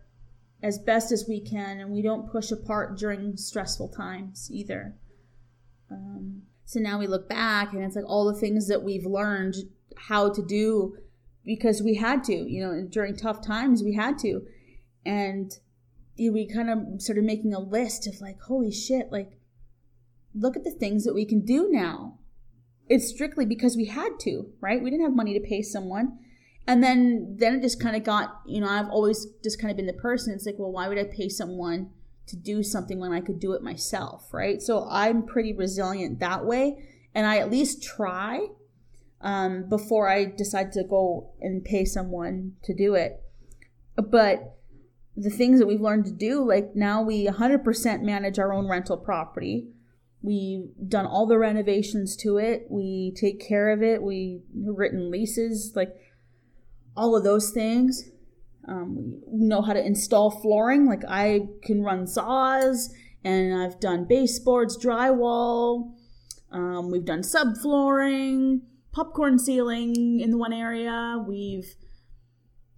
as 0.63 0.79
best 0.79 1.13
as 1.13 1.27
we 1.29 1.41
can 1.41 1.79
and 1.79 1.91
we 1.91 2.03
don't 2.03 2.31
push 2.31 2.51
apart 2.51 2.97
during 2.99 3.37
stressful 3.37 3.89
times 3.89 4.49
either. 4.51 4.95
Um, 5.91 6.43
so 6.65 6.81
now 6.81 6.99
we 6.99 7.07
look 7.07 7.29
back 7.29 7.73
and 7.73 7.85
it's 7.85 7.97
like 7.97 8.09
all 8.09 8.27
the 8.27 8.39
things 8.39 8.69
that 8.69 8.83
we've 8.83 9.07
learned 9.07 9.57
how 9.97 10.33
to 10.33 10.43
do 10.43 10.97
because 11.45 11.83
we 11.83 11.95
had 11.95 12.25
to, 12.25 12.35
you 12.35 12.61
know, 12.61 12.87
during 12.89 13.17
tough 13.17 13.45
times 13.45 13.83
we 13.83 13.95
had 13.95 14.19
to. 14.19 14.43
And 15.05 15.53
you 16.17 16.31
know, 16.31 16.35
we 16.35 16.47
kind 16.47 16.71
of 16.71 17.01
started 17.01 17.25
making 17.25 17.55
a 17.55 17.61
list 17.61 18.07
of 18.07 18.21
like, 18.21 18.41
holy 18.41 18.73
shit, 18.73 19.11
like 19.11 19.39
look 20.35 20.57
at 20.57 20.65
the 20.65 20.71
things 20.71 21.05
that 21.05 21.15
we 21.15 21.25
can 21.25 21.45
do 21.45 21.69
now. 21.71 22.19
It's 22.89 23.09
strictly 23.09 23.45
because 23.45 23.77
we 23.77 23.87
had 23.87 24.19
to, 24.21 24.51
right? 24.61 24.83
We 24.83 24.91
didn't 24.91 25.05
have 25.05 25.15
money 25.15 25.39
to 25.39 25.47
pay 25.47 25.63
someone. 25.63 26.19
And 26.67 26.83
then 26.83 27.37
then 27.39 27.55
it 27.55 27.63
just 27.63 27.81
kind 27.81 27.97
of 27.97 28.05
got, 28.05 28.41
you 28.47 28.61
know, 28.61 28.69
I've 28.69 28.91
always 28.91 29.27
just 29.43 29.61
kind 29.61 29.71
of 29.71 29.77
been 29.77 29.87
the 29.87 29.95
person. 29.95 30.35
It's 30.35 30.45
like, 30.45 30.57
well, 30.59 30.73
why 30.73 30.89
would 30.89 30.99
I 30.99 31.05
pay 31.05 31.29
someone 31.29 31.91
to 32.27 32.37
do 32.37 32.63
something 32.63 32.99
when 32.99 33.13
I 33.13 33.21
could 33.21 33.41
do 33.41 33.53
it 33.53 33.63
myself, 33.63 34.33
right? 34.33 34.61
So 34.61 34.87
I'm 34.91 35.25
pretty 35.25 35.55
resilient 35.55 36.21
that 36.21 36.45
way, 36.45 36.87
and 37.15 37.27
I 37.27 37.39
at 37.39 37.51
least 37.51 37.83
try 37.83 38.49
um, 39.21 39.69
before 39.69 40.09
I 40.09 40.27
decide 40.27 40.73
to 40.73 40.85
go 40.85 41.33
and 41.41 41.65
pay 41.65 41.85
someone 41.85 42.53
to 42.65 42.75
do 42.75 42.95
it. 42.95 43.21
But 43.97 44.57
the 45.17 45.31
things 45.31 45.59
that 45.59 45.67
we've 45.67 45.81
learned 45.81 46.05
to 46.07 46.13
do, 46.13 46.47
like 46.47 46.77
now 46.77 47.03
we 47.03 47.27
100% 47.27 48.03
manage 48.03 48.39
our 48.39 48.53
own 48.53 48.69
rental 48.69 48.97
property. 48.97 49.69
We've 50.23 50.69
done 50.89 51.07
all 51.07 51.27
the 51.27 51.39
renovations 51.39 52.17
to 52.19 52.39
it. 52.39 52.67
We 52.71 53.13
take 53.17 53.41
care 53.41 53.71
of 53.71 53.83
it. 53.83 54.03
We've 54.03 54.43
written 54.55 55.11
leases, 55.11 55.73
like 55.75 55.95
all 56.97 57.17
of 57.17 57.25
those 57.25 57.51
things. 57.51 58.11
Um, 58.67 59.23
we 59.27 59.47
know 59.47 59.63
how 59.63 59.73
to 59.73 59.85
install 59.85 60.31
flooring. 60.31 60.87
Like 60.87 61.03
I 61.09 61.49
can 61.63 61.83
run 61.83 62.07
saws, 62.07 62.93
and 63.25 63.55
I've 63.55 63.81
done 63.81 64.05
baseboards, 64.05 64.77
drywall. 64.77 65.93
Um, 66.51 66.91
we've 66.91 67.05
done 67.05 67.23
subflooring, 67.23 68.61
popcorn 68.99 69.39
ceiling 69.39 70.19
in 70.19 70.33
the 70.33 70.37
one 70.37 70.53
area. 70.53 71.23
We've 71.25 71.77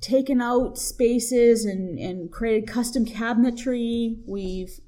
taken 0.03 0.43
out 0.43 0.77
spaces 0.77 1.65
and, 1.65 1.99
and 1.99 2.31
created 2.31 2.69
custom 2.69 3.07
cabinetry. 3.07 4.19
We've 4.29 4.81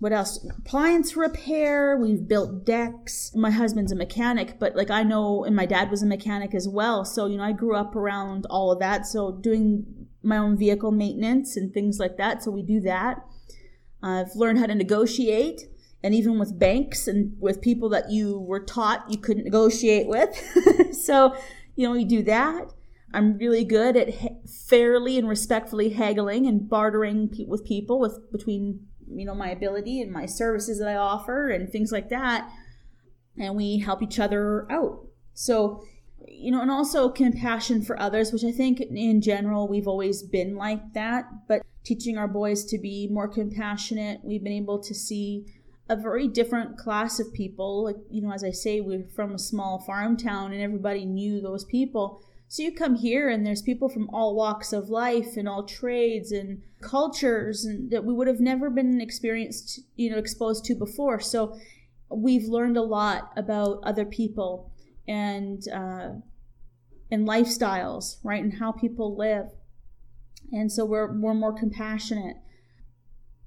what 0.00 0.12
else? 0.12 0.44
Appliance 0.58 1.14
repair. 1.16 1.96
We've 1.96 2.26
built 2.26 2.64
decks. 2.64 3.30
My 3.36 3.50
husband's 3.50 3.92
a 3.92 3.96
mechanic, 3.96 4.58
but 4.58 4.74
like 4.74 4.90
I 4.90 5.02
know, 5.04 5.44
and 5.44 5.54
my 5.54 5.66
dad 5.66 5.90
was 5.90 6.02
a 6.02 6.06
mechanic 6.06 6.54
as 6.54 6.66
well. 6.66 7.04
So, 7.04 7.26
you 7.26 7.36
know, 7.36 7.44
I 7.44 7.52
grew 7.52 7.76
up 7.76 7.94
around 7.94 8.46
all 8.48 8.72
of 8.72 8.80
that. 8.80 9.06
So, 9.06 9.30
doing 9.30 10.08
my 10.22 10.38
own 10.38 10.56
vehicle 10.56 10.90
maintenance 10.90 11.56
and 11.56 11.72
things 11.72 11.98
like 12.00 12.16
that. 12.16 12.42
So, 12.42 12.50
we 12.50 12.62
do 12.62 12.80
that. 12.80 13.18
I've 14.02 14.34
learned 14.34 14.58
how 14.58 14.66
to 14.66 14.74
negotiate, 14.74 15.60
and 16.02 16.14
even 16.14 16.38
with 16.38 16.58
banks 16.58 17.06
and 17.06 17.34
with 17.38 17.60
people 17.60 17.88
that 17.90 18.10
you 18.10 18.40
were 18.40 18.60
taught 18.60 19.10
you 19.10 19.18
couldn't 19.18 19.44
negotiate 19.44 20.06
with. 20.06 20.30
so, 20.94 21.36
you 21.76 21.86
know, 21.86 21.92
we 21.92 22.04
do 22.04 22.22
that. 22.22 22.72
I'm 23.12 23.38
really 23.38 23.64
good 23.64 23.96
at 23.96 24.14
ha- 24.14 24.36
fairly 24.68 25.18
and 25.18 25.28
respectfully 25.28 25.90
haggling 25.90 26.46
and 26.46 26.68
bartering 26.68 27.28
pe- 27.28 27.46
with 27.46 27.64
people 27.64 27.98
with 27.98 28.30
between 28.30 28.86
you 29.12 29.24
know 29.24 29.34
my 29.34 29.50
ability 29.50 30.00
and 30.00 30.12
my 30.12 30.24
services 30.24 30.78
that 30.78 30.86
I 30.86 30.94
offer 30.94 31.48
and 31.48 31.68
things 31.68 31.90
like 31.90 32.10
that 32.10 32.48
and 33.40 33.56
we 33.56 33.78
help 33.78 34.02
each 34.02 34.18
other 34.18 34.70
out. 34.70 35.06
So, 35.34 35.82
you 36.26 36.50
know, 36.50 36.60
and 36.60 36.70
also 36.70 37.08
compassion 37.08 37.82
for 37.82 38.00
others, 38.00 38.32
which 38.32 38.44
I 38.44 38.52
think 38.52 38.80
in 38.80 39.20
general 39.20 39.68
we've 39.68 39.88
always 39.88 40.22
been 40.22 40.56
like 40.56 40.92
that, 40.94 41.26
but 41.48 41.62
teaching 41.84 42.18
our 42.18 42.28
boys 42.28 42.64
to 42.66 42.78
be 42.78 43.08
more 43.10 43.28
compassionate, 43.28 44.20
we've 44.22 44.44
been 44.44 44.52
able 44.52 44.78
to 44.82 44.94
see 44.94 45.46
a 45.90 45.96
very 45.96 46.28
different 46.28 46.78
class 46.78 47.20
of 47.20 47.32
people. 47.34 47.84
Like, 47.84 47.96
you 48.10 48.22
know, 48.22 48.32
as 48.32 48.42
I 48.42 48.52
say, 48.52 48.80
we're 48.80 49.04
from 49.14 49.34
a 49.34 49.38
small 49.38 49.78
farm 49.78 50.16
town 50.16 50.52
and 50.52 50.62
everybody 50.62 51.04
knew 51.04 51.40
those 51.42 51.64
people 51.64 52.22
so 52.50 52.64
you 52.64 52.72
come 52.72 52.96
here 52.96 53.28
and 53.28 53.46
there's 53.46 53.62
people 53.62 53.88
from 53.88 54.10
all 54.12 54.34
walks 54.34 54.72
of 54.72 54.90
life 54.90 55.36
and 55.36 55.48
all 55.48 55.62
trades 55.62 56.32
and 56.32 56.62
cultures 56.80 57.64
and 57.64 57.92
that 57.92 58.04
we 58.04 58.12
would 58.12 58.26
have 58.26 58.40
never 58.40 58.68
been 58.70 59.00
experienced, 59.00 59.78
you 59.94 60.10
know, 60.10 60.18
exposed 60.18 60.64
to 60.64 60.74
before. 60.74 61.20
So 61.20 61.56
we've 62.08 62.48
learned 62.48 62.76
a 62.76 62.82
lot 62.82 63.30
about 63.36 63.78
other 63.84 64.04
people 64.04 64.72
and 65.06 65.62
uh, 65.72 66.14
and 67.12 67.28
lifestyles, 67.28 68.16
right, 68.24 68.42
and 68.42 68.58
how 68.58 68.72
people 68.72 69.16
live. 69.16 69.50
And 70.50 70.72
so 70.72 70.84
we're 70.84 71.20
we're 71.20 71.34
more 71.34 71.56
compassionate. 71.56 72.38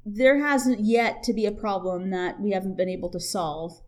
There 0.06 0.40
hasn't 0.40 0.82
yet 0.82 1.24
to 1.24 1.34
be 1.34 1.46
a 1.46 1.52
problem 1.52 2.10
that 2.10 2.40
we 2.40 2.52
haven't 2.52 2.78
been 2.78 2.90
able 2.90 3.10
to 3.12 3.20
solve 3.20 3.82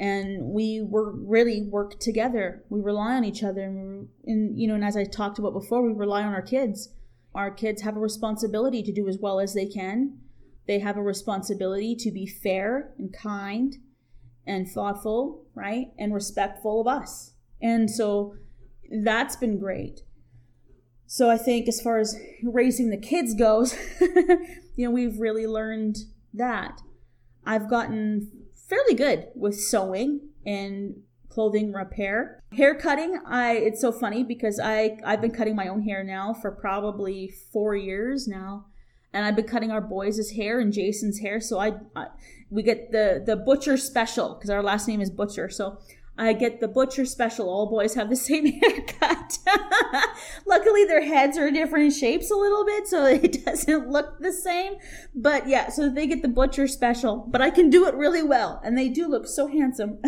and 0.00 0.46
we 0.46 0.80
were 0.80 1.12
really 1.12 1.60
work 1.60 2.00
together. 2.00 2.64
We 2.70 2.80
rely 2.80 3.16
on 3.16 3.24
each 3.24 3.44
other, 3.44 3.64
and, 3.64 4.08
and, 4.24 4.58
you 4.58 4.66
know, 4.66 4.74
and 4.74 4.82
as 4.82 4.96
I 4.96 5.04
talked 5.04 5.38
about 5.38 5.52
before, 5.52 5.82
we 5.82 5.92
rely 5.92 6.22
on 6.22 6.32
our 6.32 6.40
kids. 6.40 6.88
Our 7.34 7.50
kids 7.50 7.82
have 7.82 7.98
a 7.98 8.00
responsibility 8.00 8.82
to 8.82 8.92
do 8.92 9.08
as 9.08 9.18
well 9.20 9.38
as 9.38 9.52
they 9.52 9.66
can. 9.66 10.18
They 10.66 10.78
have 10.78 10.96
a 10.96 11.02
responsibility 11.02 11.94
to 11.96 12.10
be 12.10 12.26
fair 12.26 12.94
and 12.98 13.12
kind 13.12 13.76
and 14.46 14.66
thoughtful, 14.66 15.44
right, 15.54 15.88
and 15.98 16.14
respectful 16.14 16.80
of 16.80 16.86
us. 16.86 17.34
And 17.60 17.90
so 17.90 18.36
that's 18.90 19.36
been 19.36 19.58
great. 19.58 20.00
So 21.06 21.28
I 21.28 21.36
think 21.36 21.68
as 21.68 21.80
far 21.80 21.98
as 21.98 22.16
raising 22.42 22.88
the 22.88 22.96
kids 22.96 23.34
goes, 23.34 23.76
you 24.80 24.86
know, 24.86 24.92
we've 24.92 25.20
really 25.20 25.46
learned 25.46 25.98
that. 26.32 26.80
I've 27.44 27.68
gotten 27.68 28.32
fairly 28.66 28.94
good 28.94 29.26
with 29.34 29.60
sewing 29.60 30.30
and 30.46 30.94
clothing 31.28 31.70
repair. 31.74 32.42
Hair 32.56 32.76
cutting, 32.76 33.20
I 33.26 33.52
it's 33.56 33.80
so 33.82 33.92
funny 33.92 34.24
because 34.24 34.58
I 34.58 34.96
I've 35.04 35.20
been 35.20 35.32
cutting 35.32 35.54
my 35.54 35.68
own 35.68 35.82
hair 35.82 36.02
now 36.02 36.32
for 36.32 36.50
probably 36.50 37.30
4 37.52 37.76
years 37.76 38.26
now. 38.26 38.66
And 39.12 39.26
I've 39.26 39.36
been 39.36 39.46
cutting 39.46 39.70
our 39.70 39.82
boys' 39.82 40.30
hair 40.30 40.60
and 40.60 40.72
Jason's 40.72 41.18
hair, 41.18 41.40
so 41.40 41.58
I, 41.58 41.72
I 41.94 42.06
we 42.48 42.62
get 42.62 42.90
the 42.90 43.22
the 43.24 43.36
butcher 43.36 43.76
special 43.76 44.34
because 44.34 44.48
our 44.48 44.62
last 44.62 44.88
name 44.88 45.02
is 45.02 45.10
Butcher. 45.10 45.50
So 45.50 45.78
I 46.16 46.32
get 46.32 46.60
the 46.60 46.68
butcher 46.68 47.04
special. 47.04 47.50
All 47.50 47.68
boys 47.68 47.94
have 47.94 48.08
the 48.08 48.16
same 48.16 48.46
haircut. 48.60 49.38
their 50.86 51.04
heads 51.04 51.36
are 51.38 51.50
different 51.50 51.92
shapes 51.92 52.30
a 52.30 52.36
little 52.36 52.64
bit, 52.64 52.86
so 52.86 53.06
it 53.06 53.44
doesn't 53.44 53.88
look 53.88 54.18
the 54.20 54.32
same. 54.32 54.74
But 55.14 55.48
yeah, 55.48 55.68
so 55.68 55.88
they 55.88 56.06
get 56.06 56.22
the 56.22 56.28
butcher 56.28 56.66
special. 56.66 57.26
But 57.28 57.42
I 57.42 57.50
can 57.50 57.70
do 57.70 57.86
it 57.86 57.94
really 57.94 58.22
well, 58.22 58.60
and 58.64 58.76
they 58.76 58.88
do 58.88 59.08
look 59.08 59.26
so 59.26 59.46
handsome. 59.46 59.98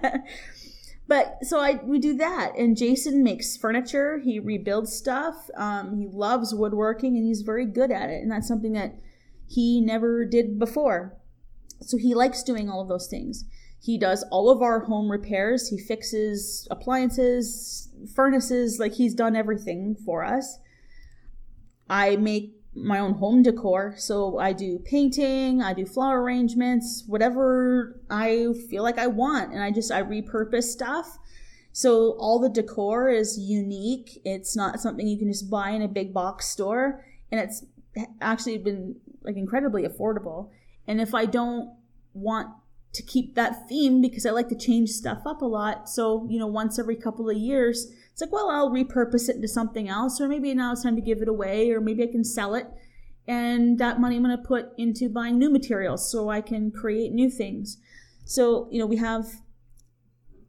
but 1.08 1.38
so 1.42 1.60
I 1.60 1.80
we 1.84 1.98
do 1.98 2.16
that, 2.16 2.52
and 2.56 2.76
Jason 2.76 3.22
makes 3.22 3.56
furniture. 3.56 4.18
He 4.18 4.38
rebuilds 4.38 4.92
stuff. 4.92 5.48
Um, 5.56 5.96
he 5.98 6.06
loves 6.06 6.54
woodworking, 6.54 7.16
and 7.16 7.26
he's 7.26 7.42
very 7.42 7.66
good 7.66 7.90
at 7.90 8.10
it, 8.10 8.22
and 8.22 8.30
that's 8.30 8.48
something 8.48 8.72
that 8.72 8.94
he 9.46 9.80
never 9.80 10.24
did 10.24 10.58
before. 10.58 11.16
So 11.80 11.96
he 11.96 12.14
likes 12.14 12.42
doing 12.42 12.68
all 12.68 12.80
of 12.80 12.88
those 12.88 13.06
things. 13.06 13.44
He 13.80 13.98
does 13.98 14.24
all 14.30 14.50
of 14.50 14.60
our 14.60 14.80
home 14.80 15.10
repairs. 15.10 15.68
He 15.68 15.78
fixes 15.78 16.66
appliances, 16.70 17.88
furnaces, 18.14 18.78
like 18.78 18.94
he's 18.94 19.14
done 19.14 19.36
everything 19.36 19.96
for 20.04 20.24
us. 20.24 20.58
I 21.88 22.16
make 22.16 22.54
my 22.74 22.98
own 22.98 23.14
home 23.14 23.42
decor. 23.42 23.94
So 23.96 24.38
I 24.38 24.52
do 24.52 24.78
painting, 24.78 25.62
I 25.62 25.72
do 25.74 25.86
flower 25.86 26.22
arrangements, 26.22 27.04
whatever 27.06 28.00
I 28.10 28.48
feel 28.68 28.82
like 28.82 28.98
I 28.98 29.06
want. 29.06 29.52
And 29.52 29.62
I 29.62 29.70
just, 29.70 29.90
I 29.90 30.02
repurpose 30.02 30.64
stuff. 30.64 31.18
So 31.72 32.16
all 32.18 32.40
the 32.40 32.48
decor 32.48 33.08
is 33.08 33.38
unique. 33.38 34.20
It's 34.24 34.56
not 34.56 34.80
something 34.80 35.06
you 35.06 35.18
can 35.18 35.28
just 35.28 35.50
buy 35.50 35.70
in 35.70 35.82
a 35.82 35.88
big 35.88 36.12
box 36.12 36.48
store. 36.48 37.04
And 37.30 37.40
it's 37.40 37.64
actually 38.20 38.58
been 38.58 38.96
like 39.22 39.36
incredibly 39.36 39.84
affordable. 39.84 40.50
And 40.86 41.00
if 41.00 41.14
I 41.14 41.26
don't 41.26 41.74
want 42.14 42.48
to 42.92 43.02
keep 43.02 43.34
that 43.34 43.68
theme 43.68 44.00
because 44.00 44.24
I 44.24 44.30
like 44.30 44.48
to 44.48 44.56
change 44.56 44.90
stuff 44.90 45.22
up 45.26 45.42
a 45.42 45.46
lot. 45.46 45.88
So, 45.88 46.26
you 46.30 46.38
know, 46.38 46.46
once 46.46 46.78
every 46.78 46.96
couple 46.96 47.28
of 47.28 47.36
years, 47.36 47.92
it's 48.10 48.20
like, 48.20 48.32
well, 48.32 48.50
I'll 48.50 48.70
repurpose 48.70 49.28
it 49.28 49.36
into 49.36 49.48
something 49.48 49.88
else, 49.88 50.20
or 50.20 50.28
maybe 50.28 50.52
now 50.54 50.72
it's 50.72 50.82
time 50.82 50.96
to 50.96 51.02
give 51.02 51.22
it 51.22 51.28
away, 51.28 51.70
or 51.70 51.80
maybe 51.80 52.02
I 52.02 52.10
can 52.10 52.24
sell 52.24 52.54
it. 52.54 52.66
And 53.26 53.78
that 53.78 54.00
money 54.00 54.16
I'm 54.16 54.24
going 54.24 54.36
to 54.36 54.42
put 54.42 54.70
into 54.78 55.10
buying 55.10 55.38
new 55.38 55.50
materials 55.50 56.10
so 56.10 56.30
I 56.30 56.40
can 56.40 56.70
create 56.70 57.12
new 57.12 57.30
things. 57.30 57.76
So, 58.24 58.68
you 58.70 58.78
know, 58.78 58.86
we 58.86 58.96
have 58.96 59.26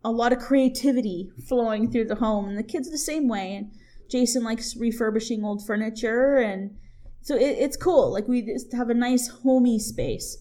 a 0.03 0.11
lot 0.11 0.31
of 0.31 0.39
creativity 0.39 1.29
flowing 1.47 1.91
through 1.91 2.05
the 2.05 2.15
home, 2.15 2.47
and 2.47 2.57
the 2.57 2.63
kids 2.63 2.87
are 2.87 2.91
the 2.91 2.97
same 2.97 3.27
way. 3.27 3.55
And 3.55 3.71
Jason 4.09 4.43
likes 4.43 4.77
refurbishing 4.77 5.43
old 5.43 5.65
furniture, 5.67 6.37
and 6.37 6.77
so 7.21 7.35
it, 7.35 7.57
it's 7.59 7.77
cool. 7.77 8.11
Like, 8.13 8.27
we 8.27 8.41
just 8.41 8.73
have 8.73 8.89
a 8.89 8.93
nice 8.93 9.27
homey 9.27 9.77
space. 9.77 10.37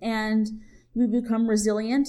And 0.00 0.48
we 0.94 1.06
become 1.06 1.48
resilient 1.48 2.08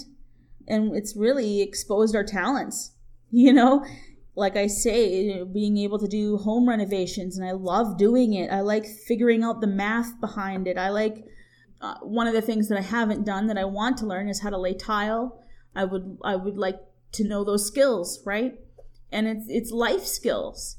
and 0.67 0.95
it's 0.95 1.15
really 1.15 1.61
exposed 1.61 2.15
our 2.15 2.23
talents 2.23 2.91
you 3.31 3.53
know? 3.53 3.85
Like 4.33 4.55
i 4.55 4.67
say 4.67 5.43
being 5.43 5.77
able 5.77 5.99
to 5.99 6.07
do 6.07 6.37
home 6.37 6.67
renovations 6.67 7.37
and 7.37 7.47
i 7.47 7.51
love 7.51 7.97
doing 7.97 8.33
it. 8.33 8.49
I 8.49 8.61
like 8.61 8.85
figuring 8.85 9.43
out 9.43 9.59
the 9.59 9.67
math 9.67 10.19
behind 10.21 10.67
it. 10.67 10.77
I 10.77 10.89
like 10.89 11.25
uh, 11.81 11.95
one 12.01 12.27
of 12.27 12.33
the 12.33 12.41
things 12.41 12.69
that 12.69 12.77
i 12.77 12.81
haven't 12.81 13.25
done 13.25 13.47
that 13.47 13.57
i 13.57 13.65
want 13.65 13.97
to 13.97 14.05
learn 14.05 14.29
is 14.29 14.41
how 14.41 14.49
to 14.49 14.57
lay 14.57 14.73
tile. 14.73 15.43
I 15.75 15.83
would 15.83 16.17
i 16.23 16.35
would 16.37 16.57
like 16.57 16.79
to 17.13 17.27
know 17.27 17.43
those 17.43 17.67
skills 17.67 18.21
right? 18.25 18.53
And 19.11 19.27
it's 19.27 19.45
it's 19.49 19.71
life 19.71 20.05
skills 20.05 20.77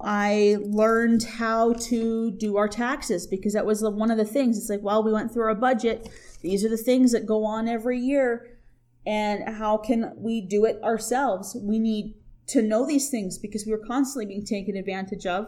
I 0.00 0.58
learned 0.62 1.22
how 1.22 1.72
to 1.74 2.30
do 2.32 2.56
our 2.56 2.68
taxes 2.68 3.26
because 3.26 3.52
that 3.52 3.66
was 3.66 3.80
the, 3.80 3.90
one 3.90 4.10
of 4.10 4.18
the 4.18 4.24
things. 4.24 4.58
It's 4.58 4.68
like, 4.68 4.82
well, 4.82 5.02
we 5.02 5.12
went 5.12 5.32
through 5.32 5.44
our 5.44 5.54
budget. 5.54 6.08
These 6.42 6.64
are 6.64 6.68
the 6.68 6.76
things 6.76 7.12
that 7.12 7.26
go 7.26 7.44
on 7.44 7.68
every 7.68 7.98
year. 7.98 8.58
And 9.06 9.56
how 9.56 9.76
can 9.76 10.12
we 10.16 10.40
do 10.40 10.64
it 10.64 10.82
ourselves? 10.82 11.56
We 11.60 11.78
need 11.78 12.14
to 12.48 12.62
know 12.62 12.86
these 12.86 13.10
things 13.10 13.38
because 13.38 13.64
we 13.64 13.72
were 13.72 13.86
constantly 13.86 14.26
being 14.26 14.44
taken 14.44 14.76
advantage 14.76 15.26
of. 15.26 15.46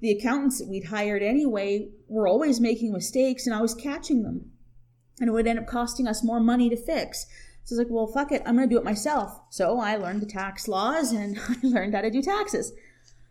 The 0.00 0.10
accountants 0.10 0.58
that 0.58 0.68
we'd 0.68 0.86
hired 0.86 1.22
anyway 1.22 1.88
were 2.08 2.28
always 2.28 2.60
making 2.60 2.92
mistakes 2.92 3.46
and 3.46 3.54
I 3.54 3.62
was 3.62 3.74
catching 3.74 4.22
them. 4.22 4.50
And 5.20 5.28
it 5.28 5.32
would 5.32 5.46
end 5.46 5.58
up 5.58 5.66
costing 5.66 6.06
us 6.06 6.24
more 6.24 6.40
money 6.40 6.68
to 6.68 6.76
fix. 6.76 7.26
So 7.64 7.74
I 7.74 7.78
was 7.78 7.86
like, 7.86 7.94
well, 7.94 8.06
fuck 8.06 8.32
it, 8.32 8.42
I'm 8.44 8.56
going 8.56 8.68
to 8.68 8.74
do 8.74 8.78
it 8.78 8.84
myself. 8.84 9.40
So 9.48 9.78
I 9.78 9.96
learned 9.96 10.20
the 10.20 10.26
tax 10.26 10.68
laws 10.68 11.12
and 11.12 11.38
I 11.48 11.54
learned 11.62 11.94
how 11.94 12.02
to 12.02 12.10
do 12.10 12.20
taxes. 12.20 12.72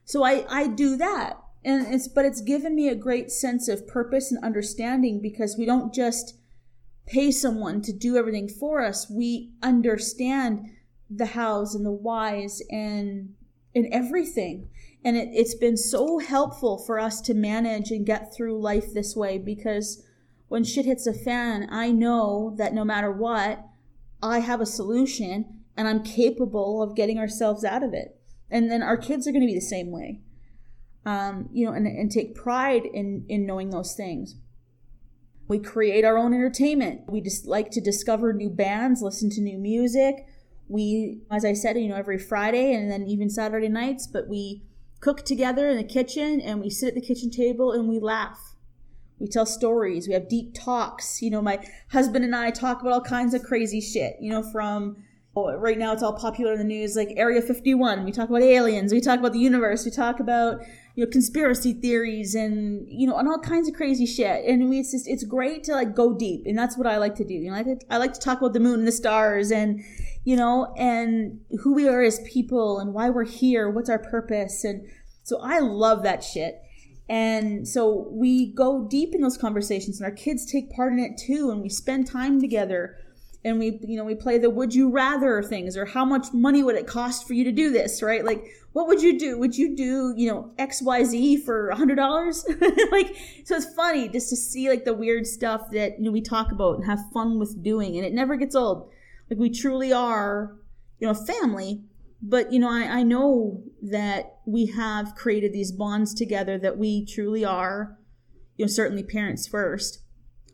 So 0.05 0.23
I, 0.23 0.45
I 0.49 0.67
do 0.67 0.97
that. 0.97 1.39
And 1.65 1.93
it's, 1.93 2.07
but 2.07 2.25
it's 2.25 2.41
given 2.41 2.75
me 2.75 2.89
a 2.89 2.95
great 2.95 3.31
sense 3.31 3.67
of 3.67 3.87
purpose 3.87 4.31
and 4.31 4.43
understanding 4.43 5.21
because 5.21 5.57
we 5.57 5.65
don't 5.65 5.93
just 5.93 6.35
pay 7.05 7.31
someone 7.31 7.81
to 7.81 7.93
do 7.93 8.17
everything 8.17 8.49
for 8.49 8.81
us. 8.81 9.09
We 9.09 9.51
understand 9.61 10.69
the 11.09 11.27
hows 11.27 11.73
and 11.75 11.85
the 11.85 11.91
whys 11.91 12.61
and, 12.69 13.35
and 13.73 13.87
everything. 13.91 14.69
And 15.05 15.15
it, 15.15 15.29
it's 15.33 15.55
been 15.55 15.77
so 15.77 16.19
helpful 16.19 16.77
for 16.77 16.99
us 16.99 17.21
to 17.21 17.33
manage 17.33 17.91
and 17.91 18.05
get 18.05 18.33
through 18.35 18.61
life 18.61 18.93
this 18.93 19.15
way 19.15 19.37
because 19.37 20.03
when 20.49 20.63
shit 20.63 20.85
hits 20.85 21.07
a 21.07 21.13
fan, 21.13 21.67
I 21.71 21.91
know 21.91 22.55
that 22.57 22.73
no 22.73 22.83
matter 22.83 23.11
what, 23.11 23.65
I 24.21 24.39
have 24.39 24.61
a 24.61 24.65
solution 24.65 25.61
and 25.75 25.87
I'm 25.87 26.03
capable 26.03 26.81
of 26.81 26.95
getting 26.95 27.17
ourselves 27.17 27.63
out 27.63 27.83
of 27.83 27.93
it 27.93 28.19
and 28.53 28.71
then 28.71 28.83
our 28.83 28.95
kids 28.95 29.27
are 29.27 29.31
going 29.31 29.41
to 29.41 29.47
be 29.47 29.55
the 29.55 29.59
same 29.59 29.91
way. 29.91 30.21
Um, 31.05 31.49
you 31.51 31.65
know 31.65 31.73
and, 31.73 31.85
and 31.85 32.09
take 32.09 32.33
pride 32.33 32.83
in 32.85 33.25
in 33.27 33.45
knowing 33.45 33.71
those 33.71 33.93
things. 33.93 34.35
We 35.49 35.59
create 35.59 36.05
our 36.05 36.17
own 36.17 36.33
entertainment. 36.33 37.01
We 37.09 37.19
just 37.19 37.45
like 37.45 37.71
to 37.71 37.81
discover 37.81 38.31
new 38.31 38.49
bands 38.49 39.01
listen 39.01 39.29
to 39.31 39.41
new 39.41 39.57
music. 39.57 40.25
We 40.69 41.19
as 41.29 41.43
i 41.43 41.51
said 41.51 41.77
you 41.77 41.89
know 41.89 41.97
every 41.97 42.17
friday 42.17 42.73
and 42.73 42.89
then 42.89 43.05
even 43.05 43.29
saturday 43.29 43.67
nights 43.67 44.07
but 44.07 44.29
we 44.29 44.63
cook 45.01 45.25
together 45.25 45.67
in 45.67 45.75
the 45.75 45.83
kitchen 45.83 46.39
and 46.39 46.61
we 46.61 46.69
sit 46.69 46.87
at 46.87 46.95
the 46.95 47.01
kitchen 47.01 47.29
table 47.29 47.73
and 47.73 47.89
we 47.89 47.99
laugh. 47.99 48.55
We 49.19 49.27
tell 49.27 49.45
stories. 49.45 50.07
We 50.07 50.13
have 50.13 50.29
deep 50.29 50.53
talks. 50.53 51.21
You 51.21 51.31
know 51.31 51.41
my 51.41 51.59
husband 51.91 52.23
and 52.23 52.33
i 52.33 52.49
talk 52.49 52.79
about 52.79 52.93
all 52.93 53.01
kinds 53.01 53.33
of 53.33 53.43
crazy 53.43 53.81
shit 53.81 54.15
you 54.21 54.31
know 54.31 54.41
from 54.41 55.03
Oh, 55.35 55.55
right 55.55 55.79
now 55.79 55.93
it's 55.93 56.03
all 56.03 56.13
popular 56.13 56.53
in 56.53 56.59
the 56.59 56.63
news 56.63 56.95
like 56.95 57.13
area 57.15 57.41
51 57.41 58.03
we 58.03 58.11
talk 58.11 58.29
about 58.29 58.43
aliens 58.43 58.93
we 58.93 59.01
talk 59.01 59.17
about 59.17 59.33
the 59.33 59.39
universe 59.39 59.83
we 59.83 59.89
talk 59.89 60.19
about 60.19 60.61
you 60.95 61.03
know 61.03 61.11
conspiracy 61.11 61.73
theories 61.73 62.35
and 62.35 62.85
you 62.87 63.07
know 63.07 63.17
and 63.17 63.27
all 63.27 63.39
kinds 63.39 63.67
of 63.67 63.73
crazy 63.73 64.05
shit. 64.05 64.45
And 64.45 64.69
we, 64.69 64.79
it's 64.79 64.91
just 64.91 65.07
it's 65.07 65.23
great 65.23 65.63
to 65.65 65.73
like 65.73 65.95
go 65.95 66.13
deep 66.13 66.43
and 66.45 66.57
that's 66.57 66.77
what 66.77 66.85
i 66.85 66.97
like 66.97 67.15
to 67.15 67.25
do. 67.25 67.33
You 67.33 67.49
know 67.49 67.57
I, 67.57 67.61
like 67.61 67.79
to, 67.79 67.85
I 67.89 67.97
like 67.97 68.13
to 68.13 68.19
talk 68.19 68.39
about 68.39 68.53
the 68.53 68.59
moon 68.59 68.79
and 68.79 68.87
the 68.87 68.91
stars 68.91 69.51
and 69.51 69.83
you 70.23 70.35
know 70.35 70.73
and 70.77 71.41
who 71.61 71.73
we 71.73 71.87
are 71.87 72.03
as 72.03 72.19
people 72.31 72.79
and 72.79 72.93
why 72.93 73.09
we're 73.09 73.25
here 73.25 73.69
what's 73.69 73.89
our 73.89 73.99
purpose 73.99 74.63
and 74.63 74.87
so 75.23 75.41
i 75.41 75.59
love 75.59 76.03
that 76.03 76.23
shit. 76.23 76.59
And 77.09 77.67
so 77.67 78.07
we 78.11 78.53
go 78.53 78.87
deep 78.89 79.13
in 79.13 79.21
those 79.21 79.37
conversations 79.37 79.99
and 79.99 80.05
our 80.05 80.15
kids 80.15 80.45
take 80.45 80.71
part 80.71 80.93
in 80.93 80.99
it 80.99 81.17
too 81.17 81.49
and 81.49 81.61
we 81.61 81.69
spend 81.69 82.07
time 82.07 82.39
together 82.39 82.97
and 83.45 83.59
we 83.59 83.79
you 83.83 83.97
know 83.97 84.05
we 84.05 84.15
play 84.15 84.37
the 84.37 84.49
would 84.49 84.73
you 84.73 84.89
rather 84.89 85.43
things 85.43 85.75
or 85.75 85.85
how 85.85 86.05
much 86.05 86.27
money 86.33 86.63
would 86.63 86.75
it 86.75 86.87
cost 86.87 87.27
for 87.27 87.33
you 87.33 87.43
to 87.43 87.51
do 87.51 87.71
this 87.71 88.01
right? 88.01 88.23
Like 88.23 88.45
what 88.71 88.87
would 88.87 89.01
you 89.01 89.19
do? 89.19 89.37
Would 89.37 89.57
you 89.57 89.75
do 89.75 90.13
you 90.15 90.29
know 90.29 90.51
xyz 90.57 91.43
for 91.43 91.69
a 91.69 91.75
hundred 91.75 91.95
dollars? 91.95 92.45
Like 92.91 93.15
so 93.45 93.55
it's 93.55 93.73
funny 93.73 94.07
just 94.09 94.29
to 94.29 94.35
see 94.35 94.69
like 94.69 94.85
the 94.85 94.93
weird 94.93 95.25
stuff 95.25 95.71
that 95.71 95.97
you 95.97 96.05
know 96.05 96.11
we 96.11 96.21
talk 96.21 96.51
about 96.51 96.77
and 96.77 96.85
have 96.85 96.99
fun 97.13 97.39
with 97.39 97.63
doing 97.63 97.97
and 97.97 98.05
it 98.05 98.13
never 98.13 98.35
gets 98.35 98.55
old. 98.55 98.89
Like 99.29 99.39
we 99.39 99.49
truly 99.49 99.91
are 99.91 100.55
you 100.99 101.07
know 101.07 101.11
a 101.11 101.25
family 101.25 101.83
but 102.21 102.53
you 102.53 102.59
know 102.59 102.69
I, 102.69 102.99
I 102.99 103.03
know 103.03 103.63
that 103.81 104.37
we 104.45 104.67
have 104.67 105.15
created 105.15 105.51
these 105.51 105.71
bonds 105.71 106.13
together 106.13 106.57
that 106.57 106.77
we 106.77 107.05
truly 107.05 107.43
are 107.43 107.97
you 108.55 108.65
know 108.65 108.69
certainly 108.69 109.03
parents 109.03 109.47
first 109.47 109.99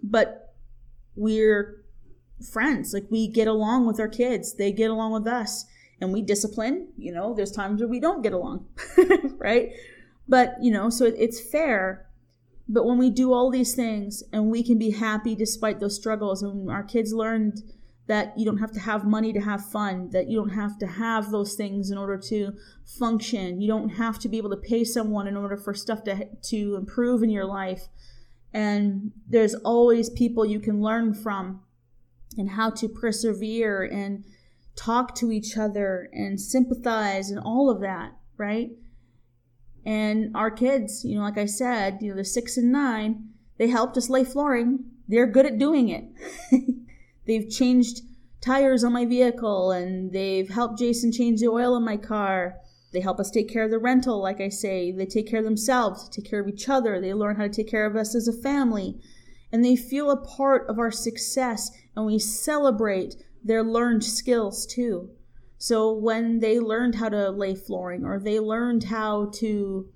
but 0.01 0.55
we're 1.15 1.78
friends. 2.43 2.93
Like 2.93 3.05
we 3.09 3.27
get 3.27 3.47
along 3.47 3.85
with 3.85 3.99
our 3.99 4.07
kids, 4.07 4.55
they 4.55 4.71
get 4.71 4.91
along 4.91 5.13
with 5.13 5.27
us, 5.27 5.65
and 6.01 6.13
we 6.13 6.21
discipline. 6.21 6.89
You 6.97 7.13
know, 7.13 7.33
there's 7.33 7.51
times 7.51 7.81
where 7.81 7.89
we 7.89 7.99
don't 7.99 8.21
get 8.21 8.33
along, 8.33 8.65
right? 9.37 9.71
But, 10.27 10.55
you 10.61 10.71
know, 10.71 10.89
so 10.89 11.05
it's 11.05 11.39
fair. 11.39 12.07
But 12.67 12.85
when 12.85 12.99
we 12.99 13.09
do 13.09 13.33
all 13.33 13.49
these 13.49 13.73
things 13.73 14.23
and 14.31 14.51
we 14.51 14.61
can 14.61 14.77
be 14.77 14.91
happy 14.91 15.35
despite 15.35 15.79
those 15.79 15.95
struggles, 15.95 16.43
and 16.43 16.69
our 16.69 16.83
kids 16.83 17.11
learned 17.13 17.63
that 18.05 18.33
you 18.37 18.45
don't 18.45 18.57
have 18.57 18.71
to 18.71 18.79
have 18.79 19.05
money 19.05 19.33
to 19.33 19.39
have 19.39 19.65
fun, 19.65 20.09
that 20.11 20.27
you 20.27 20.37
don't 20.37 20.49
have 20.49 20.77
to 20.79 20.87
have 20.87 21.31
those 21.31 21.55
things 21.55 21.89
in 21.91 21.97
order 21.97 22.17
to 22.17 22.53
function, 22.85 23.59
you 23.61 23.67
don't 23.67 23.89
have 23.89 24.19
to 24.19 24.29
be 24.29 24.37
able 24.37 24.49
to 24.51 24.57
pay 24.57 24.83
someone 24.83 25.27
in 25.27 25.35
order 25.35 25.57
for 25.57 25.73
stuff 25.73 26.03
to, 26.03 26.27
to 26.43 26.75
improve 26.75 27.23
in 27.23 27.29
your 27.29 27.45
life. 27.45 27.87
And 28.53 29.11
there's 29.27 29.53
always 29.55 30.09
people 30.09 30.45
you 30.45 30.59
can 30.59 30.81
learn 30.81 31.13
from 31.13 31.61
and 32.37 32.51
how 32.51 32.69
to 32.69 32.87
persevere 32.87 33.83
and 33.83 34.23
talk 34.75 35.15
to 35.15 35.31
each 35.31 35.57
other 35.57 36.09
and 36.13 36.39
sympathize 36.39 37.29
and 37.29 37.39
all 37.39 37.69
of 37.69 37.81
that, 37.81 38.13
right? 38.37 38.69
And 39.85 40.35
our 40.35 40.51
kids, 40.51 41.03
you 41.03 41.15
know, 41.15 41.21
like 41.21 41.37
I 41.37 41.45
said, 41.45 41.99
you 42.01 42.11
know, 42.11 42.17
the 42.17 42.25
six 42.25 42.57
and 42.57 42.71
nine, 42.71 43.29
they 43.57 43.67
helped 43.67 43.97
us 43.97 44.09
lay 44.09 44.23
flooring. 44.23 44.85
They're 45.07 45.27
good 45.27 45.45
at 45.45 45.57
doing 45.57 45.89
it. 45.89 46.05
they've 47.27 47.49
changed 47.49 48.01
tires 48.41 48.83
on 48.83 48.93
my 48.93 49.05
vehicle 49.05 49.71
and 49.71 50.13
they've 50.13 50.49
helped 50.49 50.79
Jason 50.79 51.11
change 51.11 51.41
the 51.41 51.47
oil 51.47 51.75
in 51.75 51.83
my 51.83 51.97
car. 51.97 52.55
They 52.93 53.01
help 53.01 53.19
us 53.19 53.29
take 53.29 53.49
care 53.49 53.63
of 53.63 53.71
the 53.71 53.79
rental, 53.79 54.21
like 54.21 54.39
I 54.39 54.49
say. 54.49 54.91
They 54.91 55.05
take 55.05 55.29
care 55.29 55.39
of 55.39 55.45
themselves, 55.45 56.09
take 56.09 56.29
care 56.29 56.39
of 56.39 56.47
each 56.47 56.69
other. 56.69 57.01
They 57.01 57.13
learn 57.13 57.35
how 57.35 57.43
to 57.43 57.49
take 57.49 57.69
care 57.69 57.85
of 57.85 57.95
us 57.95 58.15
as 58.15 58.27
a 58.27 58.33
family 58.33 58.99
and 59.51 59.63
they 59.63 59.75
feel 59.75 60.11
a 60.11 60.17
part 60.17 60.69
of 60.69 60.79
our 60.79 60.91
success 60.91 61.71
and 61.99 62.05
we 62.05 62.17
celebrate 62.17 63.15
their 63.43 63.61
learned 63.61 64.05
skills 64.05 64.65
too. 64.65 65.09
So 65.57 65.91
when 65.91 66.39
they 66.39 66.57
learned 66.57 66.95
how 66.95 67.09
to 67.09 67.29
lay 67.29 67.55
flooring 67.55 68.05
or 68.05 68.19
they 68.19 68.39
learned 68.39 68.85
how 68.85 69.31
to 69.35 69.89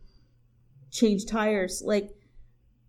change 0.91 1.26
tires, 1.26 1.82
like 1.86 2.10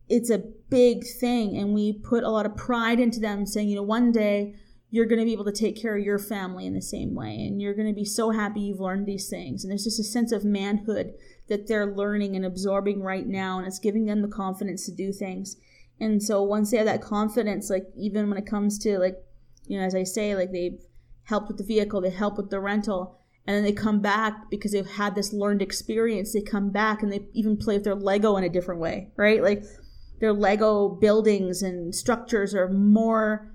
it's 0.08 0.30
a 0.30 0.42
big 0.68 1.04
thing. 1.06 1.56
And 1.56 1.74
we 1.74 1.92
put 1.92 2.24
a 2.24 2.28
lot 2.28 2.44
of 2.44 2.56
pride 2.56 2.98
into 2.98 3.20
them 3.20 3.46
saying, 3.46 3.68
you 3.68 3.76
know, 3.76 3.82
one 3.84 4.10
day 4.10 4.56
you're 4.90 5.06
going 5.06 5.20
to 5.20 5.24
be 5.24 5.32
able 5.32 5.44
to 5.44 5.52
take 5.52 5.80
care 5.80 5.96
of 5.96 6.04
your 6.04 6.18
family 6.18 6.66
in 6.66 6.74
the 6.74 6.82
same 6.82 7.14
way. 7.14 7.36
And 7.36 7.62
you're 7.62 7.74
going 7.74 7.88
to 7.88 7.94
be 7.94 8.04
so 8.04 8.30
happy 8.30 8.62
you've 8.62 8.80
learned 8.80 9.06
these 9.06 9.30
things. 9.30 9.62
And 9.62 9.70
there's 9.70 9.84
just 9.84 10.00
a 10.00 10.04
sense 10.04 10.32
of 10.32 10.44
manhood 10.44 11.14
that 11.48 11.68
they're 11.68 11.94
learning 11.94 12.34
and 12.34 12.44
absorbing 12.44 13.00
right 13.00 13.26
now. 13.26 13.58
And 13.58 13.66
it's 13.66 13.78
giving 13.78 14.06
them 14.06 14.22
the 14.22 14.28
confidence 14.28 14.86
to 14.86 14.92
do 14.92 15.12
things 15.12 15.56
and 16.00 16.22
so 16.22 16.42
once 16.42 16.70
they 16.70 16.76
have 16.76 16.86
that 16.86 17.02
confidence, 17.02 17.70
like 17.70 17.86
even 17.96 18.28
when 18.28 18.38
it 18.38 18.46
comes 18.46 18.78
to 18.80 18.98
like, 18.98 19.16
you 19.66 19.78
know, 19.78 19.84
as 19.84 19.94
I 19.94 20.02
say, 20.02 20.34
like 20.34 20.52
they've 20.52 20.80
helped 21.24 21.48
with 21.48 21.58
the 21.58 21.64
vehicle, 21.64 22.00
they 22.00 22.10
help 22.10 22.36
with 22.36 22.50
the 22.50 22.60
rental, 22.60 23.20
and 23.46 23.56
then 23.56 23.64
they 23.64 23.72
come 23.72 24.00
back 24.00 24.50
because 24.50 24.72
they've 24.72 24.86
had 24.86 25.14
this 25.14 25.32
learned 25.32 25.62
experience. 25.62 26.32
They 26.32 26.42
come 26.42 26.70
back 26.70 27.02
and 27.02 27.12
they 27.12 27.26
even 27.32 27.56
play 27.56 27.76
with 27.76 27.84
their 27.84 27.94
Lego 27.94 28.36
in 28.36 28.44
a 28.44 28.48
different 28.48 28.80
way, 28.80 29.12
right? 29.16 29.42
Like 29.42 29.64
their 30.20 30.32
Lego 30.32 30.88
buildings 30.88 31.62
and 31.62 31.94
structures 31.94 32.54
are 32.54 32.68
more 32.68 33.54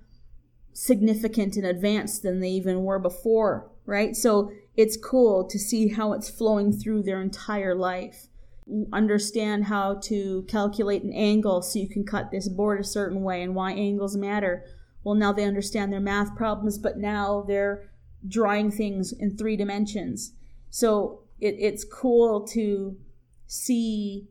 significant 0.74 1.58
and 1.58 1.66
advanced 1.66 2.24
than 2.24 2.40
they 2.40 2.50
even 2.50 2.84
were 2.84 3.00
before, 3.00 3.70
right? 3.86 4.16
So 4.16 4.52
it's 4.78 4.96
cool 4.96 5.44
to 5.50 5.60
see 5.60 5.90
how 5.90 6.14
it's 6.14 6.30
flowing 6.30 6.72
through 6.72 7.04
their 7.04 7.22
entire 7.22 7.76
life 7.76 8.29
understand 8.94 9.66
how 9.66 9.96
to 9.96 10.44
calculate 10.48 11.04
an 11.04 11.14
angle 11.14 11.62
so 11.62 11.80
you 11.80 11.90
can 11.90 12.06
cut 12.06 12.32
this 12.32 12.48
board 12.48 12.80
a 12.80 12.84
certain 12.84 13.24
way 13.24 13.42
and 13.42 13.56
why 13.56 13.72
angles 13.72 14.16
matter. 14.16 14.64
Well, 15.04 15.16
now 15.16 15.32
they 15.32 15.46
understand 15.46 15.92
their 15.92 16.00
math 16.00 16.36
problems, 16.36 16.78
but 16.78 16.98
now 16.98 17.44
they're 17.48 17.90
drawing 18.28 18.72
things 18.72 19.12
in 19.12 19.38
three 19.38 19.56
dimensions. 19.56 20.34
So 20.70 21.22
it, 21.40 21.56
it's 21.58 21.84
cool 21.84 22.46
to 22.48 22.98
see 23.48 24.28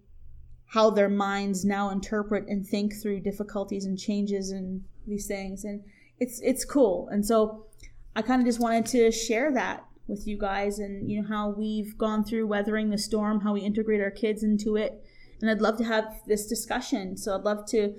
how 0.66 0.90
their 0.90 1.08
minds 1.08 1.64
now 1.64 1.90
interpret 1.90 2.46
and 2.46 2.66
think 2.66 2.94
through 2.94 3.20
difficulties 3.20 3.86
and 3.86 3.98
changes 3.98 4.50
and 4.50 4.84
these 5.06 5.26
things. 5.26 5.64
And 5.64 5.82
it's 6.20 6.40
it's 6.40 6.64
cool. 6.64 7.08
And 7.10 7.24
so 7.24 7.66
I 8.14 8.22
kind 8.22 8.40
of 8.40 8.46
just 8.46 8.60
wanted 8.60 8.86
to 8.86 9.10
share 9.10 9.52
that 9.54 9.87
with 10.08 10.26
you 10.26 10.38
guys 10.38 10.78
and 10.78 11.10
you 11.10 11.20
know 11.20 11.28
how 11.28 11.50
we've 11.50 11.96
gone 11.98 12.24
through 12.24 12.46
weathering 12.46 12.90
the 12.90 12.98
storm, 12.98 13.40
how 13.40 13.52
we 13.52 13.60
integrate 13.60 14.00
our 14.00 14.10
kids 14.10 14.42
into 14.42 14.76
it. 14.76 15.02
And 15.40 15.50
I'd 15.50 15.60
love 15.60 15.76
to 15.78 15.84
have 15.84 16.20
this 16.26 16.46
discussion. 16.46 17.16
So 17.16 17.34
I'd 17.36 17.44
love 17.44 17.66
to 17.68 17.94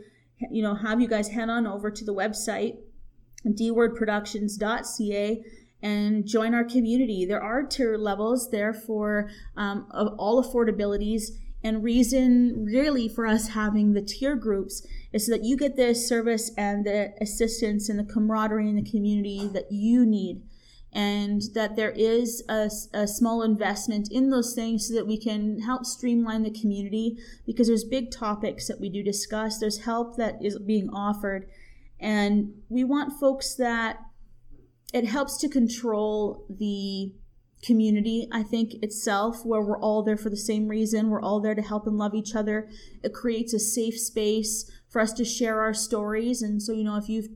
you 0.51 0.63
know 0.63 0.75
have 0.75 0.99
you 0.99 1.07
guys 1.07 1.29
head 1.29 1.49
on 1.49 1.67
over 1.67 1.91
to 1.91 2.03
the 2.05 2.13
website 2.13 2.77
dwordproductions.ca 3.45 5.43
and 5.81 6.27
join 6.27 6.53
our 6.53 6.63
community. 6.63 7.25
There 7.25 7.41
are 7.41 7.63
tier 7.63 7.97
levels 7.97 8.51
there 8.51 8.73
for 8.73 9.29
um, 9.55 9.87
all 9.91 10.43
affordabilities. 10.43 11.31
And 11.61 11.83
reason 11.83 12.65
really 12.65 13.09
for 13.09 13.27
us 13.27 13.49
having 13.49 13.93
the 13.93 14.01
tier 14.01 14.35
groups 14.35 14.85
is 15.11 15.25
so 15.25 15.33
that 15.33 15.43
you 15.43 15.57
get 15.57 15.75
the 15.75 15.93
service 15.93 16.51
and 16.57 16.85
the 16.85 17.13
assistance 17.19 17.89
and 17.89 17.99
the 17.99 18.05
camaraderie 18.05 18.69
and 18.69 18.77
the 18.77 18.89
community 18.89 19.49
that 19.53 19.71
you 19.71 20.05
need. 20.05 20.41
And 20.91 21.43
that 21.53 21.75
there 21.75 21.91
is 21.91 22.43
a, 22.49 22.69
a 22.93 23.07
small 23.07 23.43
investment 23.43 24.11
in 24.11 24.31
those 24.31 24.55
things 24.55 24.87
so 24.87 24.95
that 24.95 25.05
we 25.05 25.19
can 25.19 25.61
help 25.61 25.85
streamline 25.85 26.41
the 26.41 26.59
community 26.59 27.17
because 27.45 27.67
there's 27.67 27.83
big 27.83 28.09
topics 28.09 28.67
that 28.67 28.79
we 28.79 28.89
do 28.89 29.03
discuss. 29.03 29.59
There's 29.59 29.83
help 29.85 30.17
that 30.17 30.43
is 30.43 30.57
being 30.57 30.89
offered. 30.89 31.47
And 31.99 32.53
we 32.69 32.83
want 32.83 33.19
folks 33.19 33.53
that 33.55 33.99
it 34.93 35.05
helps 35.05 35.37
to 35.37 35.49
control 35.49 36.45
the 36.49 37.13
community, 37.61 38.27
I 38.31 38.43
think, 38.43 38.75
itself, 38.81 39.45
where 39.45 39.61
we're 39.61 39.79
all 39.79 40.01
there 40.03 40.17
for 40.17 40.29
the 40.29 40.37
same 40.37 40.67
reason. 40.67 41.09
We're 41.09 41.21
all 41.21 41.39
there 41.39 41.55
to 41.55 41.61
help 41.61 41.87
and 41.87 41.97
love 41.97 42.15
each 42.15 42.35
other. 42.35 42.69
It 43.03 43.13
creates 43.13 43.53
a 43.53 43.59
safe 43.59 43.99
space 43.99 44.69
for 44.89 45.01
us 45.01 45.13
to 45.13 45.25
share 45.25 45.61
our 45.61 45.73
stories. 45.73 46.41
And 46.41 46.61
so, 46.61 46.71
you 46.71 46.83
know, 46.83 46.95
if 46.95 47.09
you've 47.09 47.27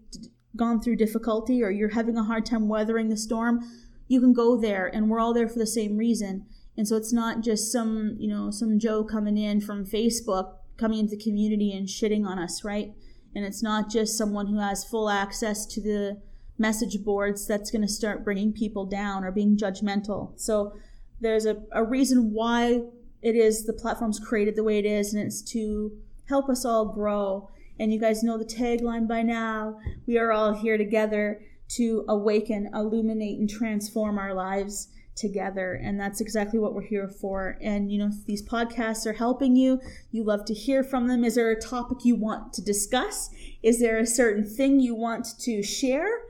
gone 0.56 0.82
through 0.82 0.95
difficulty 0.95 1.64
or 1.64 1.72
you're 1.72 1.89
having 1.89 2.18
a 2.18 2.24
hard 2.24 2.45
time 2.45 2.68
weathering 2.68 3.10
the 3.10 3.18
storm, 3.18 3.62
you 4.08 4.20
can 4.20 4.34
go 4.34 4.60
there 4.60 4.88
and 4.88 5.10
we're 5.10 5.20
all 5.20 5.34
there 5.34 5.47
for 5.47 5.60
the 5.60 5.68
same 5.68 5.97
reason. 5.97 6.45
And 6.78 6.88
so 6.88 6.95
it's 6.95 7.14
not 7.14 7.41
just 7.41 7.72
some, 7.72 8.16
you 8.20 8.28
know, 8.28 8.51
some 8.51 8.80
Joe 8.80 9.04
coming 9.04 9.38
in 9.38 9.62
from 9.62 9.86
Facebook 9.86 10.56
coming 10.78 10.99
into 10.99 11.16
the 11.16 11.24
community 11.24 11.72
and 11.72 11.88
shitting 11.88 12.26
on 12.26 12.39
us, 12.39 12.64
right? 12.64 12.93
And 13.36 13.45
it's 13.45 13.64
not 13.64 13.89
just 13.89 14.18
someone 14.18 14.47
who 14.47 14.60
has 14.60 14.84
full 14.84 15.10
access 15.10 15.66
to 15.68 15.82
the 15.82 16.22
message 16.58 17.04
boards 17.04 17.47
that's 17.47 17.72
going 17.72 17.82
to 17.82 17.88
start 17.88 18.24
bringing 18.24 18.54
people 18.54 18.86
down 18.86 19.24
or 19.24 19.32
being 19.32 19.58
judgmental. 19.58 20.39
So 20.39 20.74
there's 21.20 21.45
a, 21.45 21.58
a 21.72 21.84
reason 21.84 22.32
why 22.34 22.82
it 23.22 23.36
is 23.36 23.66
the 23.66 23.74
platform's 23.74 24.20
created 24.20 24.56
the 24.56 24.64
way 24.64 24.78
it 24.78 24.86
is, 24.86 25.14
and 25.14 25.24
it's 25.24 25.41
to 25.54 25.91
help 26.28 26.49
us 26.49 26.66
all 26.66 26.86
grow. 26.86 27.49
And 27.80 27.94
you 27.94 28.00
guys 28.00 28.24
know 28.24 28.38
the 28.38 28.46
tagline 28.46 29.08
by 29.08 29.22
now. 29.24 29.80
We 30.06 30.18
are 30.18 30.32
all 30.32 30.54
here 30.54 30.78
together 30.78 31.42
to 31.70 32.06
awaken, 32.08 32.70
illuminate, 32.74 33.40
and 33.40 33.50
transform 33.50 34.18
our 34.20 34.34
lives 34.34 34.90
together. 35.16 35.74
And 35.74 36.00
that's 36.00 36.22
exactly 36.22 36.60
what 36.60 36.74
we're 36.74 36.82
here 36.82 37.08
for. 37.08 37.58
And 37.62 37.92
you 37.92 38.00
know 38.00 38.12
these 38.26 38.48
podcasts 38.48 39.06
are 39.06 39.14
helping 39.14 39.56
you. 39.56 39.80
You 40.12 40.24
love 40.24 40.46
to 40.46 40.54
hear 40.54 40.84
from 40.84 41.08
them. 41.08 41.24
Is 41.24 41.36
there 41.36 41.52
a 41.52 41.60
topic 41.60 42.00
you 42.04 42.16
want 42.16 42.54
to 42.54 42.62
discuss? 42.62 43.30
Is 43.62 43.80
there 43.80 43.98
a 43.98 44.06
certain 44.06 44.44
thing 44.44 44.80
you 44.80 44.96
want 44.96 45.28
to 45.42 45.62
share? 45.64 46.22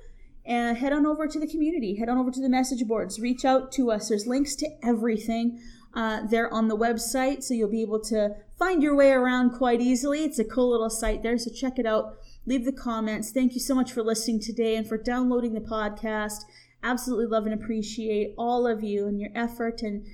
And 0.45 0.77
head 0.77 0.91
on 0.91 1.05
over 1.05 1.25
to 1.25 1.39
the 1.39 1.47
community, 1.47 1.95
head 1.95 2.09
on 2.09 2.17
over 2.17 2.29
to 2.29 2.41
the 2.41 2.49
message 2.49 2.85
boards, 2.85 3.17
reach 3.17 3.45
out 3.45 3.71
to 3.73 3.91
us. 3.91 4.09
There's 4.09 4.27
links 4.27 4.55
to 4.57 4.67
everything 4.83 5.61
uh, 5.93 6.21
there 6.29 6.51
on 6.53 6.67
the 6.67 6.77
website, 6.77 7.43
so 7.43 7.53
you'll 7.53 7.69
be 7.69 7.81
able 7.81 8.01
to 8.01 8.35
find 8.57 8.81
your 8.81 8.95
way 8.95 9.11
around 9.11 9.51
quite 9.51 9.81
easily. 9.81 10.23
It's 10.23 10.39
a 10.39 10.43
cool 10.43 10.71
little 10.71 10.89
site 10.89 11.23
there, 11.23 11.37
so 11.37 11.51
check 11.51 11.77
it 11.77 11.85
out. 11.85 12.17
Leave 12.45 12.65
the 12.65 12.71
comments. 12.71 13.31
Thank 13.31 13.53
you 13.53 13.59
so 13.59 13.75
much 13.75 13.91
for 13.91 14.03
listening 14.03 14.39
today 14.39 14.75
and 14.75 14.87
for 14.87 14.97
downloading 14.97 15.53
the 15.53 15.61
podcast. 15.61 16.41
Absolutely 16.81 17.27
love 17.27 17.45
and 17.45 17.53
appreciate 17.53 18.33
all 18.37 18.67
of 18.67 18.83
you 18.83 19.07
and 19.07 19.19
your 19.19 19.29
effort 19.35 19.81
and 19.81 20.05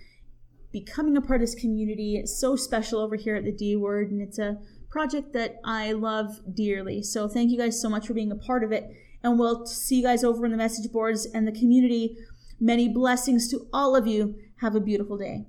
becoming 0.72 1.18
a 1.18 1.22
part 1.22 1.42
of 1.42 1.48
this 1.48 1.60
community. 1.60 2.18
It's 2.18 2.40
so 2.40 2.56
special 2.56 3.00
over 3.00 3.16
here 3.16 3.36
at 3.36 3.46
the 3.46 3.52
D 3.52 3.76
Word, 3.76 4.12
and 4.12 4.22
it's 4.22 4.38
a 4.38 4.60
project 4.92 5.34
that 5.34 5.60
I 5.64 5.94
love 5.94 6.40
dearly. 6.54 7.02
So 7.02 7.28
thank 7.28 7.52
you 7.52 7.58
guys 7.58 7.82
so 7.82 7.90
much 7.90 8.08
for 8.08 8.14
being 8.14 8.32
a 8.32 8.36
part 8.36 8.64
of 8.64 8.72
it 8.72 8.92
and 9.24 9.38
we'll 9.38 9.66
see 9.66 9.98
you 9.98 10.04
guys 10.04 10.24
over 10.24 10.46
in 10.46 10.52
the 10.52 10.58
message 10.58 10.92
boards 10.92 11.26
and 11.26 11.48
the 11.48 11.52
community. 11.52 12.18
Many 12.60 12.88
blessings 12.90 13.50
to 13.50 13.68
all 13.74 13.96
of 13.96 14.08
you. 14.08 14.36
Have 14.62 14.76
a 14.76 14.80
beautiful 14.80 15.18
day. 15.18 15.46